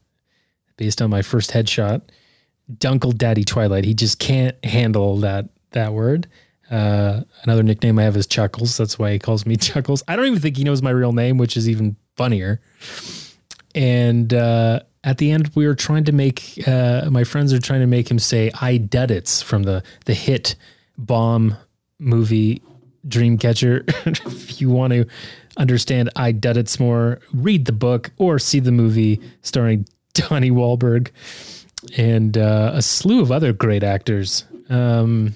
based 0.75 1.03
on 1.03 1.11
my 1.11 1.21
first 1.21 1.51
headshot. 1.51 2.01
Dunkle 2.77 3.15
Daddy 3.15 3.43
Twilight. 3.43 3.85
He 3.85 3.93
just 3.93 4.17
can't 4.17 4.55
handle 4.65 5.17
that 5.17 5.49
that 5.71 5.93
word. 5.93 6.27
Uh, 6.69 7.21
another 7.43 7.63
nickname 7.63 7.99
I 7.99 8.03
have 8.03 8.15
is 8.15 8.27
Chuckles. 8.27 8.77
That's 8.77 8.97
why 8.97 9.13
he 9.13 9.19
calls 9.19 9.45
me 9.45 9.55
Chuckles. 9.57 10.03
I 10.07 10.15
don't 10.15 10.25
even 10.25 10.39
think 10.39 10.57
he 10.57 10.63
knows 10.63 10.81
my 10.81 10.91
real 10.91 11.11
name, 11.11 11.37
which 11.37 11.57
is 11.57 11.67
even 11.67 11.95
funnier. 12.15 12.61
And 13.75 14.33
uh, 14.33 14.81
at 15.03 15.17
the 15.17 15.31
end, 15.31 15.51
we 15.55 15.65
were 15.65 15.75
trying 15.75 16.03
to 16.05 16.11
make 16.11 16.67
uh, 16.67 17.09
my 17.09 17.23
friends 17.23 17.53
are 17.53 17.59
trying 17.59 17.81
to 17.81 17.87
make 17.87 18.09
him 18.09 18.19
say 18.19 18.51
"I 18.61 18.77
did 18.77 19.11
it" 19.11 19.43
from 19.45 19.63
the 19.63 19.83
the 20.05 20.13
hit 20.13 20.55
bomb 20.97 21.57
movie 21.99 22.61
Dreamcatcher. 23.07 23.89
if 24.27 24.61
you 24.61 24.69
want 24.69 24.93
to 24.93 25.05
understand 25.57 26.09
"I 26.15 26.31
did 26.31 26.57
it" 26.57 26.79
more, 26.79 27.19
read 27.33 27.65
the 27.65 27.71
book 27.71 28.11
or 28.17 28.39
see 28.39 28.59
the 28.59 28.71
movie 28.71 29.19
starring 29.41 29.87
Donnie 30.13 30.51
Wahlberg 30.51 31.09
and 31.97 32.37
uh, 32.37 32.71
a 32.75 32.81
slew 32.81 33.21
of 33.21 33.31
other 33.31 33.53
great 33.53 33.83
actors. 33.83 34.45
Um, 34.69 35.33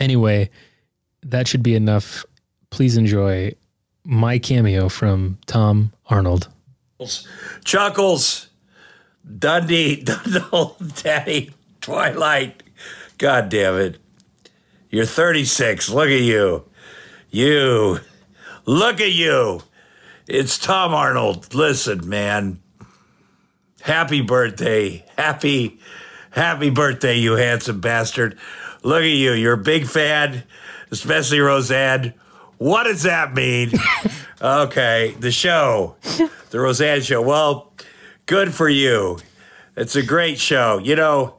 Anyway, 0.00 0.50
that 1.22 1.46
should 1.46 1.62
be 1.62 1.74
enough. 1.74 2.24
Please 2.70 2.96
enjoy 2.96 3.52
my 4.04 4.38
cameo 4.38 4.88
from 4.88 5.38
Tom 5.46 5.92
Arnold. 6.06 6.48
Chuckles, 7.64 8.48
Dundee, 9.38 10.02
Dundle, 10.04 11.02
Daddy, 11.02 11.50
Twilight. 11.80 12.62
God 13.18 13.50
damn 13.50 13.76
it. 13.76 13.98
You're 14.90 15.06
36. 15.06 15.90
Look 15.90 16.08
at 16.08 16.20
you. 16.20 16.64
You. 17.30 18.00
Look 18.66 19.00
at 19.00 19.12
you. 19.12 19.62
It's 20.26 20.58
Tom 20.58 20.94
Arnold. 20.94 21.54
Listen, 21.54 22.08
man. 22.08 22.60
Happy 23.82 24.20
birthday. 24.20 25.04
Happy, 25.16 25.80
happy 26.30 26.70
birthday, 26.70 27.16
you 27.16 27.32
handsome 27.32 27.80
bastard. 27.80 28.38
Look 28.82 29.02
at 29.02 29.08
you. 29.08 29.32
You're 29.32 29.54
a 29.54 29.58
big 29.58 29.86
fan, 29.86 30.44
especially 30.90 31.40
Roseanne. 31.40 32.14
What 32.58 32.84
does 32.84 33.02
that 33.04 33.34
mean? 33.34 33.72
okay, 34.42 35.14
the 35.18 35.30
show, 35.30 35.96
the 36.50 36.60
Roseanne 36.60 37.02
show. 37.02 37.22
Well, 37.22 37.72
good 38.26 38.54
for 38.54 38.68
you. 38.68 39.18
It's 39.76 39.96
a 39.96 40.02
great 40.02 40.38
show. 40.38 40.78
You 40.78 40.96
know, 40.96 41.36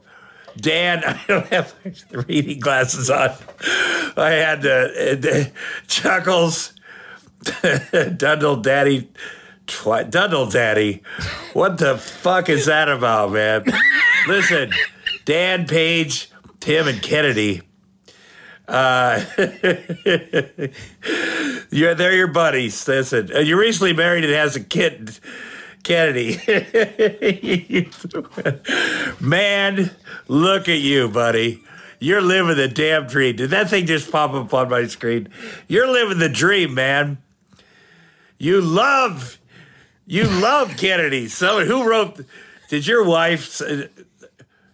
Dan, 0.56 1.02
I 1.06 1.20
don't 1.28 1.46
have 1.48 1.74
the 2.10 2.22
reading 2.22 2.60
glasses 2.60 3.10
on. 3.10 3.30
I 4.16 4.30
had 4.30 4.62
to, 4.62 5.50
uh, 5.50 5.50
Chuckles, 5.86 6.72
Dundle 7.42 8.62
Daddy, 8.62 9.10
Twi- 9.66 10.04
Dundle 10.04 10.50
Daddy. 10.50 11.02
What 11.52 11.78
the 11.78 11.96
fuck 11.98 12.48
is 12.48 12.66
that 12.66 12.88
about, 12.88 13.32
man? 13.32 13.64
Listen, 14.26 14.72
Dan 15.24 15.66
Paige, 15.66 16.30
Tim, 16.62 16.86
and 16.86 17.02
Kennedy. 17.02 17.60
Uh, 18.68 19.20
you're 21.72 21.96
they're 21.96 22.14
your 22.14 22.28
buddies. 22.28 22.86
Listen, 22.86 23.34
uh, 23.34 23.40
you 23.40 23.58
recently 23.58 23.92
married 23.92 24.22
and 24.22 24.32
has 24.32 24.54
a 24.54 24.62
kid, 24.62 25.18
Kennedy. 25.82 26.38
Man, 29.20 29.90
look 30.28 30.68
at 30.68 30.78
you, 30.78 31.08
buddy. 31.08 31.64
You're 31.98 32.22
living 32.22 32.56
the 32.56 32.68
damn 32.68 33.08
dream. 33.08 33.34
Did 33.34 33.50
that 33.50 33.68
thing 33.68 33.86
just 33.86 34.12
pop 34.12 34.32
up 34.32 34.54
on 34.54 34.70
my 34.70 34.86
screen? 34.86 35.30
You're 35.66 35.88
living 35.88 36.18
the 36.18 36.28
dream, 36.28 36.74
man. 36.74 37.18
You 38.38 38.60
love, 38.60 39.36
you 40.06 40.28
love 40.28 40.76
Kennedy. 40.76 41.26
So 41.26 41.64
who 41.64 41.88
wrote? 41.88 42.24
Did 42.68 42.86
your 42.86 43.02
wife? 43.04 43.60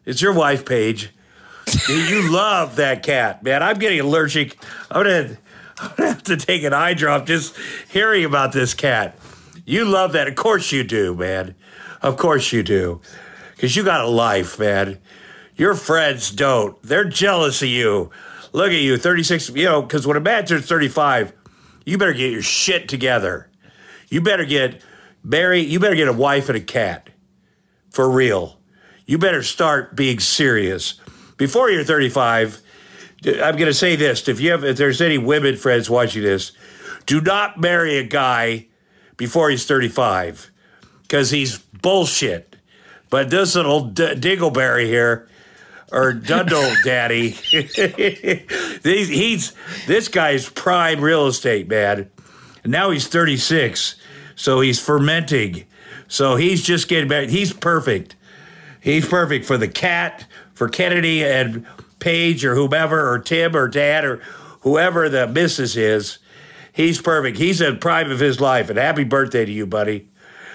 It's 0.05 0.20
your 0.20 0.34
wife, 0.34 0.66
Paige. 0.66 1.14
You 1.88 2.30
love 2.32 2.76
that 2.76 3.02
cat, 3.02 3.42
man. 3.42 3.62
I'm 3.62 3.78
getting 3.78 4.00
allergic. 4.00 4.56
I'm 4.90 5.02
gonna, 5.04 5.38
I'm 5.78 5.90
gonna 5.96 6.08
have 6.10 6.22
to 6.24 6.36
take 6.36 6.62
an 6.64 6.72
eye 6.72 6.94
drop 6.94 7.26
just 7.26 7.54
hearing 7.90 8.24
about 8.24 8.52
this 8.52 8.74
cat. 8.74 9.18
You 9.64 9.84
love 9.84 10.12
that. 10.12 10.28
Of 10.28 10.36
course 10.36 10.72
you 10.72 10.84
do, 10.84 11.14
man. 11.14 11.54
Of 12.02 12.16
course 12.16 12.52
you 12.52 12.62
do. 12.62 13.00
Because 13.54 13.76
you 13.76 13.84
got 13.84 14.02
a 14.04 14.08
life, 14.08 14.58
man. 14.58 14.98
Your 15.56 15.74
friends 15.74 16.30
don't. 16.30 16.80
They're 16.82 17.04
jealous 17.04 17.62
of 17.62 17.68
you. 17.68 18.10
Look 18.52 18.68
at 18.70 18.78
you, 18.80 18.96
36. 18.96 19.50
You 19.50 19.64
know, 19.64 19.82
because 19.82 20.06
when 20.06 20.16
a 20.16 20.20
man 20.20 20.46
turns 20.46 20.66
35, 20.66 21.32
you 21.84 21.98
better 21.98 22.12
get 22.12 22.32
your 22.32 22.42
shit 22.42 22.88
together. 22.88 23.50
You 24.08 24.20
better 24.20 24.44
get 24.44 24.82
married. 25.24 25.68
You 25.68 25.80
better 25.80 25.96
get 25.96 26.08
a 26.08 26.12
wife 26.12 26.48
and 26.48 26.56
a 26.56 26.60
cat. 26.60 27.10
for 27.90 28.08
real. 28.10 28.58
You 29.06 29.18
better 29.18 29.42
start 29.42 29.96
being 29.96 30.20
serious. 30.20 31.00
Before 31.39 31.70
you're 31.70 31.84
35, 31.84 32.61
I'm 33.26 33.57
going 33.57 33.66
to 33.66 33.74
say 33.74 33.97
this. 33.97 34.28
If 34.28 34.41
you 34.41 34.51
have, 34.51 34.64
if 34.64 34.76
there's 34.76 35.01
any 35.01 35.16
women 35.16 35.57
friends 35.57 35.89
watching 35.89 36.22
this, 36.22 36.53
do 37.07 37.20
not 37.20 37.59
marry 37.59 37.97
a 37.97 38.05
guy 38.05 38.66
before 39.16 39.49
he's 39.49 39.64
35 39.64 40.51
because 41.03 41.30
he's 41.30 41.59
bullshit. 41.59 42.57
But 43.09 43.30
this 43.30 43.55
little 43.55 43.86
D- 43.86 44.14
Dingleberry 44.14 44.86
here, 44.86 45.28
or 45.91 46.12
Dundle 46.12 46.74
Daddy, 46.84 47.30
he's, 48.82 49.09
he's 49.09 49.53
this 49.86 50.09
guy's 50.09 50.49
prime 50.49 51.01
real 51.01 51.26
estate 51.26 51.68
man. 51.68 52.11
And 52.62 52.72
now 52.72 52.91
he's 52.91 53.09
36, 53.09 53.97
so 54.36 54.61
he's 54.61 54.80
fermenting. 54.84 55.64
So 56.09 56.36
he's 56.36 56.62
just 56.62 56.89
getting 56.89 57.09
back. 57.09 57.28
He's 57.28 57.53
perfect. 57.53 58.16
He's 58.80 59.06
perfect 59.06 59.44
for 59.44 59.58
the 59.58 59.68
cat, 59.68 60.26
for 60.54 60.68
Kennedy 60.68 61.24
and 61.24 61.66
Paige 61.98 62.44
or 62.44 62.54
whomever, 62.54 63.12
or 63.12 63.18
Tim 63.18 63.56
or 63.56 63.68
Dad 63.68 64.04
or 64.04 64.16
whoever 64.60 65.08
the 65.08 65.26
missus 65.26 65.76
is. 65.76 66.18
He's 66.72 67.00
perfect. 67.00 67.38
He's 67.38 67.60
in 67.60 67.78
prime 67.78 68.10
of 68.10 68.20
his 68.20 68.40
life. 68.40 68.70
And 68.70 68.78
happy 68.78 69.04
birthday 69.04 69.44
to 69.44 69.50
you, 69.50 69.66
buddy. 69.66 70.08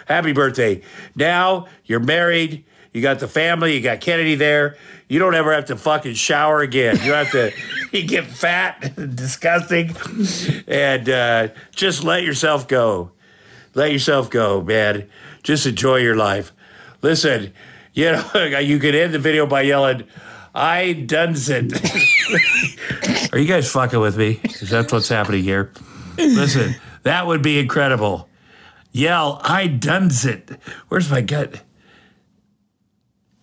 Happy 0.08 0.32
birthday. 0.34 0.82
Now 1.16 1.68
you're 1.86 2.00
married. 2.00 2.66
You 2.94 3.02
got 3.02 3.20
the 3.20 3.28
family. 3.28 3.76
You 3.76 3.82
got 3.82 4.02
Kennedy 4.02 4.36
there. 4.36 4.78
You 5.08 5.20
don't 5.20 5.36
ever 5.36 5.54
have 5.54 5.66
to 5.66 5.76
fucking 5.76 6.14
shower 6.14 6.62
again. 6.62 6.98
You 7.04 7.14
have 7.14 7.32
to 7.32 7.52
you 7.92 8.04
get 8.08 8.26
fat, 8.26 8.94
and 8.98 9.16
disgusting, 9.16 9.96
and 10.68 11.10
uh, 11.10 11.48
just 11.76 12.04
let 12.04 12.24
yourself 12.24 12.68
go. 12.68 13.12
Let 13.74 13.92
yourself 13.92 14.30
go, 14.30 14.62
man. 14.62 15.10
Just 15.42 15.66
enjoy 15.66 15.98
your 15.98 16.16
life. 16.16 16.52
Listen, 17.02 17.54
you 17.94 18.12
know, 18.12 18.24
you 18.60 18.80
could 18.80 18.96
end 18.96 19.14
the 19.14 19.20
video 19.20 19.46
by 19.46 19.62
yelling, 19.62 20.04
I 20.54 20.94
done 20.94 21.34
it. 21.36 23.34
Are 23.34 23.40
you 23.40 23.48
guys 23.48 23.72
fucking 23.72 24.00
with 24.00 24.18
me? 24.18 24.40
Is 24.44 24.70
that 24.70 24.92
what's 24.92 25.10
happening 25.10 25.44
here? 25.44 25.72
Listen, 26.18 26.76
that 27.04 27.26
would 27.26 27.42
be 27.42 27.60
incredible. 27.60 28.30
Yell, 28.92 29.42
I 29.44 29.66
done 29.66 30.12
it. 30.12 30.52
Where's 30.88 31.10
my 31.10 31.22
gut? 31.22 31.62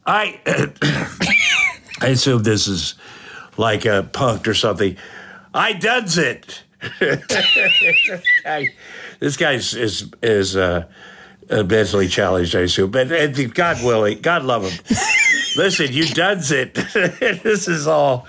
I 0.07 0.41
I 2.01 2.09
assume 2.09 2.45
this 2.45 2.69
is 2.69 2.95
like 3.57 3.85
a 3.85 4.09
punk 4.13 4.47
or 4.47 4.55
something. 4.55 4.97
I 5.53 5.73
does 5.73 6.17
it. 6.19 6.63
This 9.19 9.37
guy's 9.37 9.75
is 9.75 10.11
is 10.23 10.57
uh, 10.57 10.85
mentally 11.51 12.09
challenged, 12.09 12.55
I 12.55 12.61
assume. 12.61 12.91
But 12.91 13.11
uh, 13.11 13.27
God 13.49 13.85
willing, 13.85 14.21
God 14.21 14.45
love 14.45 14.71
him. 14.71 14.79
Listen, 15.57 15.93
you 15.93 16.07
does 16.07 16.53
it. 16.53 16.75
this 17.43 17.69
is 17.69 17.87
all. 17.87 18.27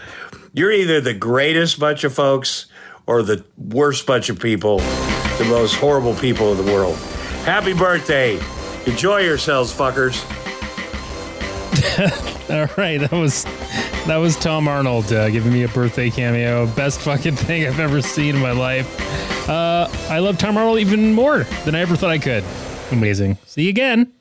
You're 0.53 0.71
either 0.71 0.99
the 0.99 1.13
greatest 1.13 1.79
bunch 1.79 2.03
of 2.03 2.13
folks 2.13 2.65
or 3.05 3.23
the 3.23 3.43
worst 3.57 4.05
bunch 4.05 4.29
of 4.29 4.39
people, 4.39 4.79
the 4.79 5.45
most 5.49 5.75
horrible 5.75 6.15
people 6.15 6.51
in 6.51 6.65
the 6.65 6.71
world. 6.71 6.97
Happy 7.45 7.73
birthday. 7.73 8.39
Enjoy 8.85 9.19
yourselves, 9.19 9.73
fuckers. 9.73 10.23
All 12.49 12.67
right, 12.77 12.97
that 12.97 13.11
was 13.11 13.45
that 14.05 14.17
was 14.17 14.35
Tom 14.35 14.67
Arnold 14.67 15.13
uh, 15.13 15.29
giving 15.29 15.53
me 15.53 15.63
a 15.63 15.67
birthday 15.69 16.09
cameo. 16.09 16.65
Best 16.67 16.99
fucking 17.01 17.35
thing 17.35 17.65
I've 17.65 17.79
ever 17.79 18.01
seen 18.01 18.35
in 18.35 18.41
my 18.41 18.51
life. 18.51 19.47
Uh, 19.47 19.87
I 20.09 20.19
love 20.19 20.37
Tom 20.37 20.57
Arnold 20.57 20.79
even 20.79 21.13
more 21.13 21.43
than 21.65 21.75
I 21.75 21.79
ever 21.79 21.95
thought 21.95 22.09
I 22.09 22.17
could. 22.17 22.43
Amazing. 22.91 23.37
See 23.45 23.63
you 23.63 23.69
again. 23.69 24.11